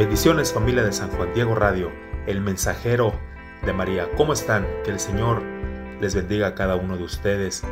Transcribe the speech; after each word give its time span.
Bendiciones 0.00 0.54
familia 0.54 0.82
de 0.82 0.92
San 0.92 1.10
Juan 1.10 1.34
Diego 1.34 1.54
Radio, 1.54 1.92
el 2.26 2.40
mensajero 2.40 3.12
de 3.66 3.74
María. 3.74 4.08
¿Cómo 4.16 4.32
están? 4.32 4.66
Que 4.82 4.92
el 4.92 4.98
Señor 4.98 5.42
les 6.00 6.14
bendiga 6.14 6.46
a 6.46 6.54
cada 6.54 6.76
uno 6.76 6.96
de 6.96 7.04
ustedes 7.04 7.62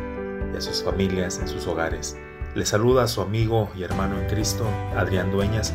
y 0.52 0.54
a 0.54 0.60
sus 0.60 0.84
familias 0.84 1.38
en 1.38 1.48
sus 1.48 1.66
hogares. 1.66 2.18
Les 2.54 2.68
saluda 2.68 3.04
a 3.04 3.08
su 3.08 3.22
amigo 3.22 3.70
y 3.74 3.82
hermano 3.82 4.20
en 4.20 4.26
Cristo, 4.26 4.66
Adrián 4.94 5.30
Dueñas. 5.30 5.72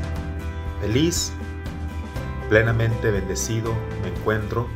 Feliz 0.80 1.34
plenamente 2.50 3.10
bendecido 3.10 3.74
me 4.04 4.10
encuentro 4.10 4.68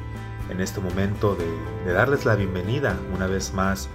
en 0.50 0.62
este 0.62 0.80
momento 0.80 1.36
de, 1.36 1.94
darles 1.94 2.26
la 2.26 2.34
bienvenida 2.34 2.98
una 3.14 3.28
vez 3.28 3.54
más 3.54 3.88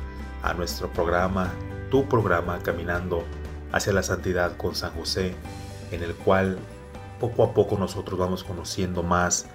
a 0.45 0.55
nuestro 0.55 0.89
programa, 0.93 1.51
tu 1.91 2.09
programa 2.09 2.61
Caminando 2.61 3.25
hacia 3.73 3.93
la 3.93 4.05
Santidad 4.05 4.57
con 4.57 4.77
San 4.77 4.93
José, 4.93 5.35
en 5.91 6.05
el 6.05 6.15
cual 6.15 6.59
poco 7.23 7.45
a 7.45 7.55
poco 7.55 7.79
nosotros 7.79 8.19
vamos 8.19 8.43
conociendo 8.43 9.05
más 9.05 9.47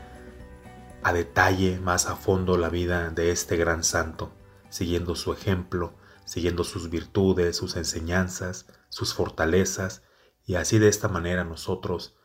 a 1.04 1.12
detalle, 1.12 1.82
más 1.82 2.06
a 2.06 2.16
fondo 2.16 2.58
la 2.58 2.70
vida 2.70 3.10
de 3.10 3.32
este 3.32 3.58
gran 3.58 3.84
santo, 3.84 4.32
siguiendo 4.70 5.16
su 5.16 5.34
ejemplo, 5.34 5.94
siguiendo 6.24 6.64
sus 6.64 6.90
virtudes, 6.90 7.58
sus 7.58 7.76
enseñanzas, 7.76 8.68
sus 8.88 9.14
fortalezas, 9.14 10.02
y 10.46 10.56
así 10.56 10.80
de 10.80 10.88
esta 10.88 11.10
manera 11.10 11.44
nosotros 11.44 12.16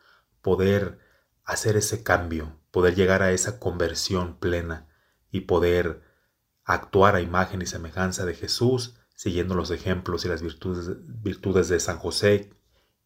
poder 0.42 1.00
hacer 1.44 1.76
ese 1.76 2.04
cambio, 2.04 2.60
poder 2.70 2.94
llegar 2.94 3.20
a 3.22 3.32
esa 3.32 3.58
conversión 3.58 4.38
plena 4.38 4.86
y 5.32 5.40
poder 5.40 6.04
actuar 6.64 7.16
a 7.16 7.20
imagen 7.20 7.62
y 7.62 7.66
semejanza 7.66 8.24
de 8.24 8.34
Jesús, 8.34 8.94
siguiendo 9.16 9.56
los 9.56 9.72
ejemplos 9.72 10.24
y 10.24 10.28
las 10.28 10.40
virtudes, 10.40 10.88
virtudes 11.04 11.68
de 11.68 11.80
San 11.80 11.98
José, 11.98 12.54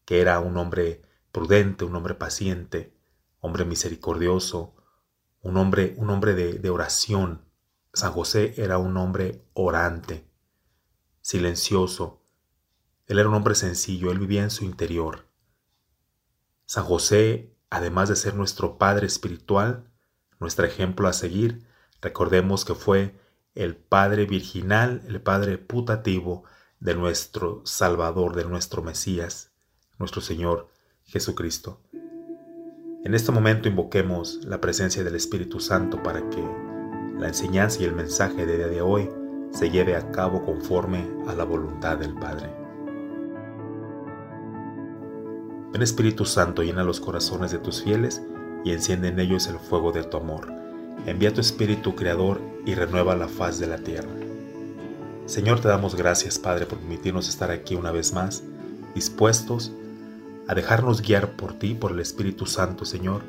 que 0.05 0.21
era 0.21 0.39
un 0.39 0.55
hombre 0.57 1.01
prudente, 1.31 1.85
un 1.85 1.95
hombre 1.95 2.15
paciente, 2.15 2.93
hombre 3.39 3.65
misericordioso, 3.65 4.75
un 5.41 5.57
hombre, 5.57 5.93
un 5.97 6.09
hombre 6.09 6.33
de, 6.33 6.53
de 6.59 6.69
oración. 6.69 7.45
San 7.93 8.11
José 8.11 8.53
era 8.57 8.77
un 8.77 8.97
hombre 8.97 9.43
orante, 9.53 10.27
silencioso. 11.21 12.21
Él 13.05 13.19
era 13.19 13.29
un 13.29 13.35
hombre 13.35 13.55
sencillo, 13.55 14.11
él 14.11 14.19
vivía 14.19 14.43
en 14.43 14.51
su 14.51 14.65
interior. 14.65 15.27
San 16.65 16.83
José 16.83 17.57
además 17.69 18.09
de 18.09 18.15
ser 18.15 18.35
nuestro 18.35 18.77
Padre 18.77 19.07
espiritual, 19.07 19.89
nuestro 20.39 20.65
ejemplo 20.65 21.07
a 21.07 21.13
seguir, 21.13 21.65
recordemos 22.01 22.65
que 22.65 22.75
fue 22.75 23.19
el 23.55 23.75
Padre 23.75 24.25
virginal, 24.25 25.01
el 25.07 25.21
Padre 25.21 25.57
putativo 25.57 26.43
de 26.79 26.95
nuestro 26.95 27.61
Salvador, 27.65 28.35
de 28.35 28.45
nuestro 28.45 28.83
Mesías, 28.83 29.51
nuestro 29.97 30.21
Señor 30.21 30.69
Jesucristo. 31.07 31.79
En 33.05 33.13
este 33.13 33.31
momento 33.31 33.69
invoquemos 33.69 34.43
la 34.43 34.59
presencia 34.59 35.05
del 35.05 35.15
Espíritu 35.15 35.61
Santo 35.61 36.03
para 36.03 36.29
que 36.29 36.43
la 37.17 37.29
enseñanza 37.29 37.81
y 37.81 37.85
el 37.85 37.95
mensaje 37.95 38.45
de 38.45 38.57
día 38.57 38.67
de 38.67 38.81
hoy 38.81 39.09
se 39.51 39.69
lleve 39.69 39.95
a 39.95 40.11
cabo 40.11 40.43
conforme 40.43 41.07
a 41.27 41.33
la 41.33 41.45
voluntad 41.45 41.97
del 41.97 42.13
Padre. 42.13 42.49
Ven 45.71 45.81
Espíritu 45.81 46.25
Santo, 46.25 46.61
llena 46.61 46.83
los 46.83 46.99
corazones 46.99 47.51
de 47.51 47.59
tus 47.59 47.83
fieles 47.83 48.21
y 48.65 48.71
enciende 48.73 49.07
en 49.07 49.19
ellos 49.19 49.47
el 49.47 49.59
fuego 49.59 49.93
de 49.93 50.03
tu 50.03 50.17
amor. 50.17 50.51
Envía 51.05 51.33
tu 51.33 51.39
Espíritu 51.39 51.95
Creador 51.95 52.41
y 52.65 52.75
renueva 52.75 53.15
la 53.15 53.29
faz 53.29 53.59
de 53.59 53.67
la 53.67 53.77
tierra. 53.77 54.11
Señor, 55.25 55.61
te 55.61 55.69
damos 55.69 55.95
gracias, 55.95 56.37
Padre, 56.37 56.65
por 56.65 56.79
permitirnos 56.79 57.29
estar 57.29 57.49
aquí 57.49 57.75
una 57.75 57.91
vez 57.91 58.11
más, 58.11 58.43
dispuestos 58.93 59.71
a 59.71 59.86
dejarnos 60.55 61.01
guiar 61.01 61.31
por 61.31 61.53
ti, 61.53 61.73
por 61.73 61.91
el 61.91 61.99
Espíritu 61.99 62.45
Santo, 62.45 62.85
Señor, 62.85 63.23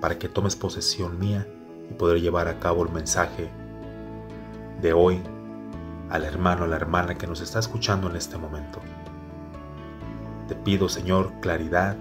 para 0.00 0.18
que 0.18 0.28
tomes 0.28 0.56
posesión 0.56 1.18
mía 1.18 1.46
y 1.90 1.94
poder 1.94 2.20
llevar 2.20 2.48
a 2.48 2.58
cabo 2.58 2.84
el 2.84 2.92
mensaje 2.92 3.50
de 4.80 4.92
hoy 4.92 5.22
al 6.10 6.24
hermano, 6.24 6.64
a 6.64 6.66
la 6.66 6.76
hermana 6.76 7.16
que 7.16 7.26
nos 7.26 7.40
está 7.40 7.58
escuchando 7.58 8.08
en 8.10 8.16
este 8.16 8.36
momento. 8.36 8.80
Te 10.48 10.54
pido, 10.54 10.88
Señor, 10.88 11.32
claridad. 11.40 11.96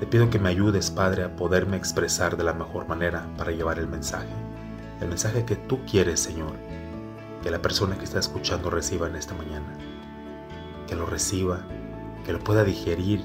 Te 0.00 0.06
pido 0.06 0.30
que 0.30 0.38
me 0.38 0.48
ayudes, 0.48 0.90
Padre, 0.90 1.24
a 1.24 1.36
poderme 1.36 1.76
expresar 1.76 2.36
de 2.36 2.44
la 2.44 2.54
mejor 2.54 2.88
manera 2.88 3.26
para 3.36 3.52
llevar 3.52 3.78
el 3.78 3.86
mensaje. 3.86 4.28
El 5.00 5.08
mensaje 5.08 5.44
que 5.44 5.56
tú 5.56 5.80
quieres, 5.84 6.20
Señor, 6.20 6.52
que 7.42 7.50
la 7.50 7.62
persona 7.62 7.96
que 7.96 8.04
está 8.04 8.18
escuchando 8.18 8.70
reciba 8.70 9.08
en 9.08 9.16
esta 9.16 9.34
mañana. 9.34 9.78
Que 10.88 10.96
lo 10.96 11.06
reciba, 11.06 11.60
que 12.30 12.34
lo 12.34 12.44
pueda 12.44 12.62
digerir, 12.62 13.24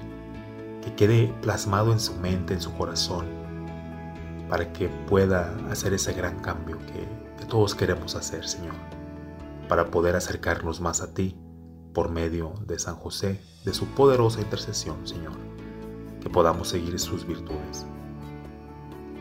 que 0.83 0.95
quede 0.95 1.31
plasmado 1.43 1.91
en 1.91 1.99
su 1.99 2.16
mente, 2.16 2.55
en 2.55 2.59
su 2.59 2.73
corazón, 2.73 3.27
para 4.49 4.73
que 4.73 4.89
pueda 4.89 5.55
hacer 5.69 5.93
ese 5.93 6.13
gran 6.13 6.39
cambio 6.39 6.79
que, 6.88 7.07
que 7.38 7.45
todos 7.45 7.75
queremos 7.75 8.15
hacer, 8.15 8.47
Señor, 8.47 8.73
para 9.69 9.91
poder 9.91 10.15
acercarnos 10.15 10.81
más 10.81 11.01
a 11.01 11.13
ti 11.13 11.38
por 11.94 12.09
medio 12.09 12.55
de 12.65 12.79
San 12.79 12.95
José, 12.95 13.39
de 13.63 13.75
su 13.75 13.85
poderosa 13.85 14.41
intercesión, 14.41 15.05
Señor, 15.07 15.33
que 16.19 16.31
podamos 16.31 16.69
seguir 16.69 16.99
sus 16.99 17.27
virtudes. 17.27 17.85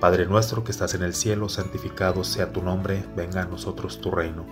Padre 0.00 0.24
nuestro 0.24 0.64
que 0.64 0.70
estás 0.70 0.94
en 0.94 1.02
el 1.02 1.12
cielo, 1.12 1.50
santificado 1.50 2.24
sea 2.24 2.54
tu 2.54 2.62
nombre, 2.62 3.04
venga 3.14 3.42
a 3.42 3.46
nosotros 3.46 4.00
tu 4.00 4.10
reino. 4.10 4.46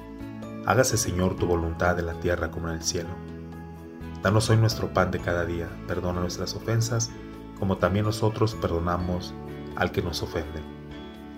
Hágase, 0.67 0.99
Señor, 0.99 1.37
tu 1.37 1.47
voluntad 1.47 1.99
en 1.99 2.05
la 2.05 2.21
tierra 2.21 2.51
como 2.51 2.69
en 2.69 2.75
el 2.75 2.83
cielo. 2.83 3.32
Danos 4.23 4.49
hoy 4.51 4.57
nuestro 4.57 4.93
pan 4.95 5.11
de 5.11 5.19
cada 5.19 5.45
día, 5.45 5.69
perdona 5.89 6.21
nuestras 6.21 6.55
ofensas, 6.55 7.11
como 7.59 7.79
también 7.79 8.05
nosotros 8.05 8.55
perdonamos 8.55 9.35
al 9.75 9.91
que 9.91 10.01
nos 10.01 10.23
ofende. 10.23 10.63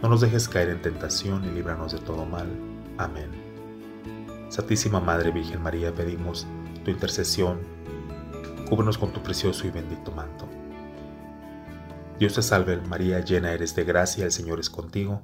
No 0.02 0.10
nos 0.10 0.20
dejes 0.20 0.50
caer 0.50 0.68
en 0.68 0.82
tentación 0.82 1.44
y 1.46 1.50
líbranos 1.50 1.92
de 1.92 1.98
todo 1.98 2.26
mal. 2.26 2.46
Amén. 2.98 3.30
Santísima 4.50 5.00
Madre 5.00 5.30
Virgen 5.30 5.62
María, 5.62 5.94
pedimos 5.94 6.46
tu 6.84 6.90
intercesión, 6.90 7.60
cúbrenos 8.68 8.98
con 8.98 9.14
tu 9.14 9.22
precioso 9.22 9.66
y 9.66 9.70
bendito 9.70 10.12
manto. 10.12 10.46
Dios 12.18 12.34
te 12.34 12.42
salve 12.42 12.76
María, 12.76 13.20
llena 13.20 13.52
eres 13.52 13.74
de 13.74 13.84
gracia, 13.84 14.26
el 14.26 14.32
Señor 14.32 14.60
es 14.60 14.68
contigo. 14.68 15.22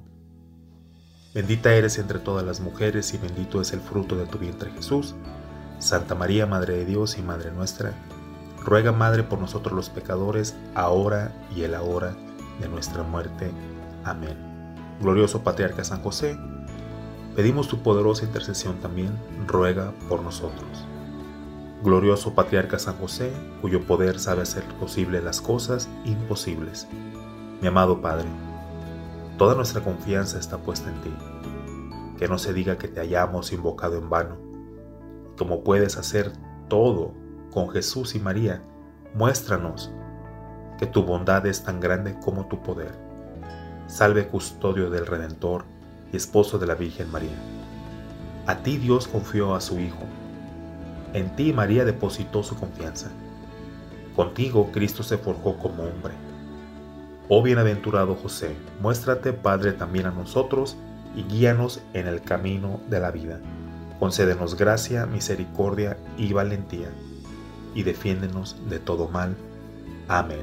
Bendita 1.35 1.71
eres 1.75 1.99
entre 1.99 2.17
todas 2.17 2.43
las 2.43 2.59
mujeres 2.59 3.13
y 3.13 3.19
bendito 3.19 3.61
es 3.61 3.71
el 3.71 3.81
fruto 3.81 4.17
de 4.17 4.25
tu 4.25 4.39
vientre 4.39 4.71
Jesús. 4.71 5.13
Santa 5.81 6.15
María, 6.15 6.45
Madre 6.45 6.77
de 6.77 6.85
Dios 6.85 7.17
y 7.17 7.21
Madre 7.21 7.51
nuestra, 7.51 7.93
ruega 8.63 8.93
Madre 8.93 9.23
por 9.23 9.39
nosotros 9.39 9.75
los 9.75 9.89
pecadores, 9.89 10.55
ahora 10.73 11.33
y 11.53 11.63
en 11.63 11.73
la 11.73 11.81
hora 11.81 12.15
de 12.61 12.69
nuestra 12.69 13.03
muerte. 13.03 13.51
Amén. 14.05 14.37
Glorioso 15.01 15.43
Patriarca 15.43 15.83
San 15.83 16.01
José, 16.01 16.37
pedimos 17.35 17.67
tu 17.67 17.83
poderosa 17.83 18.23
intercesión 18.23 18.77
también, 18.77 19.11
ruega 19.45 19.91
por 20.07 20.21
nosotros 20.21 20.85
glorioso 21.83 22.33
patriarca 22.35 22.77
San 22.77 22.95
José, 22.97 23.31
cuyo 23.61 23.85
poder 23.85 24.19
sabe 24.19 24.43
hacer 24.43 24.63
posible 24.79 25.21
las 25.21 25.41
cosas 25.41 25.89
imposibles. 26.05 26.87
Mi 27.61 27.67
amado 27.67 28.01
Padre, 28.01 28.27
toda 29.37 29.55
nuestra 29.55 29.81
confianza 29.81 30.37
está 30.37 30.57
puesta 30.57 30.89
en 30.89 31.01
ti. 31.01 31.13
Que 32.17 32.27
no 32.27 32.37
se 32.37 32.53
diga 32.53 32.77
que 32.77 32.87
te 32.87 32.99
hayamos 32.99 33.51
invocado 33.51 33.97
en 33.97 34.09
vano. 34.09 34.50
Como 35.41 35.63
puedes 35.63 35.97
hacer 35.97 36.31
todo 36.69 37.13
con 37.51 37.71
Jesús 37.71 38.13
y 38.13 38.19
María, 38.19 38.61
muéstranos 39.15 39.91
que 40.77 40.85
tu 40.85 41.01
bondad 41.01 41.47
es 41.47 41.63
tan 41.63 41.79
grande 41.79 42.15
como 42.23 42.45
tu 42.45 42.61
poder. 42.61 42.91
Salve 43.87 44.27
custodio 44.27 44.91
del 44.91 45.07
Redentor 45.07 45.65
y 46.13 46.17
esposo 46.17 46.59
de 46.59 46.67
la 46.67 46.75
Virgen 46.75 47.11
María. 47.11 47.35
A 48.45 48.57
ti 48.57 48.77
Dios 48.77 49.07
confió 49.07 49.55
a 49.55 49.61
su 49.61 49.79
Hijo 49.79 50.03
en 51.15 51.35
ti 51.35 51.53
María 51.53 51.85
depositó 51.85 52.43
su 52.43 52.55
confianza. 52.55 53.09
Contigo 54.15 54.69
Cristo 54.71 55.01
se 55.01 55.17
forjó 55.17 55.57
como 55.57 55.81
hombre. 55.81 56.13
Oh 57.29 57.41
bienaventurado 57.41 58.13
José, 58.13 58.55
muéstrate 58.79 59.33
Padre 59.33 59.71
también 59.71 60.05
a 60.05 60.11
nosotros 60.11 60.77
y 61.15 61.23
guíanos 61.23 61.81
en 61.93 62.05
el 62.05 62.21
camino 62.21 62.79
de 62.91 62.99
la 62.99 63.09
vida. 63.09 63.39
Concédenos 64.01 64.55
gracia, 64.57 65.05
misericordia 65.05 65.95
y 66.17 66.33
valentía, 66.33 66.89
y 67.75 67.83
defiéndenos 67.83 68.57
de 68.67 68.79
todo 68.79 69.07
mal. 69.09 69.37
Amén. 70.07 70.41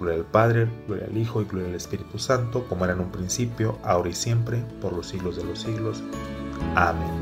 Gloria 0.00 0.18
al 0.18 0.26
Padre, 0.26 0.68
gloria 0.88 1.06
al 1.06 1.16
Hijo 1.16 1.40
y 1.40 1.44
gloria 1.44 1.68
al 1.68 1.76
Espíritu 1.76 2.18
Santo, 2.18 2.66
como 2.68 2.84
era 2.84 2.94
en 2.94 3.00
un 3.00 3.12
principio, 3.12 3.78
ahora 3.84 4.08
y 4.08 4.12
siempre, 4.12 4.64
por 4.80 4.92
los 4.92 5.06
siglos 5.06 5.36
de 5.36 5.44
los 5.44 5.60
siglos. 5.60 6.02
Amén. 6.74 7.12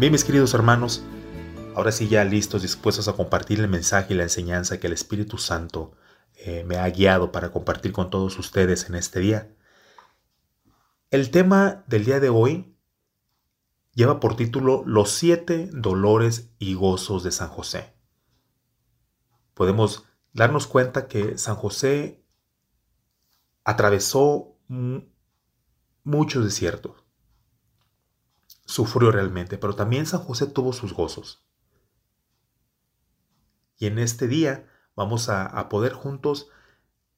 Bien, 0.00 0.10
mis 0.10 0.24
queridos 0.24 0.54
hermanos, 0.54 1.04
ahora 1.74 1.92
sí 1.92 2.08
ya 2.08 2.24
listos, 2.24 2.62
dispuestos 2.62 3.08
a 3.08 3.12
compartir 3.12 3.60
el 3.60 3.68
mensaje 3.68 4.14
y 4.14 4.16
la 4.16 4.22
enseñanza 4.22 4.80
que 4.80 4.86
el 4.86 4.94
Espíritu 4.94 5.36
Santo 5.36 5.92
eh, 6.36 6.64
me 6.66 6.78
ha 6.78 6.88
guiado 6.88 7.30
para 7.30 7.50
compartir 7.52 7.92
con 7.92 8.08
todos 8.08 8.38
ustedes 8.38 8.88
en 8.88 8.94
este 8.94 9.20
día. 9.20 9.50
El 11.14 11.30
tema 11.30 11.84
del 11.86 12.04
día 12.04 12.18
de 12.18 12.28
hoy 12.28 12.76
lleva 13.92 14.18
por 14.18 14.34
título 14.34 14.82
Los 14.84 15.12
siete 15.12 15.70
dolores 15.72 16.50
y 16.58 16.74
gozos 16.74 17.22
de 17.22 17.30
San 17.30 17.50
José 17.50 17.94
podemos 19.54 20.06
darnos 20.32 20.66
cuenta 20.66 21.06
que 21.06 21.38
San 21.38 21.54
José 21.54 22.26
atravesó 23.62 24.56
muchos 26.02 26.44
desiertos. 26.44 27.04
Sufrió 28.64 29.12
realmente, 29.12 29.56
pero 29.56 29.76
también 29.76 30.06
San 30.06 30.18
José 30.18 30.48
tuvo 30.48 30.72
sus 30.72 30.94
gozos. 30.94 31.46
Y 33.78 33.86
en 33.86 34.00
este 34.00 34.26
día 34.26 34.68
vamos 34.96 35.28
a, 35.28 35.46
a 35.46 35.68
poder 35.68 35.92
juntos 35.92 36.48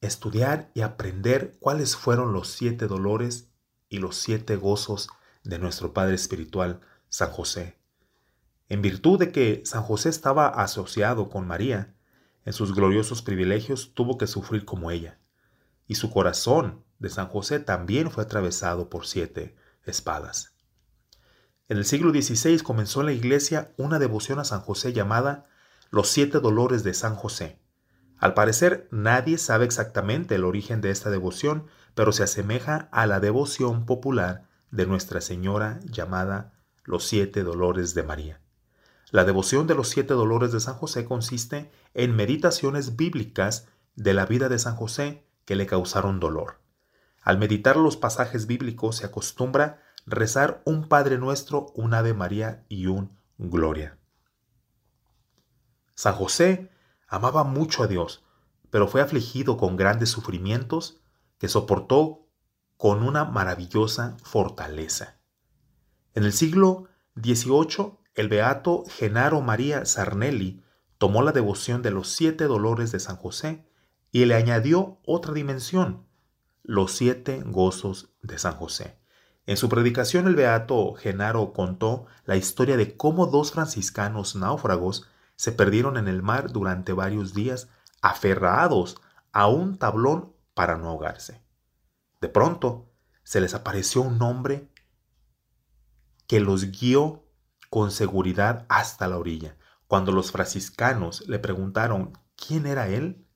estudiar 0.02 0.70
y 0.74 0.82
aprender 0.82 1.56
cuáles 1.60 1.96
fueron 1.96 2.34
los 2.34 2.48
siete 2.48 2.88
dolores 2.88 3.55
y 3.88 3.98
los 3.98 4.16
siete 4.16 4.56
gozos 4.56 5.08
de 5.44 5.58
nuestro 5.58 5.92
Padre 5.92 6.14
Espiritual, 6.14 6.80
San 7.08 7.30
José. 7.30 7.78
En 8.68 8.82
virtud 8.82 9.18
de 9.18 9.30
que 9.30 9.62
San 9.64 9.82
José 9.82 10.08
estaba 10.08 10.48
asociado 10.48 11.28
con 11.30 11.46
María, 11.46 11.94
en 12.44 12.52
sus 12.52 12.74
gloriosos 12.74 13.22
privilegios 13.22 13.92
tuvo 13.94 14.18
que 14.18 14.26
sufrir 14.26 14.64
como 14.64 14.90
ella, 14.90 15.18
y 15.86 15.96
su 15.96 16.10
corazón 16.10 16.84
de 16.98 17.10
San 17.10 17.28
José 17.28 17.60
también 17.60 18.10
fue 18.10 18.24
atravesado 18.24 18.88
por 18.88 19.06
siete 19.06 19.56
espadas. 19.84 20.54
En 21.68 21.78
el 21.78 21.84
siglo 21.84 22.10
XVI 22.10 22.60
comenzó 22.60 23.00
en 23.00 23.06
la 23.06 23.12
iglesia 23.12 23.72
una 23.76 23.98
devoción 23.98 24.38
a 24.38 24.44
San 24.44 24.60
José 24.60 24.92
llamada 24.92 25.44
Los 25.90 26.08
siete 26.08 26.38
dolores 26.38 26.84
de 26.84 26.94
San 26.94 27.16
José. 27.16 27.60
Al 28.18 28.34
parecer 28.34 28.88
nadie 28.90 29.36
sabe 29.36 29.64
exactamente 29.64 30.36
el 30.36 30.44
origen 30.44 30.80
de 30.80 30.90
esta 30.90 31.10
devoción, 31.10 31.66
pero 31.96 32.12
se 32.12 32.22
asemeja 32.22 32.90
a 32.92 33.06
la 33.06 33.20
devoción 33.20 33.86
popular 33.86 34.44
de 34.70 34.84
Nuestra 34.84 35.22
Señora 35.22 35.80
llamada 35.82 36.52
Los 36.84 37.06
siete 37.06 37.42
dolores 37.42 37.94
de 37.94 38.02
María. 38.02 38.40
La 39.12 39.24
devoción 39.24 39.66
de 39.66 39.74
los 39.74 39.88
siete 39.88 40.12
dolores 40.12 40.52
de 40.52 40.60
San 40.60 40.74
José 40.74 41.06
consiste 41.06 41.70
en 41.94 42.14
meditaciones 42.14 42.96
bíblicas 42.96 43.66
de 43.94 44.12
la 44.12 44.26
vida 44.26 44.50
de 44.50 44.58
San 44.58 44.76
José 44.76 45.24
que 45.46 45.56
le 45.56 45.64
causaron 45.64 46.20
dolor. 46.20 46.60
Al 47.22 47.38
meditar 47.38 47.78
los 47.78 47.96
pasajes 47.96 48.46
bíblicos 48.46 48.96
se 48.96 49.06
acostumbra 49.06 49.80
rezar 50.04 50.60
un 50.66 50.90
Padre 50.90 51.16
Nuestro, 51.16 51.72
un 51.74 51.94
Ave 51.94 52.12
María 52.12 52.66
y 52.68 52.88
un 52.88 53.16
Gloria. 53.38 53.96
San 55.94 56.12
José 56.14 56.70
amaba 57.08 57.42
mucho 57.42 57.82
a 57.82 57.86
Dios, 57.86 58.22
pero 58.68 58.86
fue 58.86 59.00
afligido 59.00 59.56
con 59.56 59.78
grandes 59.78 60.10
sufrimientos 60.10 61.00
que 61.38 61.48
soportó 61.48 62.26
con 62.76 63.02
una 63.02 63.24
maravillosa 63.24 64.16
fortaleza. 64.22 65.18
En 66.14 66.24
el 66.24 66.32
siglo 66.32 66.88
XVIII 67.16 67.98
el 68.14 68.28
beato 68.28 68.84
Genaro 68.88 69.42
María 69.42 69.84
Sarnelli 69.84 70.62
tomó 70.98 71.22
la 71.22 71.32
devoción 71.32 71.82
de 71.82 71.90
los 71.90 72.08
siete 72.08 72.44
dolores 72.44 72.90
de 72.92 73.00
San 73.00 73.16
José 73.16 73.68
y 74.10 74.24
le 74.24 74.34
añadió 74.34 74.98
otra 75.04 75.34
dimensión, 75.34 76.06
los 76.62 76.92
siete 76.92 77.42
gozos 77.44 78.14
de 78.22 78.38
San 78.38 78.54
José. 78.54 78.98
En 79.44 79.56
su 79.56 79.68
predicación 79.68 80.26
el 80.26 80.34
beato 80.34 80.94
Genaro 80.94 81.52
contó 81.52 82.06
la 82.24 82.36
historia 82.36 82.76
de 82.76 82.96
cómo 82.96 83.26
dos 83.26 83.52
franciscanos 83.52 84.34
náufragos 84.34 85.06
se 85.36 85.52
perdieron 85.52 85.98
en 85.98 86.08
el 86.08 86.22
mar 86.22 86.50
durante 86.50 86.94
varios 86.94 87.34
días 87.34 87.68
aferrados 88.00 88.96
a 89.32 89.48
un 89.48 89.78
tablón 89.78 90.32
para 90.56 90.78
no 90.78 90.88
ahogarse. 90.88 91.42
De 92.22 92.30
pronto 92.30 92.90
se 93.22 93.42
les 93.42 93.52
apareció 93.52 94.00
un 94.00 94.20
hombre 94.22 94.72
que 96.26 96.40
los 96.40 96.70
guió 96.72 97.28
con 97.68 97.90
seguridad 97.90 98.64
hasta 98.70 99.06
la 99.06 99.18
orilla. 99.18 99.58
Cuando 99.86 100.12
los 100.12 100.32
franciscanos 100.32 101.28
le 101.28 101.38
preguntaron 101.38 102.18
quién 102.36 102.66
era 102.66 102.88
él, 102.88 103.28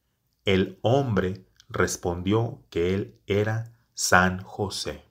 el 0.47 0.79
hombre 0.81 1.47
respondió 1.69 2.65
que 2.71 2.95
él 2.95 3.21
era 3.27 3.79
San 3.93 4.43
José. 4.43 5.05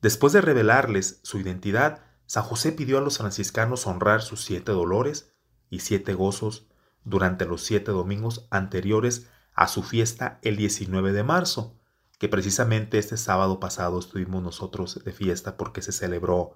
Después 0.00 0.32
de 0.32 0.42
revelarles 0.42 1.18
su 1.24 1.40
identidad, 1.40 2.04
San 2.26 2.44
José 2.44 2.70
pidió 2.70 2.98
a 2.98 3.00
los 3.00 3.18
franciscanos 3.18 3.88
honrar 3.88 4.22
sus 4.22 4.44
siete 4.44 4.70
dolores 4.70 5.34
y 5.70 5.80
siete 5.80 6.14
gozos 6.14 6.68
durante 7.02 7.46
los 7.46 7.64
siete 7.64 7.90
domingos 7.90 8.46
anteriores 8.50 9.28
a 9.56 9.68
su 9.68 9.82
fiesta 9.82 10.38
el 10.42 10.56
19 10.56 11.12
de 11.12 11.24
marzo, 11.24 11.74
que 12.18 12.28
precisamente 12.28 12.98
este 12.98 13.16
sábado 13.16 13.58
pasado 13.58 13.98
estuvimos 13.98 14.42
nosotros 14.42 15.02
de 15.02 15.12
fiesta 15.12 15.56
porque 15.56 15.82
se 15.82 15.92
celebró 15.92 16.54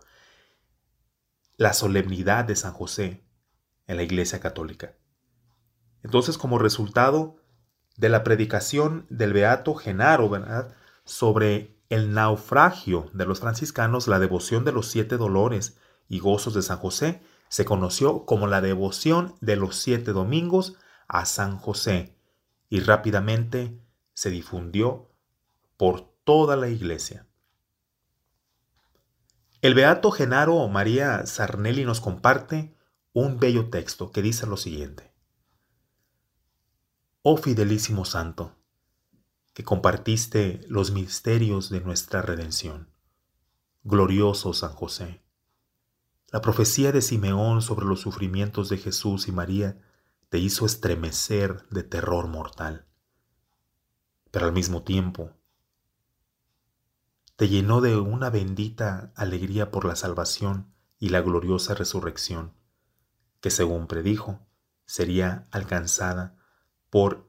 la 1.56 1.73
solemnidad 1.73 2.44
de 2.44 2.56
San 2.56 2.73
José 2.73 3.25
en 3.87 3.97
la 3.97 4.02
Iglesia 4.02 4.41
Católica. 4.41 4.94
Entonces, 6.02 6.38
como 6.38 6.58
resultado 6.58 7.37
de 7.97 8.11
la 8.11 8.23
predicación 8.23 9.06
del 9.11 9.32
Beato 9.32 9.75
Genaro, 9.75 10.29
¿verdad? 10.29 10.75
sobre 11.05 11.76
el 11.88 12.12
naufragio 12.12 13.11
de 13.14 13.26
los 13.26 13.41
franciscanos, 13.41 14.08
la 14.08 14.19
devoción 14.19 14.64
de 14.64 14.73
los 14.73 14.88
siete 14.88 15.17
dolores 15.17 15.79
y 16.08 16.20
gozos 16.20 16.55
de 16.55 16.62
San 16.62 16.79
José 16.79 17.23
se 17.49 17.64
conoció 17.64 18.25
como 18.26 18.47
la 18.47 18.61
devoción 18.61 19.35
de 19.41 19.56
los 19.56 19.76
siete 19.76 20.12
domingos 20.12 20.76
a 21.08 21.25
San 21.26 21.58
José 21.58 22.19
y 22.70 22.81
rápidamente 22.81 23.78
se 24.14 24.31
difundió 24.31 25.11
por 25.76 26.14
toda 26.25 26.56
la 26.56 26.69
iglesia. 26.69 27.26
El 29.61 29.75
beato 29.75 30.11
Genaro 30.11 30.67
María 30.69 31.26
Sarnelli 31.26 31.84
nos 31.84 32.00
comparte 32.00 32.75
un 33.12 33.38
bello 33.38 33.68
texto 33.68 34.12
que 34.12 34.23
dice 34.23 34.47
lo 34.47 34.56
siguiente. 34.56 35.12
Oh 37.23 37.37
fidelísimo 37.37 38.04
santo, 38.04 38.56
que 39.52 39.64
compartiste 39.64 40.61
los 40.68 40.92
misterios 40.92 41.68
de 41.68 41.80
nuestra 41.80 42.23
redención. 42.23 42.88
Glorioso 43.83 44.54
San 44.54 44.73
José. 44.73 45.23
La 46.30 46.40
profecía 46.40 46.92
de 46.92 47.02
Simeón 47.02 47.61
sobre 47.61 47.85
los 47.87 48.00
sufrimientos 48.00 48.68
de 48.68 48.78
Jesús 48.78 49.26
y 49.26 49.33
María 49.33 49.76
te 50.30 50.38
hizo 50.38 50.64
estremecer 50.64 51.68
de 51.70 51.82
terror 51.82 52.28
mortal. 52.28 52.87
Pero 54.30 54.46
al 54.46 54.52
mismo 54.52 54.84
tiempo, 54.84 55.32
te 57.34 57.49
llenó 57.49 57.80
de 57.80 57.96
una 57.96 58.30
bendita 58.30 59.12
alegría 59.16 59.72
por 59.72 59.84
la 59.84 59.96
salvación 59.96 60.72
y 61.00 61.08
la 61.08 61.20
gloriosa 61.20 61.75
resurrección, 61.75 62.54
que 63.40 63.50
según 63.50 63.88
predijo, 63.88 64.46
sería 64.87 65.49
alcanzada 65.50 66.37
por 66.90 67.28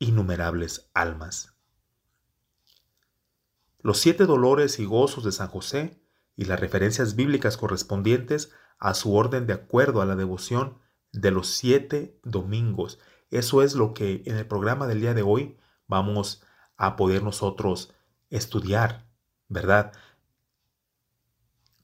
innumerables 0.00 0.90
almas. 0.94 1.54
Los 3.78 3.98
siete 3.98 4.26
dolores 4.26 4.80
y 4.80 4.84
gozos 4.84 5.22
de 5.22 5.30
San 5.30 5.46
José 5.46 6.02
y 6.34 6.46
las 6.46 6.58
referencias 6.58 7.14
bíblicas 7.14 7.56
correspondientes 7.56 8.50
a 8.78 8.94
su 8.94 9.14
orden 9.14 9.46
de 9.46 9.52
acuerdo 9.52 10.02
a 10.02 10.06
la 10.06 10.16
devoción 10.16 10.81
de 11.12 11.30
los 11.30 11.48
siete 11.48 12.18
domingos. 12.22 12.98
Eso 13.30 13.62
es 13.62 13.74
lo 13.74 13.94
que 13.94 14.22
en 14.26 14.36
el 14.36 14.46
programa 14.46 14.86
del 14.86 15.00
día 15.00 15.14
de 15.14 15.22
hoy 15.22 15.58
vamos 15.86 16.42
a 16.76 16.96
poder 16.96 17.22
nosotros 17.22 17.94
estudiar 18.30 19.06
¿verdad? 19.52 19.92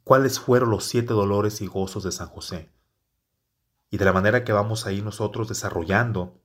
¿Cuáles 0.02 0.40
fueron 0.40 0.70
los 0.70 0.85
siete 0.85 1.12
dolores 1.12 1.61
y 1.61 1.66
gozos 1.66 2.02
de 2.02 2.12
San 2.12 2.28
José? 2.28 2.73
Y 3.90 3.99
de 3.99 4.04
la 4.06 4.12
manera 4.12 4.42
que 4.42 4.52
vamos 4.52 4.87
a 4.87 4.92
ir 4.92 5.04
nosotros 5.04 5.49
desarrollando 5.49 6.40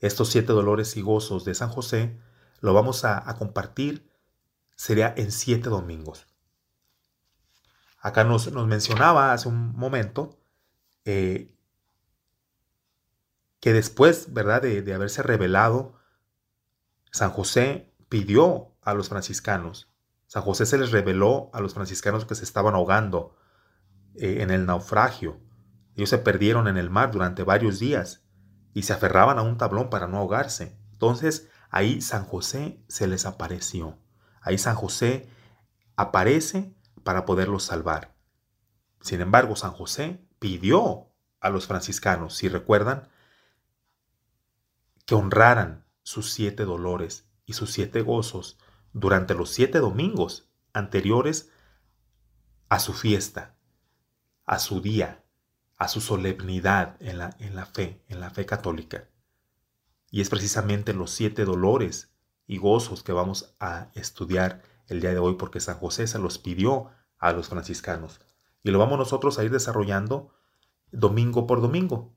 estos 0.00 0.28
siete 0.30 0.52
dolores 0.52 0.96
y 0.96 1.02
gozos 1.02 1.44
de 1.44 1.54
San 1.54 1.70
José, 1.70 2.20
lo 2.60 2.74
vamos 2.74 3.04
a, 3.04 3.24
compartir, 3.36 4.10
sería 4.76 5.14
en 5.16 5.30
siete 5.32 5.70
domingos. 5.70 6.26
Acá 8.00 8.24
nos, 8.24 8.52
mencionaba 8.52 9.32
hace 9.32 9.48
un 9.48 9.76
momento 9.76 10.37
eh, 11.04 11.54
que 13.60 13.72
después, 13.72 14.32
¿verdad?, 14.32 14.62
de, 14.62 14.94
haberse 14.94 15.22
revelado, 15.22 15.98
San 17.10 17.30
José 17.30 17.92
pidió 18.08 18.76
a 18.82 18.94
los 18.94 19.08
franciscanos. 19.08 19.90
San 20.26 20.42
José 20.42 20.66
se 20.66 20.78
les 20.78 20.90
reveló 20.90 21.50
a 21.52 21.60
los 21.60 21.74
franciscanos 21.74 22.24
que 22.24 22.34
se 22.34 22.44
estaban 22.44 22.74
ahogando 22.74 23.36
eh, 24.14 24.42
en 24.42 24.50
el 24.50 24.66
naufragio 24.66 25.40
Ellos 25.94 26.10
se 26.10 26.18
perdieron 26.18 26.68
en 26.68 26.76
el 26.76 26.90
mar 26.90 27.10
durante 27.10 27.44
varios 27.44 27.78
días 27.78 28.24
y 28.74 28.82
se 28.82 28.92
aferraban 28.92 29.38
a 29.38 29.42
un 29.42 29.56
tablón 29.56 29.90
para 29.90 30.06
no 30.06 30.18
ahogarse. 30.18 30.78
Entonces 30.92 31.48
ahí 31.70 32.00
San 32.00 32.24
José 32.24 32.84
se 32.88 33.06
les 33.06 33.26
apareció. 33.26 33.98
Ahí 34.40 34.58
San 34.58 34.76
José 34.76 35.28
aparece 35.96 36.74
para 37.04 37.24
poderlos 37.24 37.64
salvar. 37.64 38.14
Sin 39.00 39.20
embargo, 39.20 39.56
San 39.56 39.72
José 39.72 40.27
pidió 40.38 41.08
a 41.40 41.50
los 41.50 41.66
franciscanos, 41.66 42.34
si 42.34 42.48
recuerdan, 42.48 43.08
que 45.06 45.14
honraran 45.14 45.86
sus 46.02 46.32
siete 46.32 46.64
dolores 46.64 47.28
y 47.46 47.54
sus 47.54 47.72
siete 47.72 48.02
gozos 48.02 48.58
durante 48.92 49.34
los 49.34 49.50
siete 49.50 49.78
domingos 49.78 50.48
anteriores 50.72 51.50
a 52.68 52.78
su 52.78 52.92
fiesta, 52.92 53.56
a 54.44 54.58
su 54.58 54.80
día, 54.80 55.24
a 55.76 55.88
su 55.88 56.00
solemnidad 56.00 56.96
en 57.00 57.18
la, 57.18 57.36
en 57.38 57.54
la 57.54 57.66
fe, 57.66 58.04
en 58.08 58.20
la 58.20 58.30
fe 58.30 58.46
católica. 58.46 59.08
Y 60.10 60.20
es 60.20 60.28
precisamente 60.28 60.92
los 60.92 61.10
siete 61.10 61.44
dolores 61.44 62.12
y 62.46 62.58
gozos 62.58 63.02
que 63.02 63.12
vamos 63.12 63.54
a 63.60 63.90
estudiar 63.94 64.62
el 64.88 65.00
día 65.00 65.10
de 65.10 65.18
hoy 65.18 65.36
porque 65.36 65.60
San 65.60 65.78
José 65.78 66.06
se 66.06 66.18
los 66.18 66.38
pidió 66.38 66.90
a 67.18 67.32
los 67.32 67.48
franciscanos. 67.48 68.20
Y 68.62 68.70
lo 68.70 68.78
vamos 68.78 68.98
nosotros 68.98 69.38
a 69.38 69.44
ir 69.44 69.50
desarrollando 69.50 70.32
domingo 70.90 71.46
por 71.46 71.60
domingo. 71.60 72.14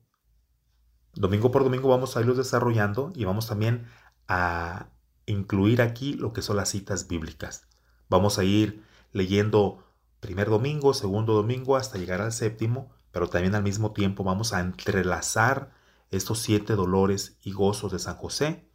Domingo 1.14 1.50
por 1.50 1.62
domingo 1.64 1.88
vamos 1.88 2.16
a 2.16 2.20
irlos 2.20 2.38
desarrollando 2.38 3.12
y 3.14 3.24
vamos 3.24 3.46
también 3.46 3.86
a 4.28 4.88
incluir 5.26 5.82
aquí 5.82 6.14
lo 6.14 6.32
que 6.32 6.42
son 6.42 6.56
las 6.56 6.70
citas 6.70 7.06
bíblicas. 7.06 7.68
Vamos 8.08 8.38
a 8.38 8.44
ir 8.44 8.82
leyendo 9.12 9.84
primer 10.20 10.48
domingo, 10.48 10.94
segundo 10.94 11.34
domingo 11.34 11.76
hasta 11.76 11.98
llegar 11.98 12.20
al 12.20 12.32
séptimo, 12.32 12.90
pero 13.10 13.28
también 13.28 13.54
al 13.54 13.62
mismo 13.62 13.92
tiempo 13.92 14.24
vamos 14.24 14.52
a 14.52 14.60
entrelazar 14.60 15.72
estos 16.10 16.40
siete 16.40 16.74
dolores 16.74 17.38
y 17.42 17.52
gozos 17.52 17.92
de 17.92 17.98
San 17.98 18.16
José 18.16 18.68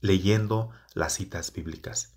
leyendo 0.00 0.70
las 0.94 1.14
citas 1.14 1.52
bíblicas. 1.52 2.16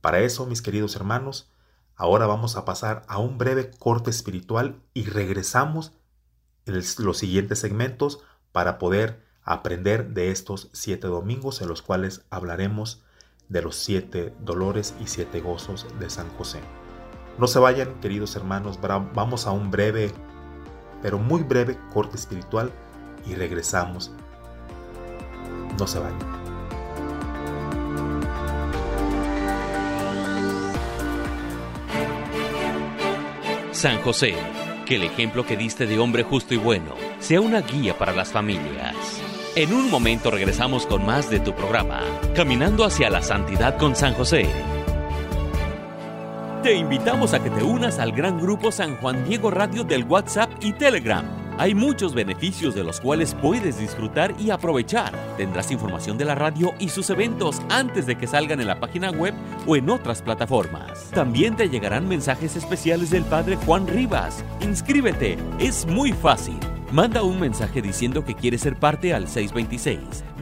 Para 0.00 0.20
eso, 0.20 0.46
mis 0.46 0.62
queridos 0.62 0.96
hermanos, 0.96 1.50
ahora 1.96 2.26
vamos 2.26 2.56
a 2.56 2.64
pasar 2.64 3.02
a 3.08 3.18
un 3.18 3.38
breve 3.38 3.70
corte 3.78 4.10
espiritual 4.10 4.82
y 4.94 5.04
regresamos 5.04 5.92
en 6.66 6.82
los 6.98 7.18
siguientes 7.18 7.58
segmentos 7.58 8.20
para 8.52 8.78
poder 8.78 9.24
aprender 9.42 10.08
de 10.08 10.30
estos 10.30 10.68
siete 10.72 11.06
domingos 11.06 11.62
en 11.62 11.68
los 11.68 11.82
cuales 11.82 12.26
hablaremos 12.30 13.02
de 13.48 13.62
los 13.62 13.76
siete 13.76 14.34
dolores 14.40 14.94
y 15.00 15.06
siete 15.06 15.40
gozos 15.40 15.86
de 15.98 16.10
San 16.10 16.28
José. 16.36 16.60
No 17.38 17.46
se 17.46 17.58
vayan, 17.58 18.00
queridos 18.00 18.34
hermanos, 18.34 18.78
vamos 18.80 19.46
a 19.46 19.52
un 19.52 19.70
breve, 19.70 20.12
pero 21.02 21.18
muy 21.18 21.42
breve 21.42 21.78
corte 21.92 22.16
espiritual 22.16 22.72
y 23.26 23.34
regresamos. 23.34 24.10
No 25.78 25.86
se 25.86 25.98
vayan. 25.98 26.35
San 33.76 34.00
José, 34.00 34.34
que 34.86 34.96
el 34.96 35.02
ejemplo 35.02 35.44
que 35.44 35.54
diste 35.54 35.86
de 35.86 35.98
hombre 35.98 36.22
justo 36.22 36.54
y 36.54 36.56
bueno 36.56 36.94
sea 37.18 37.42
una 37.42 37.60
guía 37.60 37.96
para 37.98 38.12
las 38.12 38.32
familias. 38.32 38.96
En 39.54 39.74
un 39.74 39.90
momento 39.90 40.30
regresamos 40.30 40.86
con 40.86 41.04
más 41.04 41.28
de 41.28 41.40
tu 41.40 41.54
programa, 41.54 42.00
Caminando 42.34 42.86
hacia 42.86 43.10
la 43.10 43.20
Santidad 43.20 43.76
con 43.76 43.94
San 43.94 44.14
José. 44.14 44.46
Te 46.62 46.74
invitamos 46.74 47.34
a 47.34 47.42
que 47.42 47.50
te 47.50 47.62
unas 47.62 47.98
al 47.98 48.12
gran 48.12 48.40
grupo 48.40 48.72
San 48.72 48.96
Juan 48.96 49.26
Diego 49.28 49.50
Radio 49.50 49.84
del 49.84 50.04
WhatsApp 50.04 50.50
y 50.62 50.72
Telegram. 50.72 51.45
Hay 51.58 51.74
muchos 51.74 52.12
beneficios 52.12 52.74
de 52.74 52.84
los 52.84 53.00
cuales 53.00 53.34
puedes 53.34 53.78
disfrutar 53.78 54.34
y 54.38 54.50
aprovechar. 54.50 55.14
Tendrás 55.38 55.70
información 55.70 56.18
de 56.18 56.26
la 56.26 56.34
radio 56.34 56.74
y 56.78 56.90
sus 56.90 57.08
eventos 57.08 57.62
antes 57.70 58.04
de 58.04 58.18
que 58.18 58.26
salgan 58.26 58.60
en 58.60 58.66
la 58.66 58.78
página 58.78 59.10
web 59.10 59.32
o 59.66 59.74
en 59.74 59.88
otras 59.88 60.20
plataformas. 60.20 61.10
También 61.12 61.56
te 61.56 61.70
llegarán 61.70 62.06
mensajes 62.06 62.56
especiales 62.56 63.08
del 63.08 63.24
Padre 63.24 63.56
Juan 63.56 63.86
Rivas. 63.86 64.44
Inscríbete, 64.60 65.38
es 65.58 65.86
muy 65.86 66.12
fácil. 66.12 66.58
Manda 66.92 67.22
un 67.22 67.40
mensaje 67.40 67.80
diciendo 67.80 68.24
que 68.24 68.34
quieres 68.34 68.60
ser 68.60 68.76
parte 68.76 69.14
al 69.14 69.26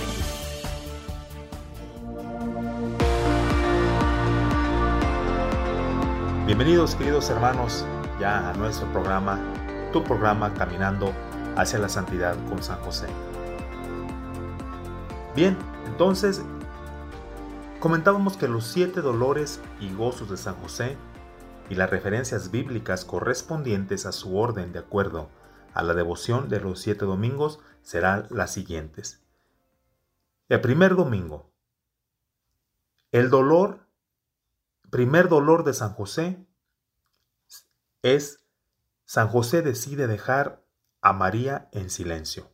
Bienvenidos 6.52 6.96
queridos 6.96 7.30
hermanos 7.30 7.86
ya 8.20 8.50
a 8.50 8.54
nuestro 8.56 8.86
programa, 8.92 9.40
tu 9.94 10.04
programa 10.04 10.54
Caminando 10.54 11.14
hacia 11.56 11.80
la 11.80 11.88
Santidad 11.88 12.36
con 12.50 12.62
San 12.62 12.78
José. 12.82 13.08
Bien, 15.34 15.58
entonces 15.86 16.42
comentábamos 17.80 18.36
que 18.36 18.50
los 18.50 18.68
siete 18.68 19.00
dolores 19.00 19.62
y 19.80 19.94
gozos 19.94 20.30
de 20.30 20.36
San 20.36 20.56
José 20.56 20.98
y 21.70 21.76
las 21.76 21.90
referencias 21.90 22.52
bíblicas 22.52 23.06
correspondientes 23.06 24.06
a 24.06 24.12
su 24.12 24.38
orden 24.38 24.74
de 24.74 24.80
acuerdo 24.80 25.30
a 25.74 25.82
la 25.84 25.94
devoción 25.94 26.50
de 26.50 26.60
los 26.60 26.82
siete 26.82 27.06
domingos 27.06 27.62
serán 27.82 28.28
las 28.30 28.52
siguientes. 28.52 29.24
El 30.50 30.60
primer 30.60 30.98
domingo. 30.98 31.50
El 33.14 33.30
dolor, 33.30 33.88
primer 34.92 35.30
dolor 35.30 35.64
de 35.64 35.74
San 35.74 35.94
José 35.94 36.46
es 38.04 38.46
San 39.06 39.28
José 39.28 39.62
decide 39.62 40.06
dejar 40.08 40.64
a 41.02 41.14
María 41.14 41.70
en 41.72 41.90
silencio. 41.90 42.52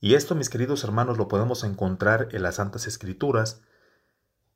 Y 0.00 0.14
esto, 0.14 0.34
mis 0.34 0.48
queridos 0.48 0.84
hermanos, 0.84 1.18
lo 1.18 1.28
podemos 1.28 1.64
encontrar 1.64 2.28
en 2.32 2.42
las 2.42 2.56
Santas 2.56 2.86
Escrituras, 2.86 3.62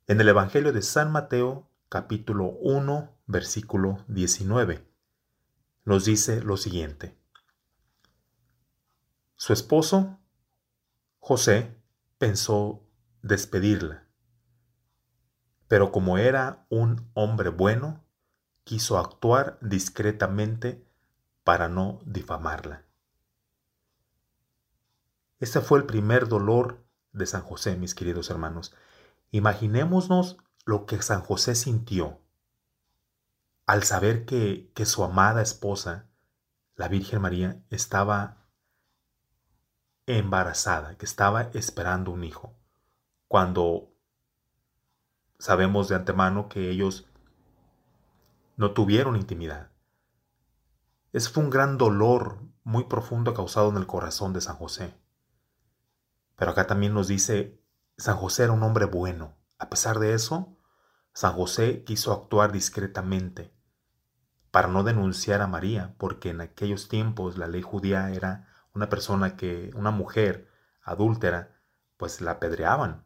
en 0.07 0.21
el 0.21 0.29
Evangelio 0.29 0.73
de 0.73 0.83
San 0.83 1.11
Mateo, 1.11 1.71
capítulo 1.89 2.47
1, 2.61 3.17
versículo 3.27 4.05
19. 4.09 4.89
Nos 5.85 6.05
dice 6.05 6.43
lo 6.43 6.57
siguiente. 6.57 7.19
Su 9.37 9.53
esposo, 9.53 10.19
José, 11.19 11.77
pensó 12.19 12.83
despedirla, 13.23 14.06
pero 15.69 15.93
como 15.93 16.19
era 16.19 16.67
un 16.69 17.11
hombre 17.15 17.49
bueno, 17.51 18.05
quiso 18.65 18.99
actuar 18.99 19.59
discretamente 19.61 20.85
para 21.45 21.69
no 21.69 22.01
difamarla. 22.05 22.85
Ese 25.39 25.61
fue 25.61 25.79
el 25.79 25.87
primer 25.87 26.29
dolor 26.29 26.85
de 27.13 27.27
San 27.27 27.43
José, 27.43 27.77
mis 27.77 27.95
queridos 27.95 28.31
hermanos. 28.31 28.75
Imaginémonos 29.31 30.39
lo 30.65 30.87
que 30.87 31.01
San 31.03 31.21
José 31.21 31.55
sintió 31.55 32.21
al 33.67 33.83
saber 33.83 34.25
que, 34.25 34.71
que 34.75 34.87
su 34.87 35.03
amada 35.05 35.43
esposa, 35.43 36.07
la 36.77 36.89
Virgen 36.89 37.21
María, 37.21 37.61
estaba 37.71 38.47
embarazada, 40.07 40.97
que 40.97 41.05
estaba 41.05 41.51
esperando 41.53 42.13
un 42.13 42.23
hijo, 42.25 42.55
cuando 43.29 43.96
sabemos 45.39 45.89
de 45.89 45.95
antemano 45.95 46.49
que 46.49 46.71
ellos 46.71 47.07
no 48.57 48.73
tuvieron 48.73 49.17
intimidad. 49.17 49.71
Ese 51.13 51.31
fue 51.31 51.45
un 51.45 51.51
gran 51.51 51.79
dolor 51.79 52.41
muy 52.65 52.85
profundo 52.85 53.33
causado 53.33 53.71
en 53.71 53.77
el 53.77 53.87
corazón 53.87 54.33
de 54.33 54.41
San 54.41 54.57
José. 54.57 54.95
Pero 56.37 56.51
acá 56.51 56.67
también 56.67 56.93
nos 56.93 57.09
dice, 57.09 57.63
San 57.97 58.17
José 58.17 58.45
era 58.45 58.53
un 58.53 58.63
hombre 58.63 58.85
bueno. 58.85 59.35
A 59.59 59.71
pesar 59.71 59.99
de 59.99 60.13
eso, 60.13 60.59
San 61.15 61.33
José 61.33 61.85
quiso 61.85 62.13
actuar 62.13 62.53
discretamente 62.53 63.57
para 64.51 64.69
no 64.69 64.85
denunciar 64.85 65.41
a 65.41 65.47
María, 65.47 65.95
porque 65.97 66.31
en 66.31 66.43
aquellos 66.43 66.89
tiempos 66.89 67.39
la 67.39 67.47
ley 67.47 67.63
judía 67.63 68.11
era 68.11 68.49
una 68.75 68.89
persona 68.91 69.37
que, 69.37 69.71
una 69.75 69.91
mujer 69.91 70.51
adúltera, 70.83 71.57
pues 71.97 72.21
la 72.21 72.33
apedreaban. 72.33 73.06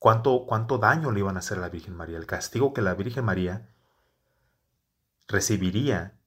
¿Cuánto, 0.00 0.46
¿Cuánto 0.46 0.78
daño 0.78 1.12
le 1.12 1.20
iban 1.20 1.36
a 1.36 1.40
hacer 1.40 1.58
a 1.58 1.60
la 1.60 1.68
Virgen 1.68 1.94
María? 1.94 2.16
El 2.16 2.26
castigo 2.26 2.72
que 2.72 2.80
la 2.80 2.94
Virgen 2.94 3.22
María 3.22 3.68
recibiría 5.28 6.18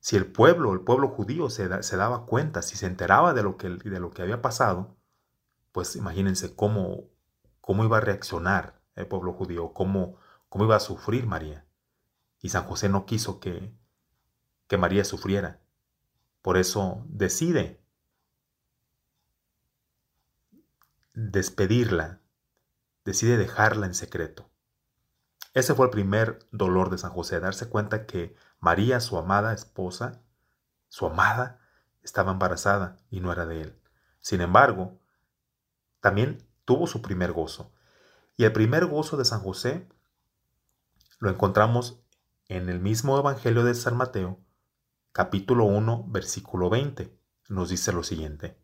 si 0.00 0.16
el 0.16 0.26
pueblo, 0.26 0.74
el 0.74 0.82
pueblo 0.82 1.08
judío 1.08 1.48
se, 1.48 1.82
se, 1.82 1.96
daba 1.96 2.26
cuenta, 2.26 2.60
si 2.60 2.76
se 2.76 2.84
enteraba 2.84 3.32
de 3.32 3.42
lo, 3.42 3.56
que, 3.56 3.70
de 3.70 3.98
lo 3.98 4.10
que 4.10 4.20
había 4.20 4.42
pasado, 4.42 4.94
pues 5.72 5.96
imagínense 5.96 6.54
cómo, 6.54 7.04
cómo 7.62 7.82
iba 7.82 7.96
a 7.96 8.02
reaccionar 8.02 8.78
el 8.94 9.06
pueblo 9.06 9.32
judío, 9.32 9.72
cómo, 9.72 10.18
cómo 10.50 10.66
iba 10.66 10.76
a 10.76 10.80
sufrir 10.80 11.26
María. 11.26 11.64
Y 12.42 12.50
San 12.50 12.64
José 12.64 12.90
no 12.90 13.06
quiso 13.06 13.40
que, 13.40 13.74
que 14.66 14.76
María 14.76 15.06
sufriera. 15.06 15.62
Por 16.42 16.58
eso 16.58 17.06
decide 17.08 17.80
despedirla, 21.14 22.20
decide 23.04 23.36
dejarla 23.36 23.86
en 23.86 23.94
secreto. 23.94 24.50
Ese 25.52 25.74
fue 25.74 25.86
el 25.86 25.90
primer 25.90 26.40
dolor 26.50 26.90
de 26.90 26.98
San 26.98 27.12
José, 27.12 27.38
darse 27.38 27.68
cuenta 27.68 28.06
que 28.06 28.34
María, 28.58 29.00
su 29.00 29.16
amada 29.18 29.52
esposa, 29.52 30.22
su 30.88 31.06
amada, 31.06 31.60
estaba 32.02 32.32
embarazada 32.32 32.96
y 33.10 33.20
no 33.20 33.32
era 33.32 33.46
de 33.46 33.62
él. 33.62 33.80
Sin 34.20 34.40
embargo, 34.40 34.98
también 36.00 36.46
tuvo 36.64 36.86
su 36.86 37.02
primer 37.02 37.32
gozo. 37.32 37.72
Y 38.36 38.44
el 38.44 38.52
primer 38.52 38.86
gozo 38.86 39.16
de 39.16 39.24
San 39.24 39.40
José 39.40 39.88
lo 41.18 41.30
encontramos 41.30 42.00
en 42.48 42.68
el 42.68 42.80
mismo 42.80 43.18
Evangelio 43.18 43.64
de 43.64 43.74
San 43.74 43.96
Mateo, 43.96 44.40
capítulo 45.12 45.64
1, 45.64 46.06
versículo 46.08 46.68
20. 46.68 47.16
Nos 47.48 47.68
dice 47.68 47.92
lo 47.92 48.02
siguiente. 48.02 48.58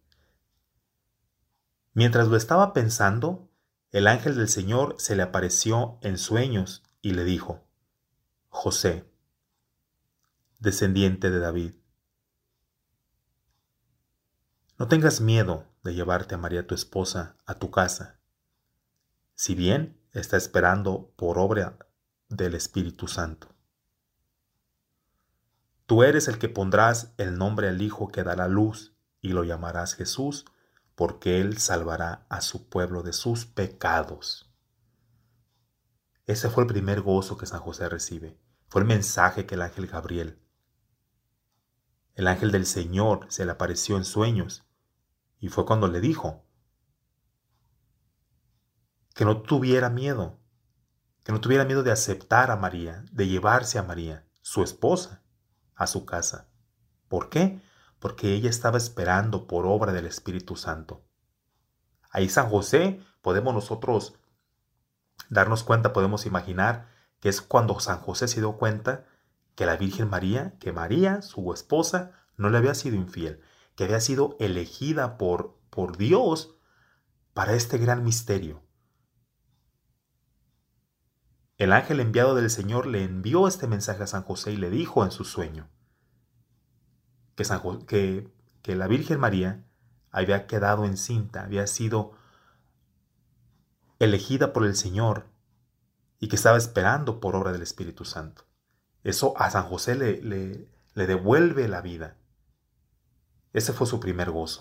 Mientras 1.92 2.28
lo 2.28 2.36
estaba 2.36 2.72
pensando, 2.72 3.49
el 3.92 4.06
ángel 4.06 4.36
del 4.36 4.48
Señor 4.48 4.94
se 4.98 5.16
le 5.16 5.22
apareció 5.22 5.98
en 6.02 6.16
sueños 6.16 6.82
y 7.02 7.12
le 7.12 7.24
dijo, 7.24 7.64
José, 8.48 9.04
descendiente 10.60 11.30
de 11.30 11.40
David, 11.40 11.74
no 14.78 14.88
tengas 14.88 15.20
miedo 15.20 15.66
de 15.82 15.94
llevarte 15.94 16.34
a 16.34 16.38
María 16.38 16.66
tu 16.66 16.74
esposa 16.74 17.36
a 17.46 17.54
tu 17.54 17.70
casa, 17.70 18.20
si 19.34 19.54
bien 19.54 20.00
está 20.12 20.36
esperando 20.36 21.12
por 21.16 21.38
obra 21.38 21.78
del 22.28 22.54
Espíritu 22.54 23.08
Santo. 23.08 23.48
Tú 25.86 26.04
eres 26.04 26.28
el 26.28 26.38
que 26.38 26.48
pondrás 26.48 27.12
el 27.16 27.36
nombre 27.36 27.68
al 27.68 27.82
Hijo 27.82 28.08
que 28.08 28.22
dará 28.22 28.46
luz 28.46 28.94
y 29.20 29.30
lo 29.30 29.42
llamarás 29.42 29.94
Jesús, 29.94 30.44
porque 31.00 31.40
Él 31.40 31.56
salvará 31.56 32.26
a 32.28 32.42
su 32.42 32.68
pueblo 32.68 33.02
de 33.02 33.14
sus 33.14 33.46
pecados. 33.46 34.52
Ese 36.26 36.50
fue 36.50 36.64
el 36.64 36.68
primer 36.68 37.00
gozo 37.00 37.38
que 37.38 37.46
San 37.46 37.60
José 37.60 37.88
recibe. 37.88 38.38
Fue 38.68 38.82
el 38.82 38.86
mensaje 38.86 39.46
que 39.46 39.54
el 39.54 39.62
ángel 39.62 39.86
Gabriel, 39.86 40.38
el 42.16 42.26
ángel 42.26 42.50
del 42.52 42.66
Señor, 42.66 43.24
se 43.30 43.46
le 43.46 43.52
apareció 43.52 43.96
en 43.96 44.04
sueños. 44.04 44.66
Y 45.38 45.48
fue 45.48 45.64
cuando 45.64 45.88
le 45.88 46.02
dijo 46.02 46.44
que 49.14 49.24
no 49.24 49.40
tuviera 49.40 49.88
miedo, 49.88 50.38
que 51.24 51.32
no 51.32 51.40
tuviera 51.40 51.64
miedo 51.64 51.82
de 51.82 51.92
aceptar 51.92 52.50
a 52.50 52.56
María, 52.56 53.06
de 53.10 53.26
llevarse 53.26 53.78
a 53.78 53.82
María, 53.82 54.28
su 54.42 54.62
esposa, 54.62 55.22
a 55.76 55.86
su 55.86 56.04
casa. 56.04 56.50
¿Por 57.08 57.30
qué? 57.30 57.58
Porque 58.00 58.34
ella 58.34 58.50
estaba 58.50 58.78
esperando 58.78 59.46
por 59.46 59.66
obra 59.66 59.92
del 59.92 60.06
Espíritu 60.06 60.56
Santo. 60.56 61.04
Ahí 62.10 62.28
San 62.28 62.48
José 62.48 63.00
podemos 63.22 63.54
nosotros 63.54 64.14
darnos 65.28 65.62
cuenta, 65.62 65.92
podemos 65.92 66.26
imaginar 66.26 66.88
que 67.20 67.28
es 67.28 67.40
cuando 67.40 67.78
San 67.78 68.00
José 68.00 68.26
se 68.26 68.40
dio 68.40 68.56
cuenta 68.56 69.04
que 69.54 69.66
la 69.66 69.76
Virgen 69.76 70.08
María, 70.08 70.58
que 70.58 70.72
María, 70.72 71.22
su 71.22 71.52
esposa, 71.52 72.12
no 72.36 72.48
le 72.48 72.58
había 72.58 72.74
sido 72.74 72.96
infiel, 72.96 73.42
que 73.76 73.84
había 73.84 74.00
sido 74.00 74.36
elegida 74.40 75.18
por, 75.18 75.58
por 75.68 75.98
Dios 75.98 76.56
para 77.34 77.52
este 77.52 77.78
gran 77.78 78.02
misterio. 78.02 78.62
El 81.58 81.74
ángel 81.74 82.00
enviado 82.00 82.34
del 82.34 82.48
Señor 82.48 82.86
le 82.86 83.04
envió 83.04 83.46
este 83.46 83.66
mensaje 83.66 84.02
a 84.02 84.06
San 84.06 84.22
José 84.22 84.52
y 84.52 84.56
le 84.56 84.70
dijo 84.70 85.04
en 85.04 85.10
su 85.10 85.24
sueño, 85.24 85.68
que, 87.86 88.30
la 88.66 88.86
Virgen 88.86 89.18
María 89.18 89.64
había 90.10 90.46
quedado 90.46 90.84
encinta, 90.84 91.42
había 91.42 91.66
sido 91.66 92.12
elegida 93.98 94.52
por 94.52 94.64
el 94.64 94.76
Señor 94.76 95.26
y 96.18 96.28
que 96.28 96.36
estaba 96.36 96.58
esperando 96.58 97.20
por 97.20 97.34
obra 97.36 97.52
del 97.52 97.62
Espíritu 97.62 98.04
Santo. 98.04 98.44
Eso 99.02 99.34
a 99.38 99.50
San 99.50 99.64
José 99.64 99.94
le, 99.94 100.20
le, 100.22 100.68
le, 100.94 101.06
devuelve 101.06 101.66
la 101.68 101.80
vida. 101.80 102.16
Ese 103.52 103.72
fue 103.72 103.86
su 103.86 103.98
primer 103.98 104.30
gozo. 104.30 104.60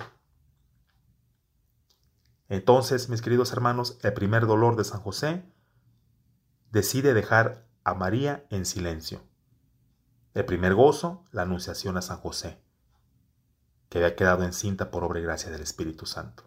Entonces, 2.47 3.09
mis 3.09 3.21
queridos 3.21 3.51
hermanos, 3.51 3.99
el 4.01 4.13
primer 4.13 4.47
dolor 4.47 4.75
de 4.75 4.85
San 4.85 5.01
José 5.01 5.43
decide 6.71 7.13
dejar 7.13 7.67
a 7.83 7.93
María 7.93 8.45
en 8.49 8.65
silencio. 8.65 9.21
El 10.33 10.45
primer 10.45 10.73
gozo, 10.73 11.25
la 11.31 11.43
anunciación 11.43 11.97
a 11.97 12.01
San 12.01 12.17
José 12.17 12.57
que 13.89 13.97
había 13.97 14.15
quedado 14.15 14.43
encinta 14.43 14.91
por 14.91 15.03
obra 15.03 15.19
y 15.19 15.23
gracia 15.23 15.51
del 15.51 15.61
Espíritu 15.61 16.05
Santo. 16.05 16.43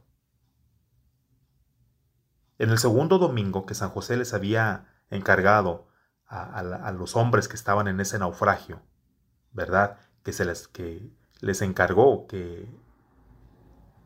En 2.59 2.71
el 2.71 2.79
segundo 2.79 3.19
domingo 3.19 3.67
que 3.67 3.75
San 3.75 3.91
José 3.91 4.17
les 4.17 4.35
había 4.35 4.87
encargado 5.11 5.89
a, 6.27 6.93
los 6.93 7.17
hombres 7.17 7.47
que 7.47 7.57
estaban 7.57 7.89
en 7.89 8.01
ese 8.01 8.19
naufragio, 8.19 8.81
¿verdad? 9.53 9.99
Que, 10.23 10.33
se 10.33 10.47
les, 10.47 10.67
que 10.67 11.11
les 11.41 11.61
encargó 11.61 12.27
que, 12.27 12.71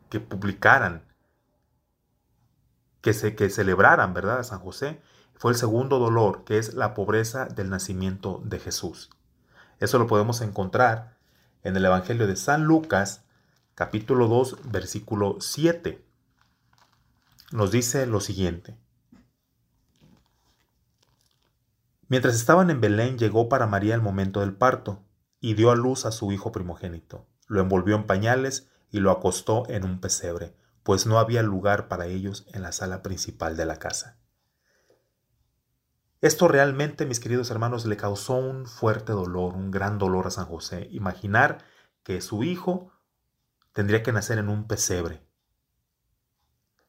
que 0.09 0.19
publicaran, 0.19 1.05
que, 2.99 3.13
se, 3.13 3.35
que 3.35 3.49
celebraran, 3.49 4.13
¿verdad? 4.13 4.39
A 4.39 4.43
San 4.43 4.59
José, 4.59 4.99
fue 5.35 5.51
el 5.51 5.57
segundo 5.57 5.99
dolor, 5.99 6.43
que 6.43 6.57
es 6.57 6.73
la 6.73 6.93
pobreza 6.93 7.45
del 7.45 7.69
nacimiento 7.69 8.41
de 8.43 8.59
Jesús. 8.59 9.09
Eso 9.79 9.99
lo 9.99 10.07
podemos 10.07 10.41
encontrar 10.41 11.15
en 11.63 11.77
el 11.77 11.85
Evangelio 11.85 12.27
de 12.27 12.35
San 12.35 12.63
Lucas, 12.63 13.23
capítulo 13.77 14.27
2, 14.27 14.71
versículo 14.71 15.37
7. 15.39 16.03
Nos 17.51 17.69
dice 17.69 18.07
lo 18.07 18.21
siguiente. 18.21 18.75
Mientras 22.07 22.33
estaban 22.33 22.71
en 22.71 22.81
Belén 22.81 23.19
llegó 23.19 23.49
para 23.49 23.67
María 23.67 23.93
el 23.93 24.01
momento 24.01 24.39
del 24.39 24.55
parto, 24.55 25.05
y 25.39 25.53
dio 25.53 25.69
a 25.69 25.75
luz 25.75 26.07
a 26.07 26.11
su 26.11 26.31
hijo 26.31 26.51
primogénito. 26.51 27.27
Lo 27.45 27.61
envolvió 27.61 27.95
en 27.95 28.07
pañales 28.07 28.67
y 28.89 28.99
lo 28.99 29.11
acostó 29.11 29.69
en 29.69 29.85
un 29.85 30.01
pesebre, 30.01 30.55
pues 30.81 31.05
no 31.05 31.19
había 31.19 31.43
lugar 31.43 31.87
para 31.87 32.07
ellos 32.07 32.47
en 32.53 32.63
la 32.63 32.71
sala 32.71 33.03
principal 33.03 33.57
de 33.57 33.67
la 33.67 33.77
casa. 33.77 34.17
Esto 36.21 36.47
realmente, 36.47 37.05
mis 37.05 37.19
queridos 37.19 37.51
hermanos, 37.51 37.85
le 37.85 37.95
causó 37.95 38.37
un 38.37 38.65
fuerte 38.65 39.11
dolor, 39.13 39.53
un 39.53 39.69
gran 39.69 39.99
dolor 39.99 40.25
a 40.25 40.31
San 40.31 40.47
José. 40.47 40.87
Imaginar 40.89 41.59
que 42.01 42.21
su 42.21 42.43
hijo 42.43 42.91
tendría 43.77 44.01
que 44.01 44.11
nacer 44.11 44.39
en 44.39 44.49
un 44.49 44.65
pesebre, 44.65 45.21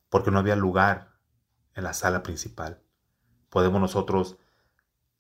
porque 0.09 0.31
no 0.31 0.39
había 0.39 0.57
lugar 0.57 1.19
en 1.75 1.85
la 1.85 1.93
sala 1.93 2.23
principal. 2.23 2.81
Podemos 3.51 3.79
nosotros 3.79 4.39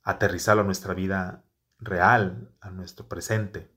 aterrizarlo 0.02 0.62
a 0.62 0.64
nuestra 0.64 0.94
vida 0.94 1.44
real, 1.78 2.54
a 2.62 2.70
nuestro 2.70 3.06
presente. 3.06 3.70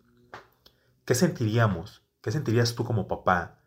¿Qué 1.04 1.16
sentiríamos? 1.16 2.02
¿Qué 2.22 2.32
sentirías 2.32 2.76
tú 2.76 2.86
como 2.86 3.10
papá? 3.10 3.60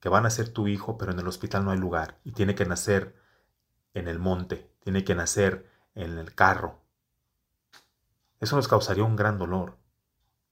Que 0.00 0.08
van 0.08 0.26
a 0.26 0.30
ser 0.30 0.48
tu 0.48 0.66
hijo, 0.66 0.98
pero 0.98 1.12
en 1.12 1.20
el 1.20 1.28
hospital 1.28 1.64
no 1.64 1.70
hay 1.70 1.78
lugar 1.78 2.18
y 2.24 2.32
tiene 2.32 2.56
que 2.56 2.66
nacer 2.66 3.14
en 3.94 4.08
el 4.08 4.18
monte, 4.18 4.74
tiene 4.80 5.04
que 5.04 5.14
nacer 5.14 5.70
en 5.94 6.18
el 6.18 6.34
carro. 6.34 6.82
Eso 8.40 8.56
nos 8.56 8.66
causaría 8.66 9.04
un 9.04 9.14
gran 9.14 9.38
dolor, 9.38 9.78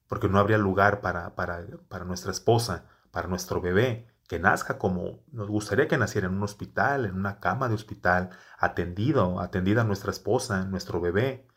porque 0.07 0.29
no 0.29 0.39
habría 0.39 0.59
lugar 0.59 1.01
para, 1.01 1.35
para, 1.35 1.67
para 1.89 2.05
nuestra 2.05 2.31
esposa, 2.31 2.87
para 3.11 3.29
nuestro 3.29 3.61
bebé, 3.61 4.09
que 4.29 4.39
nazca 4.39 4.79
como 4.79 5.25
nos 5.33 5.49
gustaría 5.49 5.89
que 5.89 5.99
naciera 5.99 6.29
en 6.29 6.35
un 6.35 6.43
hospital, 6.43 7.05
en 7.05 7.17
una 7.17 7.41
cama 7.41 7.69
de 7.69 7.75
hospital, 7.75 8.31
atendido, 8.59 9.41
atendida 9.41 9.85
nuestra 9.85 10.13
esposa, 10.13 10.65
nuestro 10.65 11.01
bebé, 11.01 11.49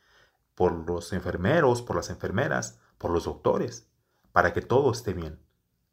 por 0.56 0.72
los 0.88 1.14
enfermeros, 1.14 1.82
por 1.82 1.96
las 1.96 2.10
enfermeras, 2.10 2.80
por 2.98 3.12
los 3.12 3.26
doctores, 3.26 3.90
para 4.32 4.54
que 4.54 4.62
todo 4.62 4.92
esté 4.92 5.14
bien. 5.14 5.40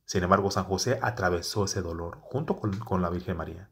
Sin 0.05 0.23
embargo, 0.23 0.51
San 0.51 0.65
José 0.65 0.99
atravesó 1.03 1.65
ese 1.65 1.83
dolor 1.83 2.19
junto 2.21 2.57
con, 2.57 2.79
con 2.79 3.03
la 3.03 3.11
Virgen 3.11 3.37
María. 3.37 3.71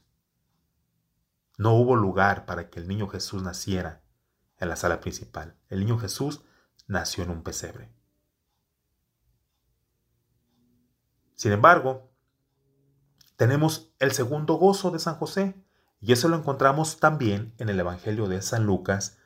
No 1.57 1.75
hubo 1.75 1.97
lugar 1.97 2.47
para 2.47 2.71
que 2.71 2.79
el 2.79 2.89
niño 2.89 3.09
Jesús 3.09 3.43
naciera 3.43 4.03
en 4.59 4.69
la 4.69 4.77
sala 4.77 5.01
principal. 5.01 5.57
El 5.69 5.81
niño 5.81 5.99
Jesús 5.99 6.45
nació 6.87 7.25
en 7.25 7.31
un 7.31 7.43
pesebre. 7.43 7.93
Sin 11.39 11.53
embargo, 11.53 12.11
tenemos 13.37 13.95
el 14.01 14.11
segundo 14.11 14.55
gozo 14.55 14.91
de 14.91 14.99
San 14.99 15.15
José, 15.15 15.55
y 16.01 16.13
eso 16.13 16.29
lo 16.29 16.37
encontramos 16.37 16.99
también 16.99 17.55
en 17.59 17.69
el 17.69 17.79
Evangelio 17.79 18.27
de 18.27 18.43
San 18.43 18.67
Lucas, 18.67 19.19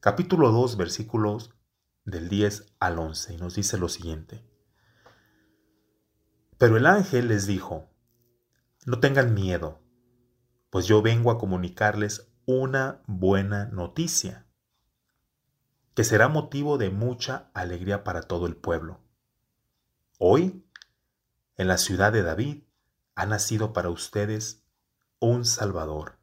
capítulo 0.00 0.50
2, 0.50 0.76
versículos 0.76 1.54
del 2.04 2.28
10 2.28 2.74
al 2.80 2.98
11, 2.98 3.34
y 3.34 3.36
nos 3.36 3.54
dice 3.54 3.78
lo 3.78 3.88
siguiente. 3.88 4.44
Pero 6.58 6.76
el 6.76 6.84
ángel 6.84 7.28
les 7.28 7.46
dijo, 7.46 7.88
no 8.84 8.98
tengan 8.98 9.32
miedo, 9.32 9.80
pues 10.68 10.86
yo 10.86 11.00
vengo 11.00 11.30
a 11.30 11.38
comunicarles 11.38 12.28
una 12.44 13.04
buena 13.06 13.66
noticia, 13.66 14.48
que 15.94 16.02
será 16.02 16.26
motivo 16.26 16.76
de 16.76 16.90
mucha 16.90 17.52
alegría 17.54 18.02
para 18.02 18.22
todo 18.22 18.48
el 18.48 18.56
pueblo. 18.56 18.98
Hoy, 20.18 20.64
en 21.56 21.68
la 21.68 21.78
ciudad 21.78 22.12
de 22.12 22.22
David, 22.22 22.64
ha 23.14 23.26
nacido 23.26 23.72
para 23.72 23.90
ustedes 23.90 24.64
un 25.18 25.44
Salvador, 25.44 26.18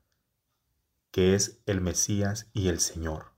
que 1.11 1.35
es 1.35 1.61
el 1.65 1.81
Mesías 1.81 2.49
y 2.53 2.67
el 2.67 2.79
Señor. 2.79 3.33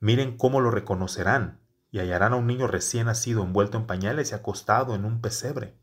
Miren 0.00 0.36
cómo 0.36 0.60
lo 0.60 0.70
reconocerán 0.70 1.60
y 1.90 1.98
hallarán 1.98 2.32
a 2.32 2.36
un 2.36 2.46
niño 2.46 2.66
recién 2.66 3.06
nacido 3.06 3.42
envuelto 3.42 3.78
en 3.78 3.86
pañales 3.86 4.30
y 4.30 4.34
acostado 4.34 4.94
en 4.94 5.04
un 5.04 5.20
pesebre. 5.20 5.76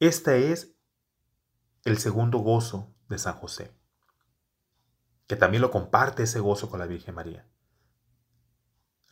Este 0.00 0.52
es 0.52 0.74
el 1.84 1.98
segundo 1.98 2.38
gozo 2.38 2.92
de 3.08 3.18
San 3.18 3.34
José, 3.34 3.72
que 5.26 5.36
también 5.36 5.60
lo 5.60 5.70
comparte 5.70 6.24
ese 6.24 6.40
gozo 6.40 6.68
con 6.68 6.80
la 6.80 6.86
Virgen 6.86 7.14
María. 7.14 7.46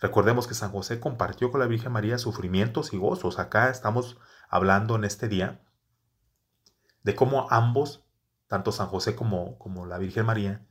Recordemos 0.02 0.48
que 0.48 0.54
San 0.54 0.72
José 0.72 0.98
compartió 0.98 1.52
con 1.52 1.60
la 1.60 1.68
Virgen 1.68 1.92
María 1.92 2.18
sufrimientos 2.18 2.92
y 2.92 2.98
gozos. 2.98 3.38
Acá 3.38 3.70
estamos 3.70 4.18
hablando 4.48 4.96
en 4.96 5.04
este 5.04 5.28
día 5.28 5.62
de 7.04 7.14
cómo 7.14 7.46
ambos, 7.50 8.04
tanto 8.48 8.72
San 8.72 8.88
José 8.88 9.14
como, 9.14 9.56
como 9.58 9.86
la 9.86 9.98
Virgen 9.98 10.26
María, 10.26 10.66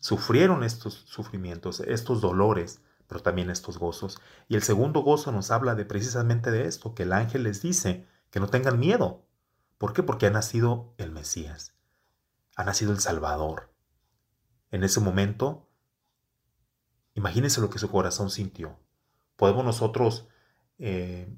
sufrieron 0.00 0.64
estos 0.64 1.04
sufrimientos, 1.06 1.78
estos 1.86 2.20
dolores, 2.20 2.82
pero 3.06 3.22
también 3.22 3.48
estos 3.48 3.78
gozos. 3.78 4.20
Y 4.48 4.56
el 4.56 4.64
segundo 4.64 5.02
gozo 5.02 5.30
nos 5.30 5.52
habla 5.52 5.76
de 5.76 5.84
precisamente 5.84 6.50
de 6.50 6.66
esto, 6.66 6.96
que 6.96 7.04
el 7.04 7.12
ángel 7.12 7.44
les 7.44 7.62
dice 7.62 8.08
que 8.32 8.40
no 8.40 8.48
tengan 8.48 8.80
miedo. 8.80 9.24
¿Por 9.78 9.92
qué? 9.92 10.02
Porque 10.02 10.26
ha 10.26 10.30
nacido 10.30 10.94
el 10.98 11.12
Mesías, 11.12 11.76
ha 12.56 12.64
nacido 12.64 12.90
el 12.90 12.98
Salvador. 12.98 13.72
En 14.72 14.82
ese 14.82 14.98
momento 14.98 15.68
Imagínense 17.14 17.60
lo 17.60 17.70
que 17.70 17.78
su 17.78 17.90
corazón 17.90 18.30
sintió. 18.30 18.78
Podemos 19.36 19.64
nosotros 19.64 20.28
eh, 20.78 21.34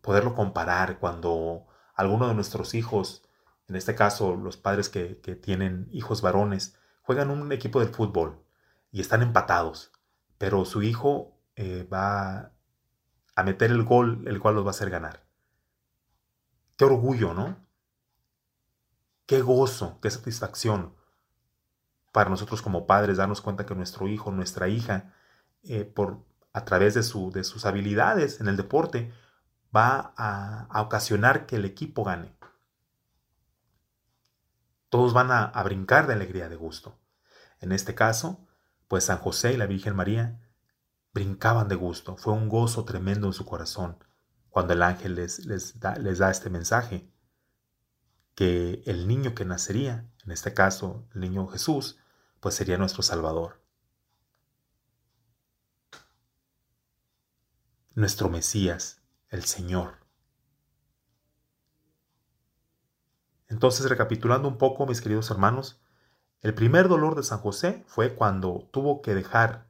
poderlo 0.00 0.34
comparar 0.34 0.98
cuando 0.98 1.66
alguno 1.94 2.28
de 2.28 2.34
nuestros 2.34 2.74
hijos, 2.74 3.28
en 3.68 3.76
este 3.76 3.94
caso 3.94 4.36
los 4.36 4.56
padres 4.56 4.88
que, 4.88 5.14
tienen 5.42 5.88
hijos 5.90 6.22
varones, 6.22 6.76
juegan 7.02 7.30
un 7.30 7.50
equipo 7.52 7.80
de 7.80 7.88
fútbol 7.88 8.44
y 8.92 9.00
están 9.00 9.22
empatados, 9.22 9.92
pero 10.38 10.64
su 10.64 10.82
hijo 10.82 11.38
eh, 11.56 11.86
va 11.92 12.52
a 13.34 13.42
meter 13.42 13.70
el 13.70 13.82
gol, 13.84 14.24
el 14.26 14.40
cual 14.40 14.54
los 14.54 14.64
va 14.64 14.68
a 14.68 14.70
hacer 14.70 14.90
ganar. 14.90 15.24
Qué 16.76 16.84
orgullo, 16.84 17.34
¿no? 17.34 17.66
Qué 19.26 19.42
gozo, 19.42 19.98
qué 20.00 20.10
satisfacción 20.10 20.97
para 22.18 22.30
nosotros 22.30 22.62
como 22.62 22.84
padres 22.84 23.18
darnos 23.18 23.40
cuenta 23.40 23.64
que 23.64 23.76
nuestro 23.76 24.08
hijo, 24.08 24.32
nuestra 24.32 24.66
hija, 24.66 25.14
eh, 25.62 25.84
por, 25.84 26.24
a 26.52 26.64
través 26.64 26.94
de, 26.94 27.04
su, 27.04 27.30
de, 27.30 27.44
sus 27.44 27.64
habilidades 27.64 28.40
en 28.40 28.48
el 28.48 28.56
deporte, 28.56 29.12
va 29.72 30.14
a, 30.16 30.66
a, 30.68 30.82
ocasionar 30.82 31.46
que 31.46 31.54
el 31.54 31.64
equipo 31.64 32.02
gane. 32.02 32.36
Todos 34.88 35.12
van 35.12 35.30
a, 35.30 35.44
a 35.44 35.62
brincar 35.62 36.08
de 36.08 36.14
alegría, 36.14 36.48
de 36.48 36.56
gusto. 36.56 36.98
En 37.60 37.70
este 37.70 37.94
caso, 37.94 38.48
pues 38.88 39.04
San 39.04 39.18
José 39.18 39.52
y 39.52 39.56
la 39.56 39.66
Virgen 39.66 39.94
María 39.94 40.40
brincaban 41.14 41.68
de 41.68 41.76
gusto. 41.76 42.16
Fue 42.16 42.32
un 42.32 42.48
gozo 42.48 42.84
tremendo 42.84 43.28
en 43.28 43.32
su 43.32 43.46
corazón 43.46 43.96
cuando 44.50 44.72
el 44.72 44.82
ángel 44.82 45.14
les, 45.14 45.46
les, 45.46 45.78
da, 45.78 45.94
les 45.94 46.18
da 46.18 46.32
este 46.32 46.50
mensaje 46.50 47.12
que 48.34 48.82
el 48.86 49.06
niño 49.06 49.36
que 49.36 49.44
nacería, 49.44 50.10
en 50.24 50.32
este 50.32 50.52
caso 50.52 51.06
el 51.14 51.20
niño 51.20 51.46
Jesús, 51.46 52.00
pues 52.40 52.54
sería 52.54 52.78
nuestro 52.78 53.02
Salvador. 53.02 53.60
Nuestro 57.94 58.28
Mesías, 58.28 59.02
el 59.28 59.44
Señor. 59.44 59.96
Entonces, 63.48 63.88
recapitulando 63.88 64.46
un 64.46 64.58
poco, 64.58 64.86
mis 64.86 65.00
queridos 65.00 65.30
hermanos, 65.30 65.80
el 66.40 66.54
primer 66.54 66.88
dolor 66.88 67.16
de 67.16 67.22
San 67.22 67.38
José 67.38 67.82
fue 67.86 68.14
cuando 68.14 68.68
tuvo 68.70 69.02
que 69.02 69.14
dejar 69.14 69.68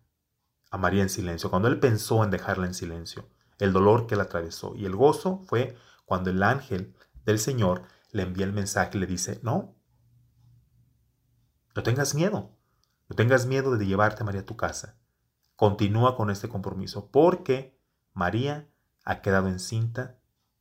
a 0.70 0.76
María 0.76 1.02
en 1.02 1.08
silencio, 1.08 1.48
cuando 1.48 1.68
él 1.68 1.80
pensó 1.80 2.22
en 2.22 2.30
dejarla 2.30 2.66
en 2.66 2.74
silencio, 2.74 3.30
el 3.58 3.72
dolor 3.72 4.06
que 4.06 4.16
la 4.16 4.24
atravesó. 4.24 4.74
Y 4.76 4.84
el 4.84 4.94
gozo 4.94 5.42
fue 5.46 5.76
cuando 6.04 6.28
el 6.28 6.42
ángel 6.42 6.94
del 7.24 7.38
Señor 7.38 7.84
le 8.12 8.22
envía 8.22 8.44
el 8.44 8.52
mensaje 8.52 8.98
y 8.98 9.00
le 9.00 9.06
dice, 9.06 9.40
no, 9.42 9.74
no 11.74 11.82
tengas 11.82 12.14
miedo, 12.14 12.57
no 13.08 13.16
tengas 13.16 13.46
miedo 13.46 13.76
de 13.76 13.86
llevarte 13.86 14.22
a 14.22 14.26
María 14.26 14.42
a 14.42 14.46
tu 14.46 14.56
casa. 14.56 14.96
Continúa 15.56 16.16
con 16.16 16.30
este 16.30 16.48
compromiso 16.48 17.10
porque 17.10 17.78
María 18.12 18.68
ha 19.04 19.22
quedado 19.22 19.48
encinta 19.48 20.18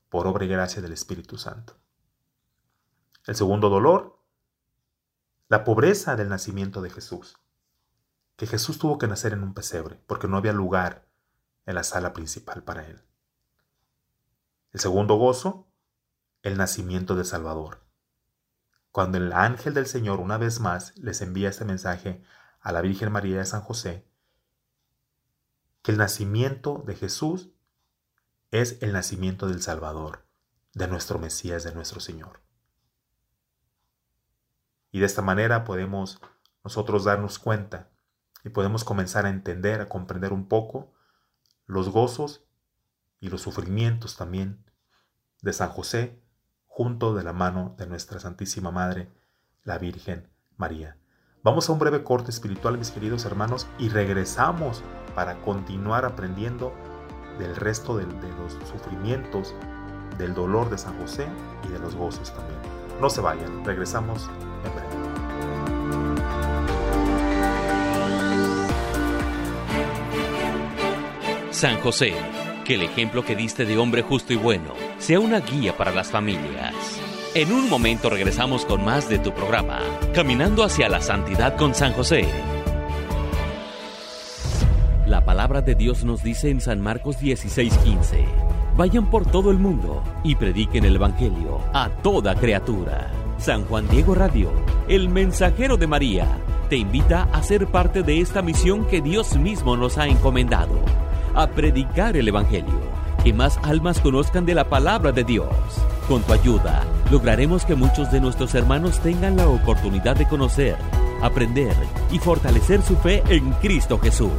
por 0.09 0.27
obra 0.27 0.45
y 0.45 0.47
gracia 0.47 0.81
del 0.81 0.93
Espíritu 0.93 1.37
Santo. 1.37 1.77
El 3.25 3.35
segundo 3.35 3.69
dolor, 3.69 4.21
la 5.49 5.63
pobreza 5.65 6.15
del 6.15 6.29
nacimiento 6.29 6.81
de 6.81 6.89
Jesús. 6.89 7.37
Que 8.37 8.47
Jesús 8.47 8.79
tuvo 8.79 8.97
que 8.97 9.07
nacer 9.07 9.33
en 9.33 9.43
un 9.43 9.53
pesebre 9.53 10.01
porque 10.07 10.27
no 10.27 10.37
había 10.37 10.53
lugar 10.53 11.07
en 11.65 11.75
la 11.75 11.83
sala 11.83 12.13
principal 12.13 12.63
para 12.63 12.87
él. 12.87 13.01
El 14.71 14.79
segundo 14.79 15.15
gozo, 15.15 15.67
el 16.43 16.57
nacimiento 16.57 17.15
de 17.15 17.25
Salvador. 17.25 17.83
Cuando 18.91 19.17
el 19.17 19.33
ángel 19.33 19.73
del 19.73 19.87
Señor 19.87 20.19
una 20.19 20.37
vez 20.37 20.59
más 20.59 20.95
les 20.97 21.21
envía 21.21 21.49
este 21.49 21.65
mensaje 21.65 22.23
a 22.59 22.71
la 22.71 22.81
Virgen 22.81 23.11
María 23.11 23.37
de 23.37 23.45
San 23.45 23.61
José, 23.61 24.05
que 25.81 25.91
el 25.91 25.97
nacimiento 25.97 26.83
de 26.85 26.95
Jesús 26.95 27.49
es 28.51 28.81
el 28.81 28.93
nacimiento 28.93 29.47
del 29.47 29.61
Salvador, 29.61 30.25
de 30.73 30.87
nuestro 30.87 31.19
Mesías, 31.19 31.63
de 31.63 31.73
nuestro 31.73 31.99
Señor. 31.99 32.41
Y 34.91 34.99
de 34.99 35.05
esta 35.05 35.21
manera 35.21 35.63
podemos 35.63 36.21
nosotros 36.63 37.03
darnos 37.03 37.39
cuenta 37.39 37.89
y 38.43 38.49
podemos 38.49 38.83
comenzar 38.83 39.25
a 39.25 39.29
entender, 39.29 39.81
a 39.81 39.89
comprender 39.89 40.33
un 40.33 40.47
poco 40.47 40.93
los 41.65 41.89
gozos 41.89 42.45
y 43.19 43.29
los 43.29 43.41
sufrimientos 43.41 44.15
también 44.15 44.63
de 45.41 45.53
San 45.53 45.69
José 45.69 46.21
junto 46.65 47.15
de 47.15 47.23
la 47.23 47.33
mano 47.33 47.75
de 47.77 47.87
nuestra 47.87 48.19
Santísima 48.19 48.71
Madre, 48.71 49.11
la 49.63 49.77
Virgen 49.77 50.29
María. 50.57 50.97
Vamos 51.43 51.69
a 51.69 51.71
un 51.71 51.79
breve 51.79 52.03
corte 52.03 52.31
espiritual, 52.31 52.77
mis 52.77 52.91
queridos 52.91 53.25
hermanos, 53.25 53.67
y 53.77 53.89
regresamos 53.89 54.83
para 55.15 55.35
continuar 55.41 56.03
aprendiendo 56.03 56.73
del 57.37 57.55
resto 57.55 57.95
de, 57.95 58.05
los 58.05 58.53
sufrimientos, 58.67 59.53
del 60.17 60.33
dolor 60.33 60.69
de 60.69 60.77
San 60.77 60.99
José 60.99 61.27
y 61.67 61.71
de 61.71 61.79
los 61.79 61.95
gozos 61.95 62.33
también. 62.33 62.59
No 62.99 63.09
se 63.09 63.21
vayan, 63.21 63.63
regresamos 63.63 64.29
en 64.65 64.73
breve. 64.73 64.87
San 71.51 71.79
José, 71.81 72.13
que 72.65 72.75
el 72.75 72.81
ejemplo 72.81 73.23
que 73.23 73.35
diste 73.35 73.65
de 73.65 73.77
hombre 73.77 74.01
justo 74.01 74.33
y 74.33 74.37
bueno 74.37 74.73
sea 74.97 75.19
una 75.19 75.39
guía 75.39 75.77
para 75.77 75.91
las 75.91 76.09
familias. 76.09 76.73
En 77.37 77.51
un 77.51 77.69
momento 77.69 78.09
regresamos 78.09 78.65
con 78.65 78.83
más 78.83 79.07
de 79.09 79.19
tu 79.19 79.31
programa, 79.31 79.77
Caminando 80.11 80.63
hacia 80.63 80.89
la 80.89 81.01
Santidad 81.01 81.55
con 81.55 81.75
San 81.75 81.93
José. 81.93 82.27
La 85.05 85.23
palabra 85.23 85.61
de 85.61 85.75
Dios 85.75 86.03
nos 86.03 86.23
dice 86.23 86.49
en 86.49 86.61
San 86.61 86.81
Marcos 86.81 87.19
16:15, 87.21 88.25
vayan 88.75 89.11
por 89.11 89.29
todo 89.29 89.51
el 89.51 89.59
mundo 89.59 90.01
y 90.23 90.33
prediquen 90.33 90.83
el 90.83 90.95
Evangelio 90.95 91.59
a 91.75 91.89
toda 92.01 92.33
criatura. 92.33 93.11
San 93.37 93.65
Juan 93.65 93.87
Diego 93.87 94.15
Radio, 94.15 94.51
el 94.87 95.07
mensajero 95.07 95.77
de 95.77 95.85
María, 95.85 96.39
te 96.71 96.77
invita 96.77 97.29
a 97.31 97.43
ser 97.43 97.67
parte 97.67 98.01
de 98.01 98.19
esta 98.19 98.41
misión 98.41 98.87
que 98.87 98.99
Dios 98.99 99.37
mismo 99.37 99.77
nos 99.77 99.99
ha 99.99 100.07
encomendado, 100.07 100.79
a 101.35 101.45
predicar 101.45 102.17
el 102.17 102.29
Evangelio 102.29 102.96
y 103.27 103.33
más 103.33 103.59
almas 103.63 103.99
conozcan 103.99 104.45
de 104.45 104.53
la 104.55 104.69
palabra 104.69 105.11
de 105.11 105.23
Dios. 105.23 105.49
Con 106.07 106.23
tu 106.23 106.33
ayuda, 106.33 106.83
lograremos 107.11 107.65
que 107.65 107.75
muchos 107.75 108.11
de 108.11 108.21
nuestros 108.21 108.55
hermanos 108.55 108.99
tengan 108.99 109.35
la 109.35 109.47
oportunidad 109.47 110.15
de 110.15 110.27
conocer, 110.27 110.75
aprender 111.21 111.75
y 112.11 112.17
fortalecer 112.19 112.81
su 112.81 112.95
fe 112.95 113.21
en 113.29 113.51
Cristo 113.53 113.99
Jesús. 113.99 114.31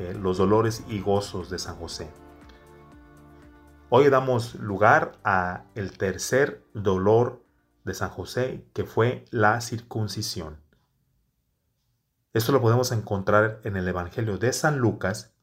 eh, 0.00 0.14
los 0.14 0.38
dolores 0.38 0.82
y 0.88 1.00
gozos 1.00 1.50
de 1.50 1.58
San 1.58 1.76
José. 1.76 2.10
Hoy 3.90 4.08
damos 4.08 4.54
lugar 4.54 5.18
a 5.24 5.64
el 5.74 5.98
tercer 5.98 6.64
dolor 6.72 7.44
de 7.84 7.92
San 7.92 8.08
José, 8.08 8.64
que 8.72 8.84
fue 8.84 9.26
la 9.30 9.60
circuncisión. 9.60 10.58
Esto 12.32 12.52
lo 12.52 12.62
podemos 12.62 12.92
encontrar 12.92 13.60
en 13.64 13.76
el 13.76 13.86
Evangelio 13.86 14.38
de 14.38 14.54
San 14.54 14.78
Lucas, 14.78 15.34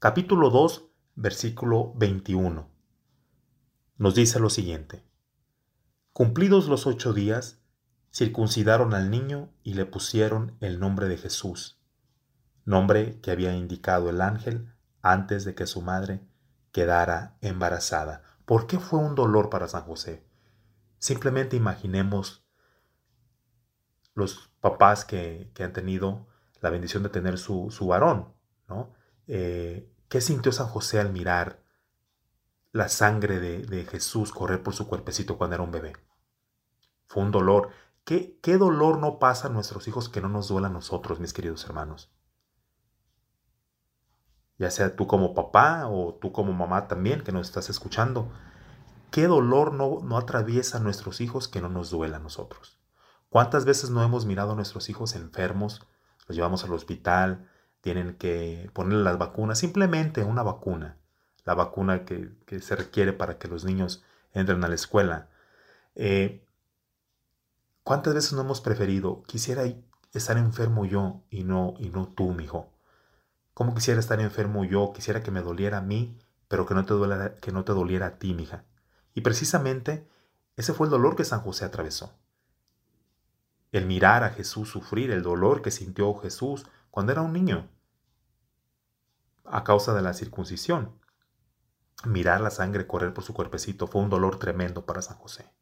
capítulo 0.00 0.50
2, 0.50 0.88
versículo 1.14 1.92
21. 1.94 2.68
Nos 3.96 4.14
dice 4.16 4.40
lo 4.40 4.50
siguiente. 4.50 5.04
Cumplidos 6.12 6.66
los 6.66 6.88
ocho 6.88 7.12
días, 7.12 7.62
circuncidaron 8.12 8.92
al 8.92 9.08
niño 9.08 9.52
y 9.62 9.74
le 9.74 9.86
pusieron 9.86 10.56
el 10.58 10.80
nombre 10.80 11.06
de 11.06 11.16
Jesús, 11.16 11.79
nombre 12.64 13.20
que 13.20 13.30
había 13.30 13.54
indicado 13.54 14.10
el 14.10 14.20
ángel 14.20 14.72
antes 15.02 15.44
de 15.44 15.54
que 15.54 15.66
su 15.66 15.82
madre 15.82 16.20
quedara 16.72 17.36
embarazada. 17.40 18.22
¿Por 18.44 18.66
qué 18.66 18.78
fue 18.78 18.98
un 18.98 19.14
dolor 19.14 19.50
para 19.50 19.68
San 19.68 19.82
José? 19.82 20.24
Simplemente 20.98 21.56
imaginemos 21.56 22.44
los 24.14 24.50
papás 24.60 25.04
que, 25.04 25.50
han 25.58 25.72
tenido 25.72 26.26
la 26.60 26.70
bendición 26.70 27.02
de 27.02 27.08
tener 27.08 27.38
su, 27.38 27.70
su 27.70 27.86
varón, 27.86 28.32
¿no? 28.68 28.92
Eh, 29.26 29.90
¿Qué 30.08 30.20
sintió 30.20 30.52
San 30.52 30.66
José 30.66 31.00
al 31.00 31.12
mirar 31.12 31.62
la 32.72 32.88
sangre 32.88 33.40
de, 33.40 33.64
de, 33.64 33.84
Jesús 33.84 34.32
correr 34.32 34.62
por 34.62 34.74
su 34.74 34.88
cuerpecito 34.88 35.38
cuando 35.38 35.54
era 35.54 35.62
un 35.62 35.70
bebé? 35.70 35.92
Fue 37.06 37.22
un 37.22 37.30
dolor. 37.30 37.70
¿Qué, 38.04 38.38
¿Qué 38.42 38.58
dolor 38.58 38.98
no 38.98 39.18
pasa 39.18 39.48
a 39.48 39.50
nuestros 39.50 39.86
hijos 39.88 40.08
que 40.08 40.20
no 40.20 40.28
nos 40.28 40.48
duela 40.48 40.68
a 40.68 40.72
nosotros, 40.72 41.20
mis 41.20 41.32
queridos 41.32 41.64
hermanos? 41.64 42.10
Ya 44.60 44.70
sea 44.70 44.94
tú 44.94 45.06
como 45.06 45.32
papá 45.32 45.86
o 45.88 46.12
tú 46.20 46.32
como 46.32 46.52
mamá 46.52 46.86
también 46.86 47.22
que 47.22 47.32
nos 47.32 47.48
estás 47.48 47.70
escuchando. 47.70 48.30
¿Qué 49.10 49.26
dolor 49.26 49.72
no, 49.72 50.00
no 50.02 50.18
atraviesa 50.18 50.76
a 50.76 50.80
nuestros 50.82 51.22
hijos 51.22 51.48
que 51.48 51.62
no 51.62 51.70
nos 51.70 51.88
duela 51.88 52.18
a 52.18 52.20
nosotros? 52.20 52.78
¿Cuántas 53.30 53.64
veces 53.64 53.88
no 53.88 54.02
hemos 54.02 54.26
mirado 54.26 54.52
a 54.52 54.54
nuestros 54.54 54.90
hijos 54.90 55.16
enfermos? 55.16 55.80
Los 56.28 56.36
llevamos 56.36 56.62
al 56.62 56.74
hospital, 56.74 57.48
tienen 57.80 58.16
que 58.18 58.70
ponerle 58.74 59.02
las 59.02 59.16
vacunas, 59.16 59.58
simplemente 59.58 60.24
una 60.24 60.42
vacuna, 60.42 60.98
la 61.46 61.54
vacuna 61.54 62.04
que, 62.04 62.30
se 62.60 62.76
requiere 62.76 63.14
para 63.14 63.38
que 63.38 63.48
los 63.48 63.64
niños 63.64 64.04
entren 64.34 64.62
a 64.62 64.68
la 64.68 64.74
escuela. 64.74 65.30
Eh, 65.94 66.44
¿Cuántas 67.82 68.12
veces 68.12 68.34
no 68.34 68.42
hemos 68.42 68.60
preferido, 68.60 69.22
quisiera 69.22 69.62
estar 70.12 70.36
enfermo 70.36 70.84
yo 70.84 71.22
y 71.30 71.44
no, 71.44 71.72
y 71.78 71.88
no 71.88 72.08
tú, 72.08 72.32
mi 72.32 72.44
hijo? 72.44 72.68
¿Cómo 73.60 73.74
quisiera 73.74 74.00
estar 74.00 74.18
enfermo 74.22 74.64
yo? 74.64 74.90
Quisiera 74.94 75.22
que 75.22 75.30
me 75.30 75.42
doliera 75.42 75.76
a 75.76 75.82
mí, 75.82 76.16
pero 76.48 76.64
que 76.64 76.72
no 76.72 76.86
te 76.86 76.94
doliera, 76.94 77.36
que 77.36 77.52
no 77.52 77.62
te 77.62 77.72
doliera 77.72 78.06
a 78.06 78.18
ti, 78.18 78.32
mija. 78.32 78.64
Y 79.12 79.20
precisamente 79.20 80.08
ese 80.56 80.72
fue 80.72 80.86
el 80.86 80.90
dolor 80.90 81.14
que 81.14 81.26
San 81.26 81.42
José 81.42 81.66
atravesó 81.66 82.18
el 83.70 83.84
mirar 83.84 84.24
a 84.24 84.30
Jesús 84.30 84.70
sufrir, 84.70 85.10
el 85.10 85.22
dolor 85.22 85.60
que 85.60 85.70
sintió 85.70 86.14
Jesús 86.14 86.64
cuando 86.90 87.12
era 87.12 87.20
un 87.20 87.34
niño 87.34 87.68
a 89.44 89.62
causa 89.62 89.92
de 89.92 90.00
la 90.00 90.14
circuncisión. 90.14 90.98
Mirar 92.06 92.40
la 92.40 92.50
sangre 92.50 92.86
correr 92.86 93.12
por 93.12 93.24
su 93.24 93.34
cuerpecito 93.34 93.86
fue 93.86 94.00
un 94.00 94.08
dolor 94.08 94.38
tremendo 94.38 94.86
para 94.86 95.02
San 95.02 95.18
José. 95.18 95.52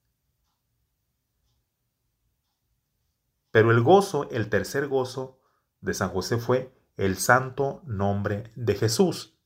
Pero 3.51 3.73
el 3.73 3.83
gozo, 3.83 4.31
el 4.31 4.49
tercer 4.51 4.87
gozo 4.87 5.41
de 5.81 5.95
San 5.95 6.11
José 6.11 6.39
fue 6.39 6.78
el 6.99 7.17
santo 7.17 7.81
nombre 7.87 8.53
de 8.57 8.75
Jesús. 8.75 9.39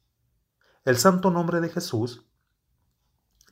El 0.85 0.97
santo 0.97 1.31
nombre 1.31 1.61
de 1.61 1.69
Jesús 1.69 2.25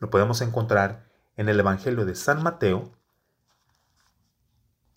lo 0.00 0.08
podemos 0.08 0.40
encontrar 0.40 1.06
en 1.36 1.50
el 1.50 1.60
Evangelio 1.60 2.06
de 2.06 2.14
San 2.14 2.42
Mateo, 2.42 2.92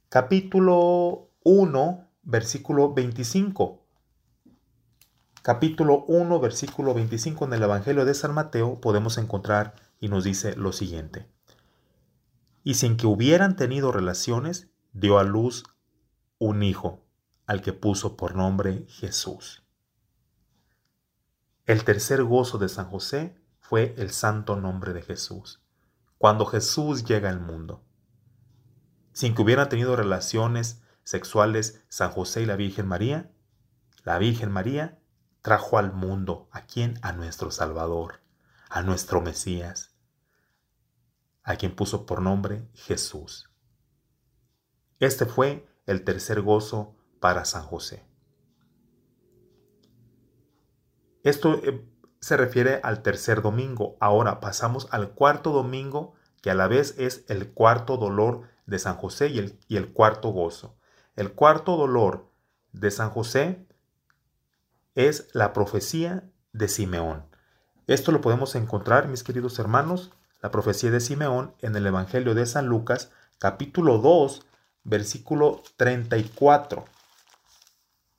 capítulo 0.08 1.30
1, 1.44 2.10
versículo 2.24 2.94
25. 2.94 3.86
Capítulo 5.42 6.06
1, 6.08 6.40
versículo 6.40 6.94
25 6.94 7.44
en 7.44 7.54
el 7.54 7.64
Evangelio 7.64 8.06
de 8.06 8.14
San 8.14 8.34
Mateo 8.34 8.80
podemos 8.80 9.18
encontrar 9.18 9.76
y 10.00 10.08
nos 10.08 10.24
dice 10.24 10.56
lo 10.56 10.72
siguiente. 10.72 11.28
Y 12.64 12.76
sin 12.76 12.96
que 12.96 13.08
hubieran 13.08 13.58
tenido 13.58 13.92
relaciones, 13.92 14.70
dio 14.94 15.20
a 15.20 15.26
luz 15.26 15.66
un 16.40 16.64
hijo, 16.64 17.03
al 17.46 17.62
que 17.62 17.74
puso 17.74 18.16
por 18.18 18.36
nombre 18.36 18.86
Jesús. 18.88 19.64
El 21.66 21.84
tercer 21.84 22.24
gozo 22.24 22.58
de 22.58 22.70
San 22.70 22.90
José 22.90 23.36
fue 23.60 23.94
el 23.98 24.12
santo 24.12 24.56
nombre 24.56 24.94
de 24.94 25.02
Jesús, 25.02 25.62
cuando 26.18 26.46
Jesús 26.46 27.04
llega 27.06 27.30
al 27.30 27.40
mundo 27.40 27.84
sin 29.14 29.36
que 29.36 29.44
hubieran 29.44 29.70
tenido 29.70 29.96
relaciones 29.96 30.82
sexuales 31.04 31.84
San 31.88 32.12
José 32.12 32.42
y 32.42 32.46
la 32.46 32.56
Virgen 32.56 32.88
María, 32.88 33.32
la 34.04 34.18
Virgen 34.18 34.52
María 34.52 35.00
trajo 35.42 35.78
al 35.78 35.94
mundo 35.94 36.50
a 36.52 36.66
quien? 36.66 37.00
A 37.02 37.14
nuestro 37.14 37.52
Salvador, 37.52 38.22
a 38.70 38.82
nuestro 38.82 39.22
Mesías, 39.22 39.94
a 41.44 41.56
quien 41.56 41.76
puso 41.76 42.06
por 42.06 42.22
nombre 42.22 42.68
Jesús. 42.74 43.50
Este 45.00 45.26
fue 45.26 45.68
el 45.86 46.04
tercer 46.04 46.42
gozo 46.42 46.96
para 47.24 47.46
San 47.46 47.64
José. 47.64 48.04
Esto 51.24 51.54
eh, 51.64 51.82
se 52.20 52.36
refiere 52.36 52.82
al 52.84 53.02
tercer 53.02 53.42
domingo. 53.42 53.96
Ahora 54.02 54.42
pasamos 54.42 54.90
al 54.92 55.12
cuarto 55.12 55.54
domingo, 55.54 56.16
que 56.42 56.52
a 56.52 56.54
la 56.54 56.68
vez 56.68 56.96
es 56.98 57.24
el 57.30 57.54
cuarto 57.54 57.96
dolor 57.96 58.50
de 58.66 58.78
San 58.78 58.98
José 58.98 59.30
y 59.30 59.40
el, 59.40 59.58
y 59.70 59.78
el 59.78 59.94
cuarto 59.94 60.32
gozo. 60.32 60.76
El 61.16 61.32
cuarto 61.32 61.78
dolor 61.78 62.30
de 62.74 62.92
San 62.92 63.10
José 63.10 63.66
es 64.94 65.30
la 65.32 65.54
profecía 65.54 66.30
de 66.52 66.68
Simeón. 66.68 67.26
Esto 67.88 68.12
lo 68.12 68.20
podemos 68.20 68.54
encontrar, 68.56 69.08
mis 69.08 69.24
queridos 69.24 69.58
hermanos, 69.60 70.12
la 70.42 70.52
profecía 70.52 70.92
de 70.92 71.00
Simeón 71.00 71.56
en 71.60 71.78
el 71.78 71.88
Evangelio 71.88 72.34
de 72.34 72.46
San 72.46 72.66
Lucas, 72.66 73.12
capítulo 73.38 74.00
2, 74.00 74.46
versículo 74.84 75.64
34. 75.78 76.84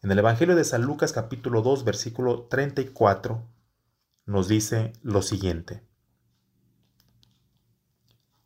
En 0.04 0.12
el 0.12 0.18
Evangelio 0.18 0.54
de 0.54 0.64
San 0.64 0.82
Lucas, 0.82 1.14
capítulo 1.14 1.62
2, 1.62 1.82
versículo 1.82 2.42
34, 2.48 3.42
nos 4.26 4.48
dice 4.48 4.92
lo 5.00 5.22
siguiente. 5.22 5.82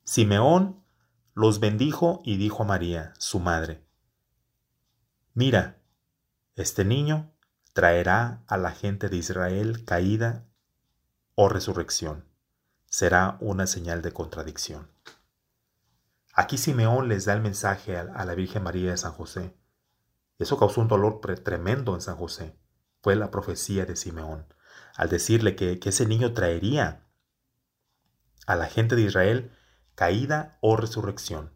Simeón 0.05 0.85
los 1.35 1.59
bendijo 1.59 2.23
y 2.25 2.37
dijo 2.37 2.63
a 2.63 2.67
María, 2.67 3.13
su 3.19 3.41
madre, 3.41 3.85
Mira, 5.35 5.83
Este 6.55 6.85
niño 6.85 7.33
traerá 7.73 8.45
a 8.47 8.57
la 8.57 8.71
gente 8.71 9.09
de 9.09 9.17
Israel 9.17 9.85
caída 9.85 10.47
o 11.35 11.49
resurrección. 11.49 12.25
Será 12.87 13.37
una 13.41 13.67
señal 13.67 14.01
de 14.01 14.13
contradicción. 14.13 14.93
Aquí 16.35 16.57
Simeón 16.57 17.09
les 17.09 17.25
da 17.25 17.33
el 17.33 17.41
mensaje 17.41 17.97
a 17.97 18.25
la 18.25 18.35
Virgen 18.37 18.63
María 18.63 18.93
de 18.93 18.97
San 18.97 19.11
José. 19.11 19.59
Eso 20.39 20.57
causó 20.57 20.81
un 20.81 20.89
dolor 20.89 21.21
tremendo 21.43 21.95
en 21.95 22.01
San 22.01 22.17
José. 22.17 22.57
Fue 23.03 23.17
la 23.17 23.31
profecía 23.31 23.85
de 23.87 23.97
Simeón, 23.97 24.47
al 24.97 25.09
decirle 25.09 25.57
que, 25.57 25.81
ese 25.83 26.07
niño 26.07 26.33
traería 26.33 27.07
a 28.47 28.57
la 28.57 28.67
gente 28.67 28.97
de 28.97 29.03
Israel 29.03 29.53
caída 29.95 30.59
o 30.61 30.77
resurrección. 30.77 31.53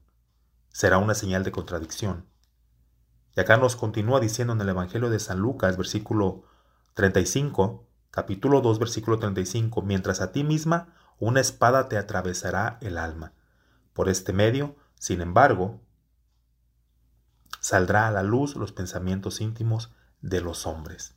Será 0.68 0.98
una 0.98 1.14
señal 1.14 1.44
de 1.44 1.52
contradicción. 1.52 2.26
Y 3.36 3.40
acá 3.40 3.56
nos 3.56 3.76
continúa 3.76 4.20
diciendo 4.20 4.52
en 4.52 4.60
el 4.60 4.68
Evangelio 4.68 5.10
de 5.10 5.20
San 5.20 5.38
Lucas, 5.38 5.76
versículo 5.76 6.44
35, 6.94 7.88
capítulo 8.10 8.60
2, 8.60 8.78
versículo 8.78 9.18
35, 9.18 9.82
mientras 9.82 10.20
a 10.20 10.32
ti 10.32 10.44
misma 10.44 10.94
una 11.18 11.40
espada 11.40 11.88
te 11.88 11.96
atravesará 11.98 12.78
el 12.80 12.98
alma. 12.98 13.32
Por 13.92 14.08
este 14.08 14.32
medio, 14.32 14.76
sin 14.98 15.20
embargo, 15.20 15.80
saldrá 17.62 18.08
a 18.08 18.10
la 18.10 18.24
luz 18.24 18.56
los 18.56 18.72
pensamientos 18.72 19.40
íntimos 19.40 19.94
de 20.20 20.40
los 20.40 20.66
hombres. 20.66 21.16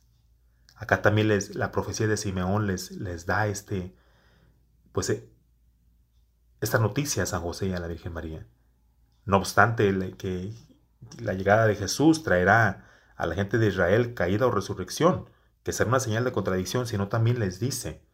Acá 0.76 1.02
también 1.02 1.28
la 1.54 1.72
profecía 1.72 2.06
de 2.06 2.16
Simeón 2.16 2.66
les, 2.66 2.92
les 2.92 3.26
da 3.26 3.48
este, 3.48 3.94
pues, 4.92 5.10
eh, 5.10 5.28
esta 6.60 6.78
noticia 6.78 7.24
a 7.24 7.26
San 7.26 7.42
José 7.42 7.66
y 7.66 7.72
a 7.72 7.80
la 7.80 7.88
Virgen 7.88 8.12
María. 8.12 8.46
No 9.24 9.38
obstante, 9.38 10.16
que 10.16 10.54
la 11.18 11.34
llegada 11.34 11.66
de 11.66 11.74
Jesús 11.74 12.22
traerá 12.22 12.86
a 13.16 13.26
la 13.26 13.34
gente 13.34 13.58
de 13.58 13.66
Israel 13.66 14.14
caída 14.14 14.46
o 14.46 14.52
resurrección, 14.52 15.28
que 15.64 15.72
será 15.72 15.88
una 15.88 16.00
señal 16.00 16.24
de 16.24 16.32
contradicción, 16.32 16.86
sino 16.86 17.08
también 17.08 17.40
les 17.40 17.58
dice, 17.58 18.06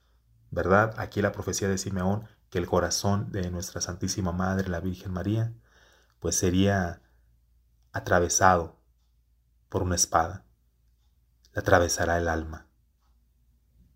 ¿verdad? 0.51 0.95
Aquí 0.97 1.21
la 1.21 1.33
profecía 1.33 1.69
de 1.69 1.77
Simeón, 1.77 2.27
que 2.49 2.59
el 2.59 2.67
corazón 2.67 3.31
de 3.31 3.51
nuestra 3.51 3.83
Santísima 3.83 4.33
Madre, 4.33 4.69
la 4.69 4.81
Virgen 4.81 5.13
María, 5.13 5.53
pues 6.19 6.37
sería 6.37 7.03
atravesado 7.93 8.77
por 9.69 9.83
una 9.83 9.95
espada. 9.95 10.45
Le 11.53 11.61
atravesará 11.61 12.19
el 12.19 12.29
alma. 12.29 12.67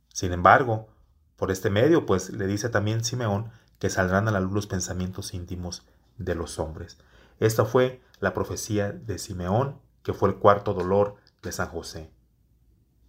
Sin 0.08 0.32
embargo, 0.32 0.88
por 1.36 1.50
este 1.50 1.70
medio, 1.70 2.06
pues 2.06 2.30
le 2.30 2.46
dice 2.46 2.68
también 2.68 3.04
Simeón 3.04 3.50
que 3.78 3.90
saldrán 3.90 4.28
a 4.28 4.30
la 4.30 4.40
luz 4.40 4.52
los 4.52 4.66
pensamientos 4.66 5.34
íntimos 5.34 5.86
de 6.16 6.34
los 6.34 6.58
hombres. 6.58 6.98
Esta 7.40 7.64
fue 7.64 8.00
la 8.20 8.32
profecía 8.32 8.92
de 8.92 9.18
Simeón, 9.18 9.78
que 10.02 10.14
fue 10.14 10.30
el 10.30 10.36
cuarto 10.36 10.72
dolor 10.72 11.16
de 11.42 11.52
San 11.52 11.68
José. 11.68 12.10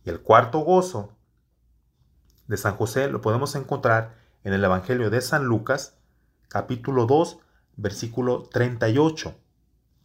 Y 0.04 0.10
el 0.10 0.22
cuarto 0.22 0.60
gozo 0.60 1.14
de 2.48 2.58
San 2.58 2.76
José 2.76 3.10
lo 3.10 3.22
podemos 3.22 3.56
encontrar 3.56 4.16
en 4.44 4.54
el 4.54 4.64
Evangelio 4.64 5.10
de 5.10 5.22
San 5.22 5.46
Lucas, 5.46 5.98
capítulo 6.50 7.06
2, 7.06 7.40
versículo 7.78 8.44
38. 8.52 9.36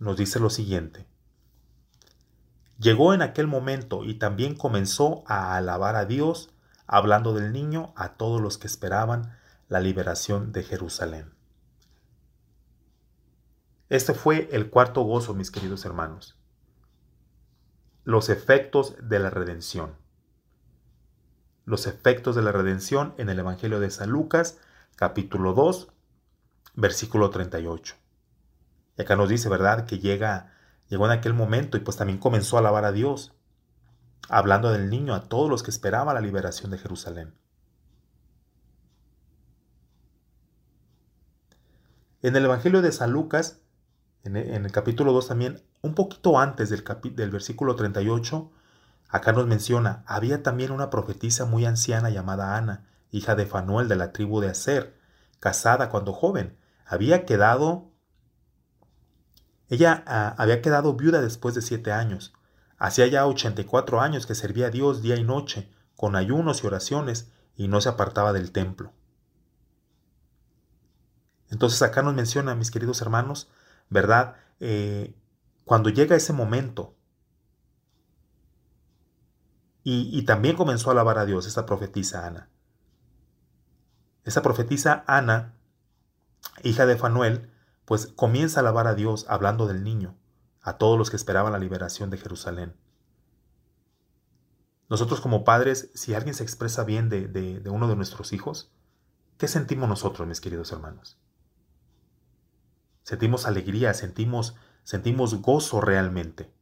Nos 0.03 0.17
dice 0.17 0.41
lo 0.41 0.51
siguiente. 0.51 1.07
Llegó 2.77 3.15
en 3.15 3.23
aquel 3.23 3.47
momento 3.47 4.03
y 4.03 4.15
también 4.15 4.57
comenzó 4.57 5.23
a 5.29 5.57
alabar 5.57 5.95
a 5.95 6.07
Dios, 6.07 6.51
hablando 6.89 7.35
del 7.35 7.53
niño 7.53 7.93
a 7.95 8.15
todos 8.15 8.41
los 8.41 8.59
que 8.59 8.67
esperaban 8.67 9.39
la 9.69 9.79
liberación 9.79 10.51
de 10.51 10.65
Jerusalén. 10.65 11.33
Este 13.91 14.13
fue 14.13 14.49
el 14.51 14.71
cuarto 14.71 15.03
gozo, 15.03 15.35
mis 15.35 15.53
queridos 15.53 15.85
hermanos. 15.85 16.37
Los 18.03 18.29
efectos 18.29 18.97
de 19.01 19.21
la 19.21 19.31
redención. 19.31 19.95
Los 21.65 21.87
efectos 21.87 22.35
de 22.35 22.43
la 22.43 22.51
redención 22.51 23.15
en 23.19 23.29
el 23.29 23.39
Evangelio 23.39 23.79
de 23.79 23.91
San 23.91 24.11
Lucas, 24.11 24.59
capítulo 24.97 25.53
2, 25.53 25.93
versículo 26.75 27.31
38. 27.31 28.02
Y 28.97 29.03
acá 29.03 29.17
nos 29.17 29.29
dice, 29.29 29.49
¿verdad?, 29.49 29.87
que 29.87 29.99
llega, 29.99 30.53
llegó 30.89 31.07
en 31.07 31.13
aquel 31.13 31.35
momento 31.35 31.77
y 31.77 31.81
pues 31.81 31.97
también 31.97 32.19
comenzó 32.19 32.57
a 32.57 32.61
alabar 32.61 32.85
a 32.85 32.93
Dios, 32.93 33.35
hablando 34.29 34.71
del 34.71 34.91
niño 34.91 35.15
a 35.15 35.29
todos 35.29 35.49
los 35.49 35.63
que 35.63 35.71
esperaban 35.71 36.15
la 36.15 36.21
liberación 36.21 36.71
de 36.71 36.79
Jerusalén. 36.79 37.35
En 42.23 42.37
el 42.37 42.45
Evangelio 42.45 42.83
de 42.83 42.93
San 42.93 43.11
Lucas, 43.11 43.59
en 44.23 44.37
el, 44.37 44.71
capítulo 44.71 45.13
2 45.13 45.29
también, 45.29 45.63
un 45.81 45.97
poquito 45.97 46.39
antes 46.39 46.71
del, 46.71 46.85
del 47.17 47.31
versículo 47.31 47.75
38, 47.75 48.53
acá 49.09 49.33
nos 49.33 49.49
menciona, 49.49 50.05
había 50.07 50.45
también 50.45 50.71
una 50.71 50.91
profetisa 50.91 51.45
muy 51.45 51.67
anciana 51.67 52.11
llamada 52.11 52.57
Ana, 52.57 52.87
hija 53.11 53.35
de 53.35 53.47
Fanuel 53.47 53.89
de 53.89 53.97
la 53.97 54.13
tribu 54.13 54.41
de 54.41 54.51
Aser, 54.51 54.97
casada 55.41 55.89
cuando 55.89 56.13
joven. 56.13 56.57
Había 56.87 57.27
quedado, 57.27 57.91
ella 59.73 60.05
ah, 60.07 60.35
había 60.37 60.61
quedado 60.61 60.93
viuda 60.97 61.23
después 61.23 61.55
de 61.55 61.63
siete 61.63 61.93
años. 61.93 62.35
Hacía 62.77 63.07
ya 63.07 63.27
84 63.27 64.03
años 64.03 64.27
que 64.27 64.35
servía 64.35 64.67
a 64.67 64.71
Dios 64.71 65.01
día 65.01 65.17
y 65.17 65.25
noche, 65.25 65.73
con 65.97 66.15
ayunos 66.15 66.63
y 66.63 66.67
oraciones, 66.67 67.33
y 67.57 67.69
no 67.69 67.81
se 67.81 67.89
apartaba 67.89 68.35
del 68.35 68.53
templo. 68.53 68.93
Entonces 71.49 71.81
acá 71.81 72.03
nos 72.03 72.13
menciona, 72.13 72.55
mis 72.55 72.71
queridos 72.71 73.01
hermanos, 73.01 73.49
¿verdad? 73.89 74.37
Eh, 74.61 75.15
cuando 75.65 75.89
llega 75.89 76.17
ese 76.17 76.35
momento, 76.35 76.95
y, 79.85 80.23
también 80.27 80.55
comenzó 80.55 80.91
a 80.91 80.93
alabar 80.93 81.17
a 81.17 81.25
Dios 81.25 81.47
esta 81.47 81.65
profetisa 81.65 82.27
Ana. 82.27 82.51
Esa 84.25 84.43
profetisa 84.43 85.03
Ana, 85.07 85.55
hija 86.63 86.85
de 86.85 86.97
Fanuel, 86.97 87.52
pues 87.85 88.07
comienza 88.07 88.61
a 88.61 88.63
alabar 88.63 88.87
a 88.87 88.95
Dios 88.95 89.27
hablando 89.29 89.67
del 89.67 89.85
niño, 89.85 90.17
a 90.61 90.79
todos 90.79 90.99
los 90.99 91.11
que 91.11 91.17
esperaban 91.17 91.53
la 91.53 91.59
liberación 91.59 92.11
de 92.11 92.19
Jerusalén. 92.19 92.77
Nosotros 94.89 95.21
como 95.21 95.45
padres, 95.45 95.91
si 95.95 96.15
alguien 96.15 96.35
se 96.35 96.43
expresa 96.43 96.85
bien 96.85 97.09
de 97.09 97.63
uno 97.71 97.89
de 97.89 97.97
nuestros 97.97 98.33
hijos, 98.33 98.71
¿qué 99.39 99.49
sentimos 99.49 99.89
nosotros, 99.89 100.29
mis 100.29 100.41
queridos 100.41 100.71
hermanos? 100.73 101.19
sentimos 103.03 103.47
alegría, 103.47 103.95
sentimos, 103.95 104.57
sentimos 104.85 105.43
gozo 105.43 105.81
realmente. 105.81 106.53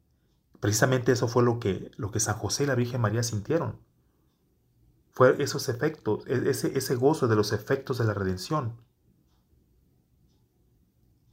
Precisamente 0.59 1.11
eso 1.11 1.27
fue 1.27 1.43
lo 1.43 1.59
que, 1.59 1.91
lo 1.95 2.11
que 2.11 2.19
San 2.19 2.35
José 2.35 2.63
y 2.63 2.67
la 2.67 2.75
Virgen 2.75 3.01
María 3.01 3.23
sintieron. 3.23 3.79
Fue 5.11 5.41
esos 5.41 5.69
efectos, 5.69 6.25
e, 6.27 6.49
ese, 6.49 6.77
ese 6.77 6.95
gozo 6.95 7.27
de 7.27 7.35
los 7.35 7.51
efectos 7.51 7.97
de 7.97 8.05
la 8.05 8.13
redención. 8.13 8.75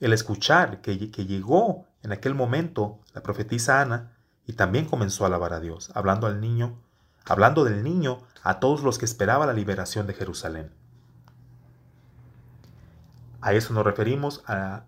El 0.01 0.13
escuchar 0.13 0.81
que, 0.81 1.11
que 1.11 1.27
llegó 1.27 1.87
en 2.03 2.13
aquel 2.13 2.35
momento 2.35 3.01
la 3.15 3.23
profetisa 3.23 3.81
Ana 3.81 4.13
y 4.47 4.55
también 4.55 4.87
comenzó 4.87 5.25
a 5.25 5.27
alabar 5.27 5.53
a 5.53 5.61
Dios, 5.61 5.91
hablando 5.95 6.27
al 6.27 6.41
niño, 6.41 6.79
hablando 7.25 7.65
del 7.65 7.83
niño 7.83 8.23
a 8.43 8.61
todos 8.61 8.83
los 8.83 8.99
que 8.99 9.05
esperaba 9.05 9.47
la 9.47 9.53
liberación 9.53 10.07
de 10.07 10.15
Jerusalén. 10.15 10.73
A 13.41 13.53
eso 13.53 13.75
nos 13.75 13.85
referimos 13.85 14.43
a, 14.47 14.85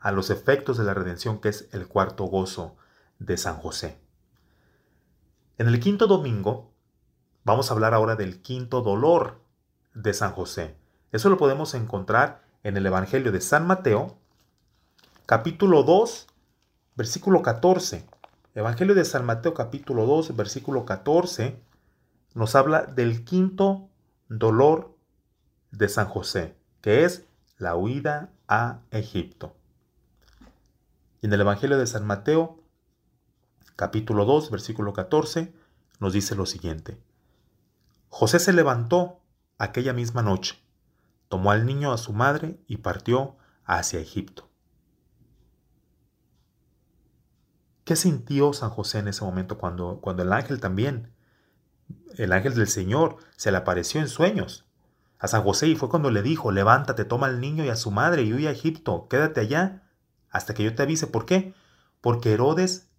a 0.00 0.12
los 0.12 0.30
efectos 0.30 0.78
de 0.78 0.84
la 0.84 0.94
redención 0.94 1.40
que 1.40 1.48
es 1.48 1.68
el 1.72 1.86
cuarto 1.86 2.24
gozo 2.24 2.76
de 3.18 3.36
San 3.36 3.56
José. 3.56 4.00
En 5.58 5.68
el 5.68 5.80
quinto 5.80 6.06
domingo 6.06 6.72
vamos 7.44 7.70
a 7.70 7.74
hablar 7.74 7.94
ahora 7.94 8.14
del 8.14 8.42
quinto 8.42 8.82
dolor 8.82 9.40
de 9.94 10.14
San 10.14 10.32
José. 10.32 10.76
Eso 11.12 11.28
lo 11.30 11.38
podemos 11.38 11.74
encontrar 11.74 12.42
en 12.62 12.76
el 12.76 12.86
Evangelio 12.86 13.32
de 13.32 13.40
San 13.40 13.66
Mateo, 13.66 14.18
capítulo 15.28 15.82
2, 15.82 16.26
versículo 16.96 17.42
14. 17.42 18.08
Evangelio 18.54 18.94
de 18.94 19.04
San 19.04 19.26
Mateo, 19.26 19.52
capítulo 19.52 20.06
2, 20.06 20.34
versículo 20.34 20.86
14, 20.86 21.62
nos 22.32 22.54
habla 22.54 22.84
del 22.84 23.26
quinto 23.26 23.90
dolor 24.30 24.96
de 25.70 25.90
San 25.90 26.08
José, 26.08 26.56
que 26.80 27.04
es 27.04 27.26
la 27.58 27.76
huida 27.76 28.30
a 28.48 28.80
Egipto. 28.90 29.54
Y 31.20 31.26
en 31.26 31.34
el 31.34 31.42
Evangelio 31.42 31.76
de 31.76 31.86
San 31.86 32.06
Mateo, 32.06 32.62
capítulo 33.76 34.24
2, 34.24 34.50
versículo 34.50 34.94
14, 34.94 35.52
nos 36.00 36.14
dice 36.14 36.36
lo 36.36 36.46
siguiente. 36.46 36.98
José 38.08 38.38
se 38.38 38.54
levantó 38.54 39.20
aquella 39.58 39.92
misma 39.92 40.22
noche, 40.22 40.58
tomó 41.28 41.50
al 41.50 41.66
niño 41.66 41.92
a 41.92 41.98
su 41.98 42.14
madre 42.14 42.58
y 42.66 42.78
partió 42.78 43.36
hacia 43.66 44.00
Egipto. 44.00 44.47
¿Qué 47.88 47.96
sintió 47.96 48.52
San 48.52 48.68
José 48.68 48.98
en 48.98 49.08
ese 49.08 49.24
momento 49.24 49.56
cuando, 49.56 50.00
cuando 50.02 50.22
el 50.22 50.30
ángel 50.34 50.60
también, 50.60 51.10
el 52.18 52.34
ángel 52.34 52.54
del 52.54 52.68
Señor, 52.68 53.16
se 53.34 53.50
le 53.50 53.56
apareció 53.56 53.98
en 53.98 54.08
sueños? 54.08 54.66
A 55.18 55.26
San 55.26 55.42
José 55.42 55.68
y 55.68 55.74
fue 55.74 55.88
cuando 55.88 56.10
le 56.10 56.20
dijo, 56.20 56.52
levántate, 56.52 57.06
toma 57.06 57.28
al 57.28 57.40
niño 57.40 57.64
y 57.64 57.70
a 57.70 57.76
su 57.76 57.90
madre 57.90 58.24
y 58.24 58.34
huye 58.34 58.46
a 58.46 58.50
Egipto, 58.50 59.08
quédate 59.08 59.40
allá 59.40 59.88
hasta 60.28 60.52
que 60.52 60.64
yo 60.64 60.74
te 60.74 60.82
avise. 60.82 61.06
¿Por 61.06 61.24
qué? 61.24 61.54
Porque 62.02 62.34
Herodes 62.34 62.90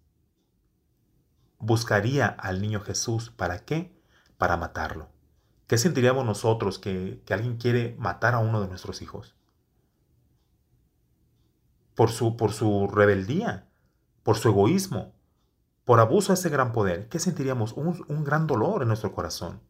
buscaría 1.60 2.26
al 2.26 2.60
niño 2.60 2.80
Jesús. 2.80 3.30
¿Para 3.30 3.64
qué? 3.64 3.96
Para 4.38 4.56
matarlo. 4.56 5.08
¿Qué 5.68 5.78
sentiríamos 5.78 6.26
nosotros 6.26 6.80
que, 6.80 7.22
que 7.24 7.32
alguien 7.32 7.58
quiere 7.58 7.94
matar 7.96 8.34
a 8.34 8.40
uno 8.40 8.60
de 8.60 8.66
nuestros 8.66 9.02
hijos? 9.02 9.36
Por 11.94 12.10
su, 12.10 12.36
por 12.36 12.52
su 12.52 12.88
rebeldía, 12.88 13.69
por 14.22 14.36
su 14.36 14.48
egoísmo, 14.48 15.12
por 15.84 16.00
abuso 16.00 16.32
de 16.32 16.38
ese 16.38 16.50
gran 16.50 16.72
poder. 16.72 17.08
¿Qué 17.08 17.18
sentiríamos? 17.18 17.72
Un, 17.72 18.24
gran 18.24 18.46
dolor 18.46 18.82
en 18.82 18.88
nuestro 18.88 19.12
corazón. 19.12 19.60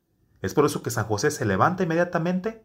Es 0.42 0.54
por 0.54 0.64
eso 0.64 0.82
que 0.82 0.90
San 0.90 1.06
José 1.06 1.30
se 1.30 1.44
levanta 1.44 1.82
inmediatamente. 1.82 2.64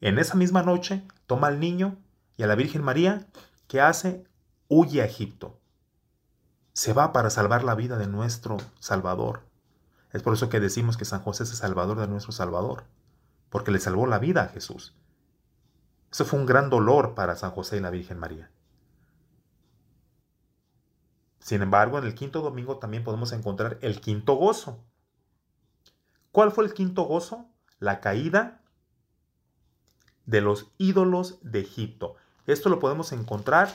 En 0.00 0.18
esa 0.18 0.34
misma 0.34 0.62
noche 0.62 1.06
toma 1.26 1.48
al 1.48 1.60
niño 1.60 1.98
y 2.36 2.42
a 2.42 2.46
la 2.46 2.54
Virgen 2.54 2.82
María, 2.82 3.26
¿qué 3.66 3.80
hace? 3.80 4.24
Huye 4.68 5.02
a 5.02 5.06
Egipto. 5.06 5.58
Se 6.72 6.92
va 6.92 7.12
para 7.12 7.30
salvar 7.30 7.64
la 7.64 7.74
vida 7.74 7.96
de 7.96 8.06
nuestro 8.06 8.58
Salvador. 8.78 9.42
Es 10.12 10.22
por 10.22 10.34
eso 10.34 10.48
que 10.48 10.60
decimos 10.60 10.96
que 10.96 11.04
San 11.04 11.22
José 11.22 11.42
es 11.44 11.50
el 11.50 11.56
Salvador 11.56 11.98
de 11.98 12.08
nuestro 12.08 12.32
Salvador, 12.32 12.84
porque 13.50 13.70
le 13.70 13.78
salvó 13.78 14.06
la 14.06 14.18
vida 14.18 14.42
a 14.42 14.48
Jesús. 14.48 14.94
Eso 16.10 16.24
fue 16.24 16.38
un 16.38 16.46
gran 16.46 16.70
dolor 16.70 17.14
para 17.14 17.36
San 17.36 17.50
José 17.50 17.76
y 17.76 17.80
la 17.80 17.90
Virgen 17.90 18.18
María. 18.18 18.50
Sin 21.46 21.62
embargo, 21.62 21.96
en 21.96 22.04
el 22.04 22.16
quinto 22.16 22.42
domingo 22.42 22.78
también 22.78 23.04
podemos 23.04 23.30
encontrar 23.30 23.78
el 23.80 24.00
quinto 24.00 24.34
gozo. 24.34 24.84
¿Cuál 26.32 26.50
fue 26.50 26.64
el 26.64 26.74
quinto 26.74 27.04
gozo? 27.04 27.48
La 27.78 28.00
caída 28.00 28.62
de 30.24 30.40
los 30.40 30.72
ídolos 30.76 31.38
de 31.42 31.60
Egipto. 31.60 32.16
Esto 32.48 32.68
lo 32.68 32.80
podemos 32.80 33.12
encontrar 33.12 33.72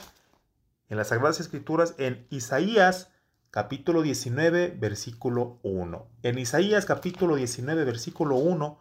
en 0.90 0.98
las 0.98 1.08
Sagradas 1.08 1.40
Escrituras 1.40 1.94
en 1.96 2.26
Isaías 2.28 3.10
capítulo 3.50 4.02
19 4.02 4.76
versículo 4.78 5.58
1. 5.62 6.06
En 6.24 6.38
Isaías 6.38 6.84
capítulo 6.84 7.36
19 7.36 7.86
versículo 7.86 8.36
1 8.36 8.78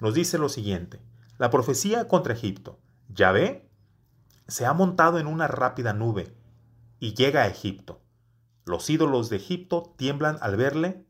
nos 0.00 0.14
dice 0.14 0.38
lo 0.38 0.48
siguiente. 0.48 1.02
La 1.36 1.50
profecía 1.50 2.08
contra 2.08 2.32
Egipto. 2.32 2.78
Yahvé 3.10 3.68
se 4.48 4.64
ha 4.64 4.72
montado 4.72 5.18
en 5.18 5.26
una 5.26 5.48
rápida 5.48 5.92
nube 5.92 6.34
y 6.98 7.12
llega 7.12 7.42
a 7.42 7.48
Egipto. 7.48 8.01
Los 8.64 8.88
ídolos 8.90 9.28
de 9.28 9.36
Egipto 9.36 9.94
tiemblan 9.96 10.38
al 10.40 10.56
verle 10.56 11.06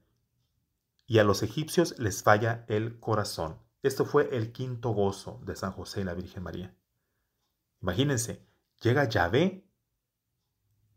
y 1.07 1.19
a 1.19 1.25
los 1.25 1.43
egipcios 1.43 1.99
les 1.99 2.23
falla 2.23 2.65
el 2.69 2.99
corazón. 2.99 3.59
Esto 3.83 4.05
fue 4.05 4.35
el 4.37 4.53
quinto 4.53 4.91
gozo 4.91 5.41
de 5.45 5.57
San 5.57 5.73
José 5.73 6.01
y 6.01 6.05
la 6.05 6.15
Virgen 6.15 6.43
María. 6.43 6.75
Imagínense, 7.81 8.47
llega 8.81 9.09
Yahvé, 9.09 9.67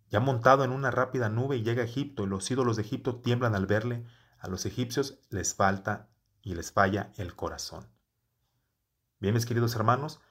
ya 0.10 0.20
montado 0.20 0.64
en 0.64 0.72
una 0.72 0.92
rápida 0.92 1.30
nube, 1.30 1.58
y 1.58 1.64
llega 1.64 1.82
a 1.82 1.86
Egipto, 1.86 2.24
y 2.24 2.28
los 2.28 2.50
ídolos 2.50 2.76
de 2.76 2.84
Egipto 2.84 3.22
tiemblan 3.22 3.56
al 3.56 3.66
verle, 3.66 4.06
a 4.38 4.48
los 4.48 4.66
egipcios 4.66 5.20
les 5.30 5.56
falta 5.56 6.10
y 6.44 6.54
les 6.54 6.72
falla 6.72 7.12
el 7.18 7.36
corazón. 7.36 7.88
Bien, 9.20 9.34
mis 9.34 9.48
queridos 9.48 9.76
hermanos, 9.76 10.22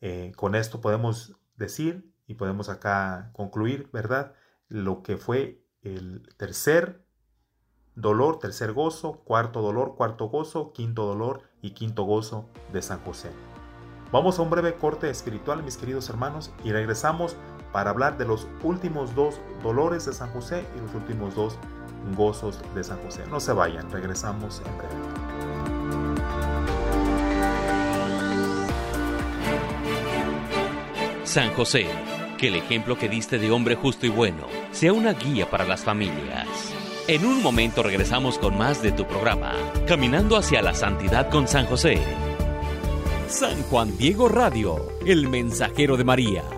eh, 0.00 0.32
con 0.36 0.56
esto 0.56 0.80
podemos 0.80 1.36
decir 1.54 2.12
y 2.26 2.34
podemos 2.34 2.68
acá 2.68 3.30
concluir, 3.32 3.88
¿verdad? 3.92 4.34
Lo 4.68 5.02
que 5.02 5.16
fue 5.16 5.64
el 5.80 6.28
tercer 6.36 7.02
dolor, 7.94 8.38
tercer 8.38 8.72
gozo, 8.72 9.22
cuarto 9.24 9.62
dolor, 9.62 9.96
cuarto 9.96 10.28
gozo, 10.28 10.72
quinto 10.72 11.06
dolor 11.06 11.42
y 11.62 11.70
quinto 11.70 12.04
gozo 12.04 12.48
de 12.72 12.82
San 12.82 13.00
José. 13.00 13.30
Vamos 14.12 14.38
a 14.38 14.42
un 14.42 14.50
breve 14.50 14.74
corte 14.74 15.08
espiritual, 15.10 15.62
mis 15.62 15.76
queridos 15.76 16.08
hermanos, 16.10 16.52
y 16.64 16.72
regresamos 16.72 17.36
para 17.72 17.90
hablar 17.90 18.18
de 18.18 18.26
los 18.26 18.46
últimos 18.62 19.14
dos 19.14 19.40
dolores 19.62 20.04
de 20.04 20.12
San 20.12 20.30
José 20.32 20.66
y 20.76 20.80
los 20.80 20.94
últimos 20.94 21.34
dos 21.34 21.58
gozos 22.16 22.60
de 22.74 22.84
San 22.84 23.02
José. 23.02 23.26
No 23.28 23.40
se 23.40 23.52
vayan, 23.52 23.90
regresamos 23.90 24.62
en 24.64 24.78
breve. 24.78 24.94
San 31.24 31.52
José, 31.54 31.86
que 32.38 32.48
el 32.48 32.54
ejemplo 32.54 32.96
que 32.96 33.10
diste 33.10 33.38
de 33.38 33.50
hombre 33.50 33.74
justo 33.74 34.06
y 34.06 34.08
bueno 34.08 34.46
sea 34.70 34.94
una 34.94 35.12
guía 35.12 35.50
para 35.50 35.66
las 35.66 35.82
familias. 35.84 36.46
En 37.06 37.26
un 37.26 37.42
momento 37.42 37.82
regresamos 37.82 38.38
con 38.38 38.56
más 38.56 38.82
de 38.82 38.92
tu 38.92 39.06
programa, 39.06 39.54
Caminando 39.86 40.36
hacia 40.36 40.62
la 40.62 40.72
Santidad 40.74 41.28
con 41.28 41.48
San 41.48 41.66
José. 41.66 41.98
San 43.28 43.62
Juan 43.64 43.96
Diego 43.98 44.28
Radio, 44.28 44.88
el 45.04 45.28
mensajero 45.28 45.98
de 45.98 46.04
María. 46.04 46.57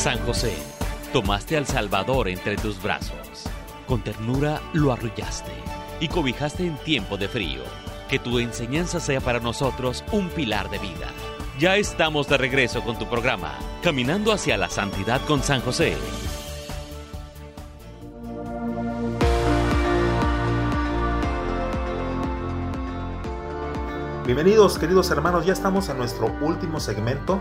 San 0.00 0.18
José, 0.20 0.56
tomaste 1.12 1.58
al 1.58 1.66
Salvador 1.66 2.28
entre 2.28 2.56
tus 2.56 2.82
brazos. 2.82 3.44
Con 3.86 4.02
ternura 4.02 4.62
lo 4.72 4.92
arrullaste 4.92 5.52
y 6.00 6.08
cobijaste 6.08 6.64
en 6.66 6.78
tiempo 6.78 7.18
de 7.18 7.28
frío. 7.28 7.60
Que 8.08 8.18
tu 8.18 8.38
enseñanza 8.38 8.98
sea 8.98 9.20
para 9.20 9.40
nosotros 9.40 10.02
un 10.10 10.30
pilar 10.30 10.70
de 10.70 10.78
vida. 10.78 11.08
Ya 11.58 11.76
estamos 11.76 12.30
de 12.30 12.38
regreso 12.38 12.80
con 12.80 12.98
tu 12.98 13.10
programa, 13.10 13.52
Caminando 13.82 14.32
hacia 14.32 14.56
la 14.56 14.70
Santidad 14.70 15.20
con 15.26 15.42
San 15.42 15.60
José. 15.60 15.94
Bienvenidos 24.24 24.78
queridos 24.78 25.10
hermanos, 25.10 25.44
ya 25.44 25.52
estamos 25.52 25.90
en 25.90 25.98
nuestro 25.98 26.32
último 26.40 26.80
segmento 26.80 27.38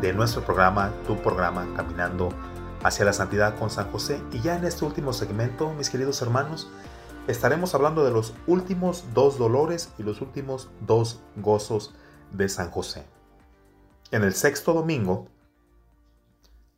de 0.00 0.14
nuestro 0.14 0.42
programa, 0.42 0.92
tu 1.06 1.16
programa, 1.20 1.68
Caminando 1.76 2.30
hacia 2.82 3.04
la 3.04 3.12
Santidad 3.12 3.58
con 3.58 3.68
San 3.68 3.90
José. 3.92 4.22
Y 4.32 4.40
ya 4.40 4.56
en 4.56 4.64
este 4.64 4.84
último 4.84 5.12
segmento, 5.12 5.74
mis 5.74 5.90
queridos 5.90 6.22
hermanos, 6.22 6.70
estaremos 7.26 7.74
hablando 7.74 8.02
de 8.04 8.10
los 8.10 8.32
últimos 8.46 9.04
dos 9.12 9.38
dolores 9.38 9.92
y 9.98 10.02
los 10.02 10.22
últimos 10.22 10.70
dos 10.80 11.20
gozos 11.36 11.94
de 12.32 12.48
San 12.48 12.70
José. 12.70 13.06
En 14.10 14.24
el 14.24 14.32
sexto 14.32 14.72
domingo, 14.72 15.28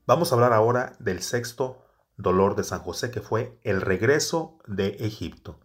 vamos 0.07 0.33
a 0.33 0.35
hablar 0.35 0.53
ahora 0.53 0.97
del 0.99 1.23
sexto 1.23 1.79
dolor 2.17 2.57
de 2.57 2.65
San 2.65 2.81
José, 2.81 3.13
que 3.13 3.21
fue 3.21 3.59
el 3.63 3.81
regreso 3.81 4.59
de 4.67 4.97
Egipto. 4.99 5.61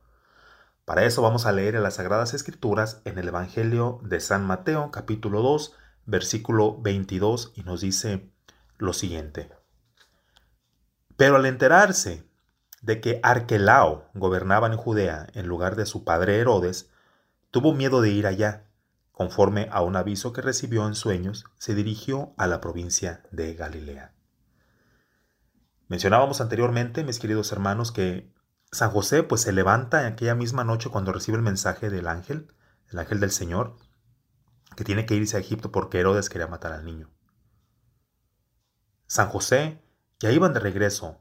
Para 0.85 1.05
eso 1.05 1.21
vamos 1.21 1.45
a 1.45 1.51
leer 1.51 1.75
en 1.75 1.83
las 1.83 1.95
Sagradas 1.95 2.33
Escrituras 2.33 3.01
en 3.03 3.17
el 3.17 3.27
Evangelio 3.27 3.99
de 4.03 4.19
San 4.19 4.45
Mateo 4.45 4.91
capítulo 4.91 5.41
2 5.41 5.73
versículo 6.07 6.81
22 6.81 7.51
y 7.55 7.61
nos 7.61 7.81
dice 7.81 8.31
lo 8.77 8.93
siguiente. 8.93 9.51
Pero 11.17 11.35
al 11.35 11.45
enterarse 11.45 12.27
de 12.81 13.01
que 13.01 13.19
Arquelao 13.21 14.09
gobernaba 14.13 14.67
en 14.67 14.77
Judea 14.77 15.27
en 15.33 15.47
lugar 15.47 15.75
de 15.75 15.85
su 15.85 16.03
padre 16.03 16.39
Herodes, 16.39 16.89
tuvo 17.51 17.73
miedo 17.73 18.01
de 18.01 18.09
ir 18.09 18.25
allá. 18.25 18.63
Conforme 19.11 19.67
a 19.71 19.81
un 19.81 19.95
aviso 19.95 20.31
que 20.31 20.41
recibió 20.41 20.87
en 20.87 20.93
sueños, 20.93 21.45
se 21.57 21.73
dirigió 21.73 22.33
a 22.37 22.47
la 22.47 22.61
provincia 22.61 23.23
de 23.31 23.55
Galilea. 23.55 24.13
Mencionábamos 25.87 26.39
anteriormente, 26.39 27.03
mis 27.03 27.19
queridos 27.19 27.51
hermanos, 27.51 27.91
que 27.91 28.31
San 28.71 28.91
José 28.91 29.23
pues 29.23 29.41
se 29.41 29.51
levanta 29.51 30.01
en 30.01 30.13
aquella 30.13 30.35
misma 30.35 30.63
noche 30.63 30.89
cuando 30.89 31.13
recibe 31.13 31.37
el 31.37 31.43
mensaje 31.43 31.89
del 31.89 32.07
ángel, 32.07 32.53
el 32.91 32.99
ángel 32.99 33.19
del 33.19 33.31
Señor, 33.31 33.75
que 34.77 34.83
tiene 34.83 35.07
que 35.07 35.15
irse 35.15 35.35
a 35.35 35.39
Egipto 35.39 35.71
porque 35.71 35.99
Herodes 35.99 36.29
quería 36.29 36.45
matar 36.45 36.71
al 36.71 36.85
niño. 36.85 37.09
San 39.07 39.27
José 39.27 39.81
ya 40.19 40.31
iban 40.31 40.53
de 40.53 40.59
regreso. 40.59 41.19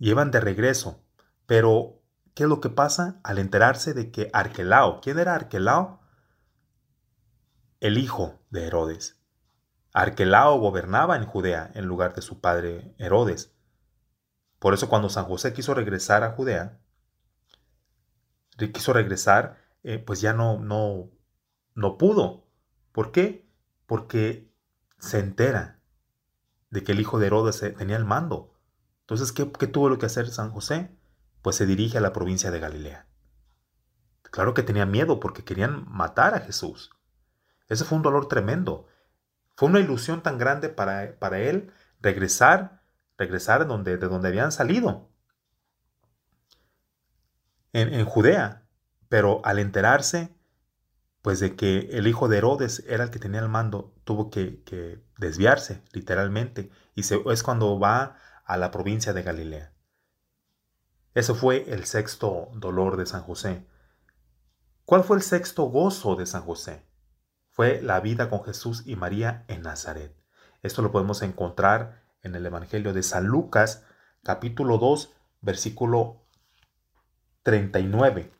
Iban 0.00 0.32
de 0.32 0.40
regreso. 0.40 1.04
Pero, 1.46 2.02
¿qué 2.34 2.42
es 2.42 2.48
lo 2.48 2.60
que 2.60 2.68
pasa 2.68 3.20
al 3.22 3.38
enterarse 3.38 3.94
de 3.94 4.10
que 4.10 4.28
Arquelao, 4.32 5.00
¿quién 5.00 5.20
era 5.20 5.36
Arquelao? 5.36 6.00
El 7.78 7.96
hijo 7.96 8.42
de 8.50 8.66
Herodes. 8.66 9.22
Arquelao 9.92 10.58
gobernaba 10.58 11.14
en 11.14 11.26
Judea 11.26 11.70
en 11.74 11.86
lugar 11.86 12.12
de 12.14 12.22
su 12.22 12.40
padre 12.40 12.92
Herodes. 12.98 13.54
Por 14.58 14.74
eso 14.74 14.88
cuando 14.88 15.08
San 15.08 15.26
José 15.26 15.52
quiso 15.52 15.74
regresar 15.74 16.24
a 16.24 16.32
Judea, 16.32 16.80
quiso 18.72 18.92
regresar, 18.92 19.58
eh, 19.84 20.00
pues 20.00 20.20
ya 20.20 20.32
no, 20.32 20.58
no, 20.58 21.08
no 21.74 21.98
pudo. 21.98 22.44
¿Por 22.92 23.12
qué? 23.12 23.48
Porque 23.86 24.52
se 24.98 25.18
entera 25.18 25.80
de 26.70 26.82
que 26.82 26.92
el 26.92 27.00
hijo 27.00 27.18
de 27.18 27.26
Herodes 27.26 27.60
tenía 27.76 27.96
el 27.96 28.04
mando 28.04 28.54
Entonces, 29.00 29.32
¿qué, 29.32 29.50
¿qué 29.52 29.66
tuvo 29.66 29.96
que 29.98 30.06
hacer 30.06 30.30
San 30.30 30.50
José? 30.50 30.96
Pues 31.42 31.56
se 31.56 31.66
dirige 31.66 31.98
a 31.98 32.00
la 32.00 32.12
provincia 32.12 32.50
de 32.50 32.60
Galilea. 32.60 33.06
Claro 34.22 34.54
que 34.54 34.62
tenía 34.62 34.86
miedo 34.86 35.20
porque 35.20 35.44
querían 35.44 35.84
matar 35.88 36.34
a 36.34 36.40
Jesús. 36.40 36.90
Ese 37.68 37.84
fue 37.84 37.96
un 37.96 38.02
dolor 38.02 38.28
tremendo. 38.28 38.86
Fue 39.56 39.68
una 39.68 39.80
ilusión 39.80 40.22
tan 40.22 40.38
grande 40.38 40.70
para, 40.70 41.18
para 41.18 41.38
él 41.38 41.72
regresar, 42.00 42.82
regresar 43.18 43.66
donde, 43.66 43.98
de 43.98 44.08
donde 44.08 44.28
habían 44.28 44.50
salido, 44.50 45.10
en, 47.72 47.92
en 47.92 48.06
Judea. 48.06 48.66
Pero 49.08 49.42
al 49.44 49.58
enterarse, 49.58 50.34
pues 51.22 51.38
de 51.38 51.54
que 51.54 51.88
el 51.92 52.08
hijo 52.08 52.28
de 52.28 52.38
Herodes 52.38 52.84
era 52.88 53.04
el 53.04 53.10
que 53.10 53.20
tenía 53.20 53.40
el 53.40 53.48
mando, 53.48 53.94
tuvo 54.04 54.28
que, 54.28 55.02
desviarse, 55.18 55.82
literalmente, 55.92 56.70
y 56.96 57.04
se, 57.04 57.22
es 57.30 57.42
cuando 57.44 57.78
va 57.78 58.16
a 58.44 58.56
la 58.56 58.72
provincia 58.72 59.12
de 59.12 59.22
Galilea. 59.22 59.72
Eso 61.14 61.36
fue 61.36 61.72
el 61.72 61.84
sexto 61.84 62.48
dolor 62.54 62.96
de 62.96 63.06
San 63.06 63.22
José. 63.22 63.66
¿Cuál 64.84 65.04
fue 65.04 65.16
el 65.16 65.22
sexto 65.22 65.64
gozo 65.64 66.16
de 66.16 66.26
San 66.26 66.42
José? 66.42 66.84
Fue 67.50 67.80
la 67.82 68.00
vida 68.00 68.28
con 68.28 68.42
Jesús 68.42 68.82
y 68.84 68.96
María 68.96 69.44
en 69.46 69.62
Nazaret. 69.62 70.16
Esto 70.62 70.82
lo 70.82 70.90
podemos 70.90 71.22
encontrar 71.22 72.02
en 72.22 72.34
el 72.34 72.46
Evangelio 72.46 72.92
de 72.92 73.02
San 73.02 73.26
Lucas, 73.26 73.84
capítulo 74.24 74.78
2, 74.78 75.14
versículo 75.40 76.24
39. 77.42 78.32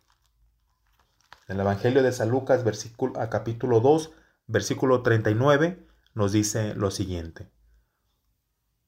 En 1.48 1.56
el 1.56 1.60
Evangelio 1.60 2.02
de 2.02 2.12
San 2.12 2.30
Lucas, 2.30 2.64
versículo, 2.64 3.18
a 3.20 3.28
capítulo 3.28 3.80
2, 3.80 4.12
versículo 4.46 5.02
39, 5.02 5.86
nos 6.14 6.32
dice 6.32 6.74
lo 6.74 6.90
siguiente. 6.90 7.50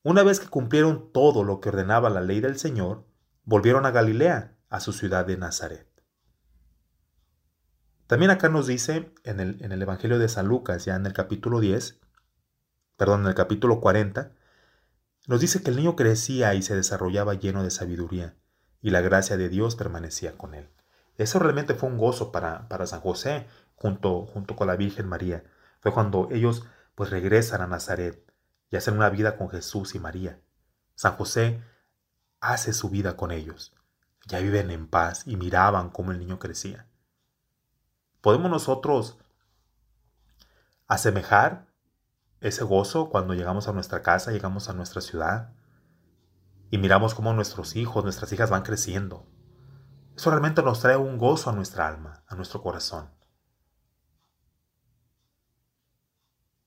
Una 0.03 0.23
vez 0.23 0.39
que 0.39 0.49
cumplieron 0.49 1.11
todo 1.13 1.45
lo 1.45 1.61
que 1.61 1.71
ordenaba 1.71 2.11
la 2.11 2.21
ley 2.21 2.41
del 2.41 2.59
Señor, 2.59 3.07
volvieron 3.45 3.87
a 3.87 3.91
Galilea, 3.91 4.57
a 4.69 4.81
su 4.81 4.93
ciudad 4.93 5.27
de 5.27 5.37
Nazaret. 5.37 5.89
También 8.07 8.31
acá 8.31 8.49
nos 8.49 8.67
dice 8.67 9.13
en 9.25 9.41
el, 9.41 9.63
en 9.65 9.73
el 9.73 9.81
Evangelio 9.81 10.19
de 10.19 10.29
San 10.29 10.47
Lucas, 10.47 10.85
ya 10.85 10.95
en 10.95 11.07
el 11.07 11.15
capítulo 11.15 11.61
10, 11.61 12.01
perdón, 12.97 13.23
en 13.23 13.29
el 13.29 13.35
capítulo 13.35 13.81
40, 13.81 14.33
nos 15.27 15.41
dice 15.41 15.63
que 15.63 15.71
el 15.71 15.77
niño 15.77 15.97
crecía 15.97 16.55
y 16.55 16.63
se 16.63 16.77
desarrollaba 16.77 17.35
lleno 17.35 17.63
de 17.63 17.71
sabiduría, 17.71 18.37
y 18.83 18.91
la 18.91 19.01
gracia 19.01 19.39
de 19.39 19.49
Dios 19.49 19.75
permanecía 19.75 20.37
con 20.37 20.55
él. 20.55 20.69
Eso 21.17 21.39
realmente 21.39 21.75
fue 21.75 21.89
un 21.89 21.99
gozo 21.99 22.33
para, 22.33 22.69
para 22.69 22.87
San 22.87 23.01
José, 23.01 23.47
junto, 23.77 24.27
junto 24.27 24.57
con 24.57 24.67
la 24.67 24.77
Virgen 24.77 25.09
María. 25.09 25.45
Fue 25.81 25.93
cuando 25.93 26.29
ellos 26.31 26.65
pues 26.95 27.11
regresan 27.11 27.61
a 27.61 27.67
Nazaret 27.67 28.25
y 28.71 28.77
hacen 28.77 28.95
una 28.95 29.11
vida 29.11 29.37
con 29.37 29.49
Jesús 29.51 29.95
y 29.95 30.01
María. 30.01 30.41
San 30.95 31.17
José 31.17 31.63
hace 32.41 32.73
su 32.73 32.91
vida 32.91 33.17
con 33.17 33.31
ellos. 33.31 33.75
Ya 34.27 34.39
viven 34.41 34.71
en 34.71 34.89
paz 34.89 35.25
y 35.27 35.37
miraban 35.37 35.91
cómo 35.91 36.13
el 36.13 36.19
niño 36.19 36.39
crecía. 36.39 36.87
¿Podemos 38.21 38.51
nosotros 38.51 39.19
asemejar 40.87 41.67
ese 42.41 42.65
gozo 42.65 43.11
cuando 43.11 43.35
llegamos 43.35 43.69
a 43.69 43.73
nuestra 43.73 44.03
casa, 44.03 44.33
llegamos 44.33 44.69
a 44.69 44.73
nuestra 44.73 45.01
ciudad 45.01 45.53
y 46.71 46.79
miramos 46.79 47.15
cómo 47.15 47.33
nuestros 47.35 47.77
hijos, 47.77 48.03
nuestras 48.03 48.33
hijas 48.33 48.51
van 48.51 48.63
creciendo? 48.63 49.27
Eso 50.17 50.31
realmente 50.31 50.63
nos 50.63 50.81
trae 50.81 50.97
un 50.97 51.19
gozo 51.19 51.51
a 51.51 51.53
nuestra 51.53 51.89
alma, 51.89 52.23
a 52.27 52.35
nuestro 52.35 52.63
corazón. 52.63 53.11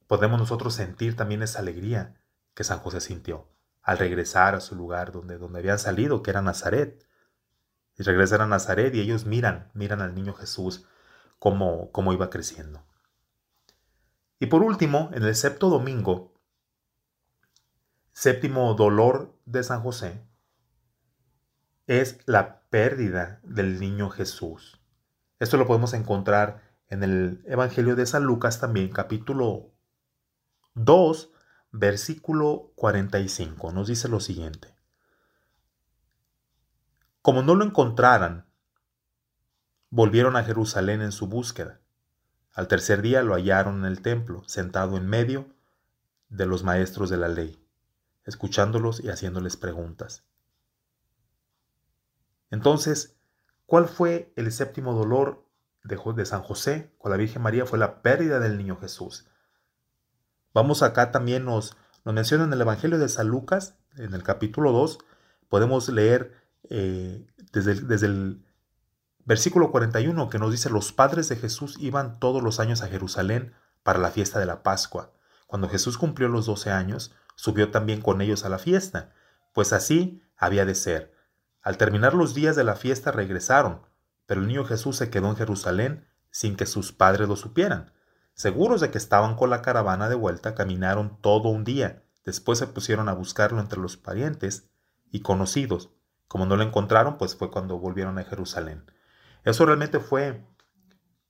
Podemos 0.07 0.39
nosotros 0.39 0.73
sentir 0.73 1.15
también 1.15 1.41
esa 1.41 1.59
alegría 1.59 2.21
que 2.53 2.63
San 2.63 2.79
José 2.79 3.01
sintió 3.01 3.47
al 3.81 3.97
regresar 3.97 4.53
a 4.53 4.59
su 4.59 4.75
lugar 4.75 5.11
donde, 5.13 5.37
donde 5.37 5.59
habían 5.59 5.79
salido, 5.79 6.21
que 6.21 6.31
era 6.31 6.41
Nazaret. 6.41 7.05
Y 7.97 8.03
regresan 8.03 8.41
a 8.41 8.47
Nazaret 8.47 8.93
y 8.93 8.99
ellos 8.99 9.25
miran, 9.25 9.71
miran 9.73 10.01
al 10.01 10.13
niño 10.13 10.33
Jesús 10.33 10.85
cómo, 11.39 11.91
cómo 11.91 12.13
iba 12.13 12.29
creciendo. 12.29 12.85
Y 14.39 14.47
por 14.47 14.61
último, 14.61 15.09
en 15.13 15.23
el 15.23 15.35
séptimo 15.35 15.71
domingo, 15.71 16.33
séptimo 18.11 18.73
dolor 18.73 19.33
de 19.45 19.63
San 19.63 19.81
José, 19.81 20.21
es 21.87 22.19
la 22.25 22.61
pérdida 22.69 23.39
del 23.43 23.79
niño 23.79 24.09
Jesús. 24.09 24.79
Esto 25.39 25.57
lo 25.57 25.65
podemos 25.65 25.93
encontrar 25.93 26.61
en 26.89 27.03
el 27.03 27.43
Evangelio 27.47 27.95
de 27.95 28.05
San 28.05 28.23
Lucas 28.23 28.59
también, 28.59 28.89
capítulo 28.89 29.71
2, 30.75 31.31
versículo 31.71 32.71
45. 32.75 33.71
Nos 33.71 33.87
dice 33.87 34.07
lo 34.07 34.19
siguiente. 34.19 34.75
Como 37.21 37.41
no 37.41 37.55
lo 37.55 37.65
encontraran, 37.65 38.47
Volvieron 39.89 40.35
a 40.35 40.43
Jerusalén 40.43 41.01
en 41.01 41.13
su 41.13 41.27
búsqueda. 41.27 41.79
Al 42.53 42.67
tercer 42.67 43.01
día 43.01 43.21
lo 43.21 43.35
hallaron 43.35 43.79
en 43.79 43.85
el 43.85 44.01
templo, 44.01 44.43
sentado 44.45 44.97
en 44.97 45.07
medio 45.07 45.47
de 46.27 46.45
los 46.45 46.63
maestros 46.63 47.09
de 47.09 47.15
la 47.15 47.29
ley, 47.29 47.57
escuchándolos 48.25 48.99
y 49.01 49.07
haciéndoles 49.07 49.55
preguntas. 49.55 50.25
Entonces, 52.51 53.17
¿cuál 53.65 53.87
fue 53.87 54.33
el 54.35 54.51
séptimo 54.51 54.93
dolor 54.93 55.45
de, 55.83 56.25
San 56.25 56.41
José 56.41 56.93
con 56.97 57.11
la 57.11 57.17
Virgen 57.17 57.41
María? 57.41 57.65
Fue 57.65 57.79
la 57.79 58.01
pérdida 58.01 58.39
del 58.39 58.57
niño 58.57 58.77
Jesús. 58.79 59.27
Vamos 60.53 60.83
acá 60.83 61.11
también 61.11 61.45
nos, 61.45 61.77
nos 62.03 62.15
menciona 62.15 62.45
en 62.45 62.53
el 62.53 62.61
Evangelio 62.61 62.97
de 62.97 63.09
San 63.09 63.27
Lucas, 63.27 63.75
en 63.97 64.13
el 64.13 64.23
capítulo 64.23 64.71
2, 64.71 64.99
podemos 65.49 65.89
leer 65.89 66.33
eh, 66.69 67.25
desde, 67.51 67.75
desde 67.75 68.07
el 68.07 68.43
Versículo 69.27 69.71
41 69.71 70.29
que 70.29 70.39
nos 70.39 70.51
dice, 70.51 70.69
los 70.69 70.93
padres 70.93 71.27
de 71.27 71.35
Jesús 71.35 71.75
iban 71.81 72.17
todos 72.17 72.41
los 72.41 72.61
años 72.61 72.81
a 72.81 72.87
Jerusalén 72.87 73.53
para 73.83 73.99
la 73.99 74.09
fiesta 74.09 74.39
de 74.39 74.45
la 74.45 74.63
Pascua. 74.63 75.11
Cuando 75.47 75.67
Jesús 75.67 75.97
cumplió 75.97 76.29
los 76.29 76.45
doce 76.45 76.71
años, 76.71 77.13
subió 77.35 77.69
también 77.69 77.99
con 77.99 78.21
ellos 78.21 78.45
a 78.45 78.49
la 78.49 78.57
fiesta, 78.57 79.13
pues 79.53 79.73
así 79.73 80.23
había 80.37 80.63
de 80.63 80.75
ser. 80.75 81.13
Al 81.67 81.75
terminar 81.75 82.13
los 82.13 82.33
días 82.33 82.55
de 82.55 82.63
la 82.63 82.77
fiesta 82.77 83.11
regresaron, 83.11 83.81
pero 84.25 84.39
el 84.39 84.47
niño 84.47 84.63
Jesús 84.63 84.95
se 84.95 85.09
quedó 85.09 85.27
en 85.27 85.35
Jerusalén 85.35 86.07
sin 86.31 86.55
que 86.55 86.65
sus 86.65 86.93
padres 86.93 87.27
lo 87.27 87.35
supieran. 87.35 87.91
Seguros 88.35 88.79
de 88.79 88.89
que 88.89 88.97
estaban 88.97 89.35
con 89.35 89.49
la 89.49 89.61
caravana 89.61 90.07
de 90.07 90.15
vuelta, 90.15 90.55
caminaron 90.55 91.19
todo 91.19 91.49
un 91.49 91.65
día. 91.65 92.05
Después 92.23 92.57
se 92.57 92.67
pusieron 92.67 93.09
a 93.09 93.13
buscarlo 93.13 93.59
entre 93.59 93.81
los 93.81 93.97
parientes 93.97 94.69
y 95.11 95.19
conocidos. 95.19 95.89
Como 96.29 96.45
no 96.45 96.55
lo 96.55 96.63
encontraron, 96.63 97.17
pues 97.17 97.35
fue 97.35 97.51
cuando 97.51 97.77
volvieron 97.77 98.17
a 98.17 98.23
Jerusalén. 98.23 98.89
Eso 99.43 99.65
realmente 99.65 99.99
fue 99.99 100.47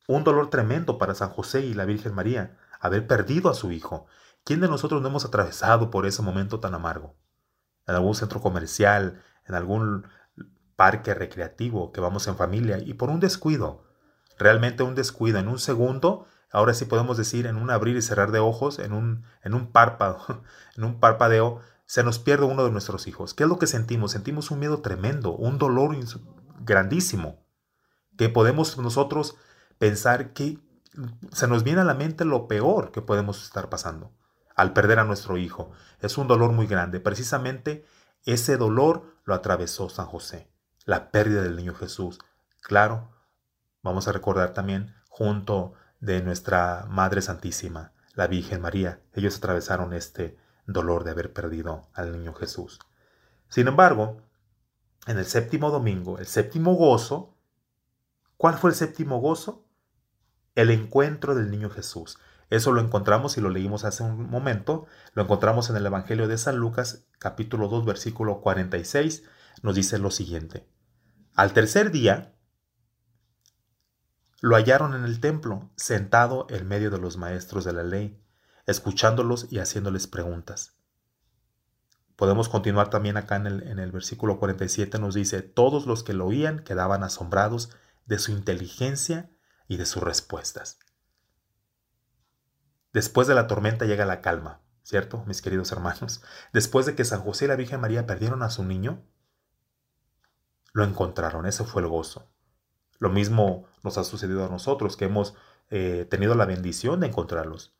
un 0.07 0.23
dolor 0.23 0.51
tremendo 0.51 0.99
para 0.99 1.15
San 1.15 1.31
José 1.31 1.61
y 1.61 1.73
la 1.73 1.85
Virgen 1.85 2.13
María, 2.13 2.59
haber 2.79 3.07
perdido 3.07 3.49
a 3.49 3.55
su 3.55 3.71
hijo. 3.71 4.05
¿Quién 4.43 4.61
de 4.61 4.67
nosotros 4.67 5.01
no 5.01 5.07
hemos 5.07 5.25
atravesado 5.25 5.89
por 5.89 6.05
ese 6.05 6.21
momento 6.21 6.59
tan 6.59 6.75
amargo? 6.75 7.15
En 7.87 7.95
algún 7.95 8.13
centro 8.13 8.39
comercial, 8.39 9.23
en 9.47 9.55
algún 9.55 10.05
parque 10.77 11.13
recreativo 11.13 11.91
que 11.91 11.99
vamos 11.99 12.27
en 12.27 12.37
familia 12.37 12.77
y 12.77 12.93
por 12.93 13.09
un 13.09 13.19
descuido, 13.19 13.83
realmente 14.37 14.83
un 14.83 14.95
descuido, 14.95 15.39
en 15.39 15.49
un 15.49 15.59
segundo, 15.59 16.25
ahora 16.51 16.73
sí 16.73 16.85
podemos 16.85 17.17
decir 17.17 17.47
en 17.47 17.57
un 17.57 17.69
abrir 17.69 17.97
y 17.97 18.01
cerrar 18.01 18.31
de 18.31 18.39
ojos, 18.39 18.79
en 18.79 18.93
un, 18.93 19.25
en 19.43 19.53
un 19.53 19.73
párpado, 19.73 20.43
en 20.77 20.85
un 20.85 21.01
parpadeo, 21.01 21.59
se 21.85 22.03
nos 22.03 22.19
pierde 22.19 22.45
uno 22.45 22.63
de 22.63 22.71
nuestros 22.71 23.07
hijos. 23.07 23.33
¿Qué 23.33 23.43
es 23.43 23.49
lo 23.49 23.59
que 23.59 23.67
sentimos? 23.67 24.11
Sentimos 24.11 24.51
un 24.51 24.59
miedo 24.59 24.81
tremendo, 24.81 25.31
un 25.33 25.57
dolor 25.57 25.97
grandísimo 26.59 27.43
que 28.17 28.29
podemos 28.29 28.77
nosotros 28.77 29.35
pensar 29.77 30.33
que 30.33 30.59
se 31.31 31.47
nos 31.47 31.63
viene 31.63 31.81
a 31.81 31.85
la 31.85 31.93
mente 31.93 32.23
lo 32.23 32.47
peor 32.47 32.91
que 32.91 33.01
podemos 33.01 33.43
estar 33.43 33.69
pasando 33.69 34.11
al 34.55 34.73
perder 34.73 34.99
a 34.99 35.05
nuestro 35.05 35.37
hijo. 35.37 35.71
Es 36.01 36.17
un 36.17 36.27
dolor 36.27 36.51
muy 36.51 36.67
grande. 36.67 36.99
Precisamente 36.99 37.85
ese 38.25 38.57
dolor 38.57 39.15
lo 39.23 39.33
atravesó 39.33 39.89
San 39.89 40.07
José, 40.07 40.49
la 40.87 41.11
pérdida 41.11 41.43
del 41.43 41.55
niño 41.55 41.75
Jesús. 41.75 42.17
Claro, 42.61 43.11
vamos 43.83 44.07
a 44.07 44.11
recordar 44.11 44.53
también 44.55 44.95
junto 45.09 45.73
de 45.99 46.23
nuestra 46.23 46.87
Madre 46.89 47.21
Santísima, 47.21 47.91
la 48.15 48.25
Virgen 48.25 48.61
María. 48.61 48.99
Ellos 49.13 49.37
atravesaron 49.37 49.93
este 49.93 50.39
dolor 50.65 51.03
de 51.03 51.11
haber 51.11 51.31
perdido 51.31 51.87
al 51.93 52.11
niño 52.11 52.33
Jesús. 52.33 52.79
Sin 53.49 53.67
embargo, 53.67 54.23
en 55.05 55.19
el 55.19 55.25
séptimo 55.25 55.69
domingo, 55.69 56.17
el 56.17 56.25
séptimo 56.25 56.73
gozo, 56.73 57.37
¿Cuál 58.37 58.53
fue 58.53 58.69
el 58.69 58.75
séptimo 58.75 59.19
gozo? 59.19 59.65
El 60.53 60.69
encuentro 60.69 61.33
del 61.33 61.49
niño 61.49 61.71
Jesús. 61.71 62.19
Eso 62.51 62.71
lo 62.71 62.81
encontramos 62.81 63.35
y 63.37 63.41
lo 63.41 63.49
leímos 63.49 63.83
hace 63.83 64.03
un 64.03 64.29
momento. 64.29 64.85
Lo 65.13 65.23
encontramos 65.23 65.71
en 65.71 65.75
el 65.75 65.87
Evangelio 65.87 66.27
de 66.27 66.37
San 66.37 66.57
Lucas, 66.57 67.07
capítulo 67.17 67.67
2, 67.67 67.83
versículo 67.83 68.41
46. 68.41 69.23
Nos 69.63 69.73
dice 69.73 69.97
lo 69.97 70.11
siguiente. 70.11 70.67
Al 71.37 71.53
tercer 71.53 71.91
día, 71.91 72.33
lo 74.41 74.55
hallaron 74.55 74.95
en 74.95 75.03
el 75.03 75.19
templo, 75.19 75.69
sentado 75.75 76.47
en 76.49 76.67
medio 76.67 76.89
de 76.89 76.97
los 76.97 77.17
maestros 77.17 77.63
de 77.63 77.73
la 77.73 77.83
ley, 77.83 78.19
escuchándolos 78.65 79.45
y 79.51 79.59
haciéndoles 79.59 80.07
preguntas. 80.07 80.79
Podemos 82.15 82.49
continuar 82.49 82.89
también 82.89 83.17
acá 83.17 83.35
en 83.35 83.45
el, 83.45 83.67
en 83.67 83.77
el 83.77 83.91
versículo 83.91 84.39
47, 84.39 84.97
nos 84.97 85.13
dice, 85.13 85.43
todos 85.43 85.85
los 85.85 86.03
que 86.03 86.13
lo 86.13 86.25
oían 86.25 86.63
quedaban 86.63 87.03
asombrados 87.03 87.69
de 88.07 88.17
su 88.17 88.31
inteligencia 88.31 89.29
y 89.67 89.77
de 89.77 89.85
sus 89.85 90.01
respuestas. 90.01 90.79
Después 92.93 93.27
de 93.27 93.35
la 93.35 93.45
tormenta 93.45 93.85
llega 93.85 94.07
la 94.07 94.21
calma, 94.21 94.61
¿cierto, 94.81 95.23
mis 95.27 95.43
queridos 95.43 95.71
hermanos? 95.71 96.23
Después 96.51 96.87
de 96.87 96.95
que 96.95 97.05
San 97.05 97.21
José 97.21 97.45
y 97.45 97.47
la 97.49 97.55
Virgen 97.55 97.79
María 97.79 98.07
perdieron 98.07 98.41
a 98.41 98.49
su 98.49 98.63
niño, 98.63 99.05
lo 100.77 100.83
encontraron, 100.83 101.47
ese 101.47 101.63
fue 101.63 101.81
el 101.81 101.87
gozo. 101.87 102.29
Lo 102.99 103.09
mismo 103.09 103.65
nos 103.81 103.97
ha 103.97 104.03
sucedido 104.03 104.45
a 104.45 104.49
nosotros, 104.49 104.95
que 104.95 105.05
hemos 105.05 105.33
eh, 105.71 106.05
tenido 106.07 106.35
la 106.35 106.45
bendición 106.45 106.99
de 106.99 107.07
encontrarlos. 107.07 107.75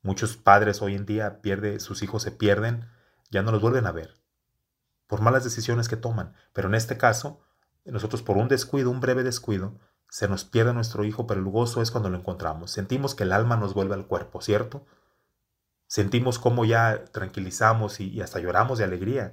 Muchos 0.00 0.38
padres 0.38 0.80
hoy 0.80 0.94
en 0.94 1.04
día 1.04 1.42
pierde, 1.42 1.80
sus 1.80 2.02
hijos 2.02 2.22
se 2.22 2.32
pierden 2.32 2.88
ya 3.30 3.42
no 3.42 3.52
los 3.52 3.60
vuelven 3.60 3.86
a 3.86 3.92
ver, 3.92 4.16
por 5.06 5.20
malas 5.20 5.44
decisiones 5.44 5.86
que 5.86 5.98
toman. 5.98 6.32
Pero 6.54 6.68
en 6.68 6.74
este 6.74 6.96
caso, 6.96 7.42
nosotros 7.84 8.22
por 8.22 8.38
un 8.38 8.48
descuido, 8.48 8.90
un 8.90 9.00
breve 9.00 9.22
descuido, 9.22 9.78
se 10.08 10.26
nos 10.26 10.44
pierde 10.44 10.72
nuestro 10.72 11.04
hijo, 11.04 11.26
pero 11.26 11.40
el 11.40 11.46
gozo 11.46 11.82
es 11.82 11.90
cuando 11.90 12.08
lo 12.08 12.16
encontramos. 12.16 12.70
Sentimos 12.70 13.14
que 13.14 13.24
el 13.24 13.32
alma 13.32 13.58
nos 13.58 13.74
vuelve 13.74 13.92
al 13.92 14.06
cuerpo, 14.06 14.40
¿cierto? 14.40 14.86
Sentimos 15.88 16.38
cómo 16.38 16.64
ya 16.64 17.04
tranquilizamos 17.12 18.00
y, 18.00 18.22
hasta 18.22 18.40
lloramos 18.40 18.78
de 18.78 18.84
alegría. 18.84 19.32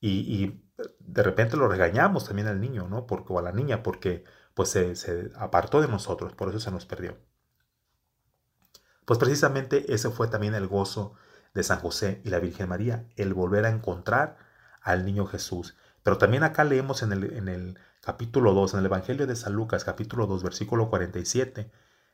Y, 0.00 0.61
de 0.76 1.22
repente 1.22 1.56
lo 1.56 1.68
regañamos 1.68 2.26
también 2.26 2.48
al 2.48 2.60
niño, 2.60 2.88
¿no? 2.88 3.06
Porque, 3.06 3.32
o 3.32 3.38
a 3.38 3.42
la 3.42 3.52
niña, 3.52 3.82
porque 3.82 4.24
pues 4.54 4.70
se, 4.70 4.96
se 4.96 5.30
apartó 5.36 5.80
de 5.80 5.88
nosotros, 5.88 6.34
por 6.34 6.48
eso 6.48 6.60
se 6.60 6.70
nos 6.70 6.86
perdió. 6.86 7.16
Pues 9.04 9.18
precisamente 9.18 9.92
ese 9.92 10.10
fue 10.10 10.28
también 10.28 10.54
el 10.54 10.68
gozo 10.68 11.14
de 11.54 11.62
San 11.62 11.80
José 11.80 12.20
y 12.24 12.30
la 12.30 12.38
Virgen 12.38 12.68
María, 12.68 13.06
el 13.16 13.34
volver 13.34 13.66
a 13.66 13.70
encontrar 13.70 14.38
al 14.80 15.04
niño 15.04 15.26
Jesús. 15.26 15.76
Pero 16.02 16.18
también 16.18 16.44
acá 16.44 16.64
leemos 16.64 17.02
en 17.02 17.12
el, 17.12 17.24
en 17.32 17.48
el 17.48 17.78
capítulo 18.00 18.54
2, 18.54 18.74
en 18.74 18.80
el 18.80 18.86
Evangelio 18.86 19.26
de 19.26 19.36
San 19.36 19.52
Lucas, 19.52 19.84
capítulo 19.84 20.26
2, 20.26 20.42
versículo 20.42 20.88
47, 20.88 21.70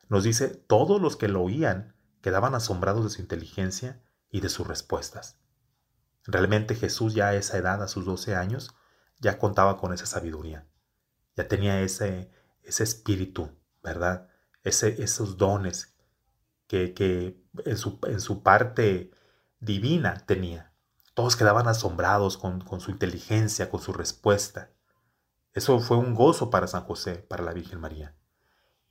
nos 0.09 0.25
dice, 0.25 0.49
todos 0.49 1.01
los 1.01 1.17
que 1.17 1.29
lo 1.29 1.43
oían 1.43 1.95
quedaban 2.21 2.55
asombrados 2.55 3.05
de 3.05 3.11
su 3.11 3.21
inteligencia 3.21 4.03
y 4.31 4.41
de 4.41 4.49
sus 4.49 4.67
respuestas. 4.67 5.39
Realmente 6.31 6.75
Jesús 6.75 7.15
ya 7.15 7.29
a 7.29 7.35
esa 7.35 7.57
edad, 7.57 7.83
a 7.83 7.89
sus 7.89 8.05
12 8.05 8.37
años, 8.37 8.75
ya 9.19 9.39
contaba 9.39 9.79
con 9.79 9.95
esa 9.95 10.05
sabiduría, 10.05 10.69
ya 11.35 11.49
tenía 11.49 11.81
ese, 11.81 12.31
ese 12.63 12.85
espíritu, 12.85 13.51
¿verdad? 13.83 14.29
Ese, 14.63 15.03
esos 15.03 15.39
dones 15.39 15.97
que, 16.67 16.93
que 16.93 17.43
en, 17.65 17.79
su, 17.79 17.99
en 18.07 18.21
su 18.21 18.43
parte 18.43 19.11
divina 19.59 20.23
tenía. 20.27 20.75
Todos 21.15 21.35
quedaban 21.35 21.67
asombrados 21.67 22.37
con, 22.37 22.63
su 22.79 22.91
inteligencia, 22.91 23.71
con 23.71 23.81
su 23.81 23.95
respuesta. 23.95 24.71
Eso 25.55 25.81
fue 25.81 25.97
un 25.97 26.15
gozo 26.15 26.51
para 26.51 26.67
San 26.67 26.85
José, 26.85 27.15
para 27.17 27.43
la 27.43 27.55
Virgen 27.55 27.81
María. 27.81 28.15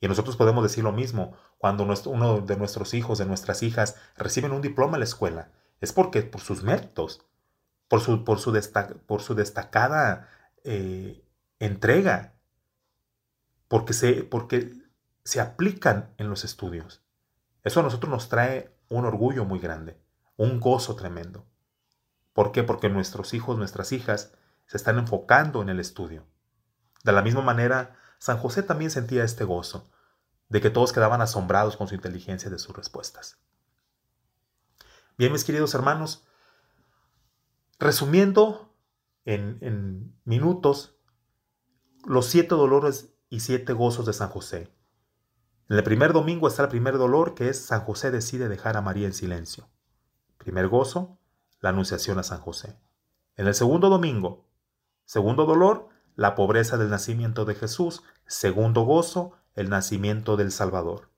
Y 0.01 0.07
nosotros 0.07 0.37
podemos 0.37 0.63
decir 0.63 0.83
lo 0.83 0.91
mismo 0.91 1.37
cuando 1.59 1.87
uno 2.07 2.41
de 2.41 2.57
nuestros 2.57 2.95
hijos, 2.95 3.19
de 3.19 3.27
nuestras 3.27 3.61
hijas, 3.61 3.95
reciben 4.17 4.53
un 4.53 4.63
diploma 4.63 4.95
en 4.95 5.01
la 5.01 5.05
escuela. 5.05 5.51
Es 5.79 5.93
porque 5.93 6.23
por 6.23 6.41
sus 6.41 6.63
méritos, 6.63 7.26
por 7.87 8.01
su, 8.01 8.23
por 8.23 8.39
su, 8.39 8.53
por 9.05 9.21
su 9.21 9.35
destacada 9.35 10.29
eh, 10.63 11.23
entrega, 11.59 12.33
porque 13.67 13.93
se, 13.93 14.23
porque 14.23 14.73
se 15.23 15.41
aplican 15.41 16.13
en 16.17 16.29
los 16.29 16.43
estudios. 16.43 17.03
Eso 17.63 17.79
a 17.79 17.83
nosotros 17.83 18.09
nos 18.09 18.29
trae 18.29 18.75
un 18.89 19.05
orgullo 19.05 19.45
muy 19.45 19.59
grande 19.59 19.99
un 20.37 20.59
gozo 20.59 20.95
tremendo. 20.95 21.45
¿Por 22.33 22.51
qué? 22.51 22.63
Porque 22.63 22.89
nuestros 22.89 23.33
hijos, 23.33 23.57
nuestras 23.57 23.91
hijas 23.91 24.33
se 24.67 24.77
están 24.77 24.99
enfocando 24.99 25.61
en 25.61 25.69
el 25.69 25.79
estudio. 25.79 26.25
De 27.03 27.11
la 27.11 27.23
misma 27.23 27.41
manera, 27.41 27.95
San 28.19 28.37
José 28.37 28.63
también 28.63 28.91
sentía 28.91 29.23
este 29.23 29.43
gozo, 29.43 29.89
de 30.49 30.61
que 30.61 30.69
todos 30.69 30.93
quedaban 30.93 31.21
asombrados 31.21 31.75
con 31.75 31.87
su 31.87 31.95
inteligencia 31.95 32.49
de 32.49 32.59
sus 32.59 32.75
respuestas. 32.75 33.39
Bien, 35.17 35.31
mis 35.31 35.43
queridos 35.43 35.73
hermanos, 35.73 36.25
resumiendo 37.79 38.73
en, 39.25 39.57
en 39.61 40.19
minutos 40.23 40.97
los 42.05 42.25
siete 42.27 42.55
dolores 42.55 43.13
y 43.29 43.41
siete 43.41 43.73
gozos 43.73 44.05
de 44.05 44.13
San 44.13 44.29
José. 44.29 44.73
En 45.69 45.77
el 45.77 45.83
primer 45.83 46.13
domingo 46.13 46.47
está 46.47 46.63
el 46.63 46.69
primer 46.69 46.97
dolor 46.97 47.35
que 47.35 47.49
es 47.49 47.65
San 47.65 47.81
José 47.81 48.11
decide 48.11 48.47
dejar 48.47 48.77
a 48.77 48.81
María 48.81 49.07
en 49.07 49.13
silencio. 49.13 49.69
Primer 50.37 50.69
gozo, 50.69 51.19
la 51.59 51.69
anunciación 51.69 52.19
a 52.19 52.23
San 52.23 52.39
José. 52.39 52.79
En 53.35 53.47
el 53.47 53.53
segundo 53.53 53.89
domingo, 53.89 54.47
segundo 55.05 55.45
dolor, 55.45 55.89
la 56.15 56.35
pobreza 56.35 56.77
del 56.77 56.89
nacimiento 56.89 57.45
de 57.45 57.55
Jesús. 57.55 58.03
Segundo 58.25 58.81
gozo, 58.81 59.33
el 59.53 59.69
nacimiento 59.69 60.35
del 60.35 60.51
Salvador. 60.51 61.11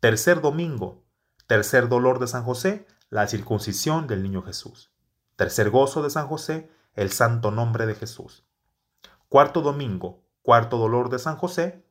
Tercer 0.00 0.40
domingo, 0.40 1.04
tercer 1.46 1.88
dolor 1.88 2.18
de 2.18 2.26
San 2.26 2.44
José, 2.44 2.86
la 3.08 3.26
circuncisión 3.26 4.06
del 4.06 4.22
niño 4.22 4.42
Jesús. 4.42 4.91
Tercer 5.36 5.70
gozo 5.70 6.02
de 6.02 6.10
San 6.10 6.26
José, 6.26 6.70
el 6.94 7.10
santo 7.10 7.50
nombre 7.50 7.86
de 7.86 7.94
Jesús. 7.94 8.44
Cuarto 9.28 9.62
domingo, 9.62 10.22
cuarto 10.42 10.76
dolor 10.76 11.08
de 11.08 11.18
San 11.18 11.36
José, 11.36 11.84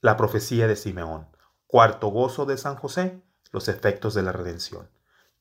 la 0.00 0.16
profecía 0.16 0.66
de 0.66 0.76
Simeón. 0.76 1.28
Cuarto 1.66 2.08
gozo 2.08 2.46
de 2.46 2.56
San 2.56 2.76
José, 2.76 3.22
los 3.50 3.68
efectos 3.68 4.14
de 4.14 4.22
la 4.22 4.32
redención. 4.32 4.90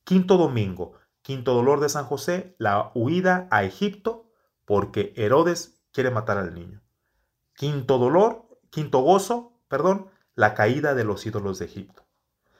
Quinto 0.04 0.38
domingo, 0.38 0.94
quinto 1.22 1.54
dolor 1.54 1.80
de 1.80 1.90
San 1.90 2.06
José, 2.06 2.56
la 2.58 2.92
huida 2.96 3.48
a 3.52 3.64
Egipto 3.64 4.30
porque 4.66 5.14
Herodes 5.16 5.82
quiere 5.94 6.12
matar 6.12 6.38
al 6.38 6.54
niño. 6.54 6.82
Quinto 7.54 7.98
dolor, 7.98 8.60
quinto 8.70 9.00
gozo, 9.00 9.62
perdón, 9.68 10.10
la 10.36 10.54
caída 10.54 10.94
de 10.94 11.04
los 11.04 11.26
ídolos 11.26 11.60
de 11.60 11.66
Egipto. 11.66 12.06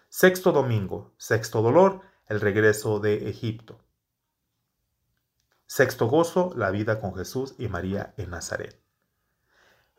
Sexto 0.10 0.52
domingo, 0.52 1.14
sexto 1.18 1.62
dolor, 1.62 2.02
el 2.28 2.40
regreso 2.40 3.00
de 3.00 3.30
Egipto. 3.30 3.80
Sexto 5.68 6.08
gozo, 6.08 6.54
la 6.56 6.72
vida 6.72 7.00
con 7.02 7.14
Jesús 7.14 7.54
y 7.58 7.68
María 7.68 8.14
en 8.18 8.30
Nazaret. 8.30 8.82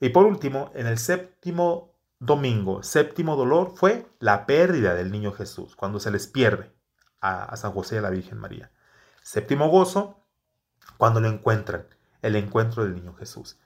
Y 0.01 0.09
por 0.09 0.25
último, 0.25 0.71
en 0.75 0.87
el 0.87 0.99
séptimo 0.99 1.95
domingo, 2.19 2.83
séptimo 2.83 3.37
dolor, 3.37 3.75
fue 3.77 4.07
la 4.19 4.47
pérdida 4.47 4.95
del 4.95 5.13
niño 5.13 5.33
Jesús, 5.33 5.77
cuando 5.77 6.01
se 6.01 6.11
les 6.11 6.27
pierde 6.27 6.73
a, 7.21 7.55
San 7.57 7.73
José 7.73 7.97
y 7.97 7.99
a 7.99 8.03
la 8.03 8.11
Virgen 8.11 8.39
María. 8.39 8.71
Séptimo 9.23 9.69
gozo, 9.69 10.25
cuando 10.97 11.21
lo 11.21 11.29
encuentran, 11.29 11.87
el 12.23 12.37
encuentro 12.37 12.85
del 12.85 12.95
niño 12.95 13.15
Jesús. 13.15 13.59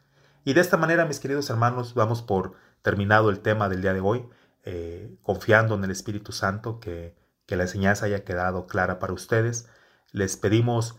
Y 0.45 0.55
de 0.55 0.61
esta 0.61 0.77
manera, 0.77 1.07
mis 1.07 1.21
queridos 1.21 1.51
hermanos, 1.51 1.95
vamos 1.95 2.21
por 2.21 2.55
terminado 2.83 3.31
el 3.31 3.41
tema 3.41 3.69
del 3.69 3.81
día 3.81 3.95
de 3.95 4.01
hoy, 4.01 4.29
eh, 4.65 5.15
confiando 5.23 5.77
en 5.77 5.85
el 5.85 5.93
Espíritu 5.93 6.33
Santo 6.33 6.81
que, 6.81 7.15
que 7.47 7.57
la 7.57 7.63
enseñanza 7.65 8.07
haya 8.07 8.25
quedado 8.25 8.67
clara 8.67 8.99
para 8.99 9.13
ustedes. 9.13 9.69
Les 10.11 10.37
pedimos 10.37 10.97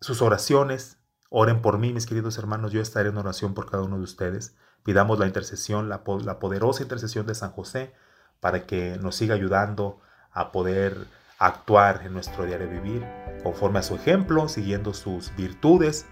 sus 0.00 0.22
oraciones, 0.22 0.98
oren 1.28 1.60
por 1.60 1.78
mí, 1.78 1.92
mis 1.92 2.06
queridos 2.06 2.38
hermanos, 2.38 2.72
yo 2.72 2.80
estaré 2.80 3.08
en 3.08 3.18
oración 3.18 3.54
por 3.54 3.70
cada 3.70 3.82
uno 3.82 3.96
de 3.98 4.04
ustedes. 4.04 4.54
Pidamos 4.84 5.18
la 5.18 5.26
intercesión, 5.26 5.88
la, 5.88 6.04
poderosa 6.04 6.82
intercesión 6.82 7.26
de 7.26 7.34
San 7.34 7.50
José 7.50 7.92
para 8.40 8.66
que 8.66 8.96
nos 8.98 9.16
siga 9.16 9.34
ayudando 9.34 10.00
a 10.30 10.52
poder 10.52 11.06
actuar 11.38 12.02
en 12.04 12.12
nuestro 12.12 12.46
diario 12.46 12.68
vivir 12.68 13.04
conforme 13.42 13.80
a 13.80 13.82
su 13.82 13.96
ejemplo, 13.96 14.48
siguiendo 14.48 14.94
sus 14.94 15.34
virtudes, 15.36 16.06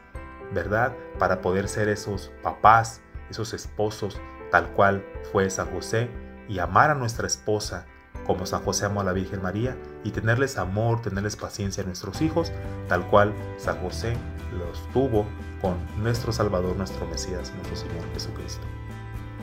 ¿verdad? 0.53 0.93
Para 1.19 1.41
poder 1.41 1.69
ser 1.69 1.89
esos 1.89 2.31
papás, 2.43 3.01
esos 3.31 3.55
esposos, 3.55 4.21
tal 4.51 4.73
cual 4.73 5.05
fue 5.33 5.49
San 5.51 5.73
José, 5.73 6.11
y 6.49 6.59
amar 6.59 6.91
a 6.91 6.95
nuestra 6.95 7.27
esposa 7.27 7.87
como 8.27 8.47
San 8.47 8.63
José 8.63 8.87
amó 8.87 9.01
a 9.01 9.05
la 9.05 9.13
Virgen 9.13 9.43
María, 9.43 9.77
y 10.05 10.11
tenerles 10.11 10.59
amor, 10.59 11.03
tenerles 11.03 11.37
paciencia 11.37 11.83
a 11.83 11.87
nuestros 11.87 12.21
hijos, 12.23 12.53
tal 12.89 13.07
cual 13.09 13.33
San 13.57 13.81
José 13.81 14.17
los 14.59 14.93
tuvo 14.93 15.27
con 15.61 15.77
nuestro 16.03 16.33
Salvador, 16.33 16.77
nuestro 16.77 17.07
Mesías, 17.07 17.53
nuestro 17.55 17.77
Señor 17.77 18.05
Jesucristo. 18.15 18.67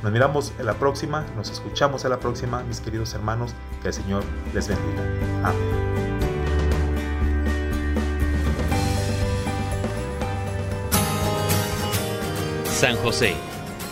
Nos 0.03 0.11
miramos 0.11 0.53
en 0.59 0.65
la 0.65 0.73
próxima, 0.73 1.25
nos 1.37 1.49
escuchamos 1.49 2.03
en 2.03 2.11
la 2.11 2.19
próxima, 2.19 2.61
mis 2.63 2.81
queridos 2.81 3.13
hermanos. 3.13 3.55
Que 3.81 3.87
el 3.87 3.93
Señor 3.93 4.23
les 4.53 4.67
bendiga. 4.67 5.01
Amén. 5.43 5.93
San 12.65 12.97
José, 12.97 13.33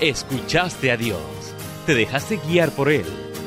escuchaste 0.01 0.91
a 0.91 0.97
Dios, 0.97 1.21
te 1.85 1.95
dejaste 1.95 2.41
guiar 2.45 2.71
por 2.71 2.89
Él, 2.89 3.05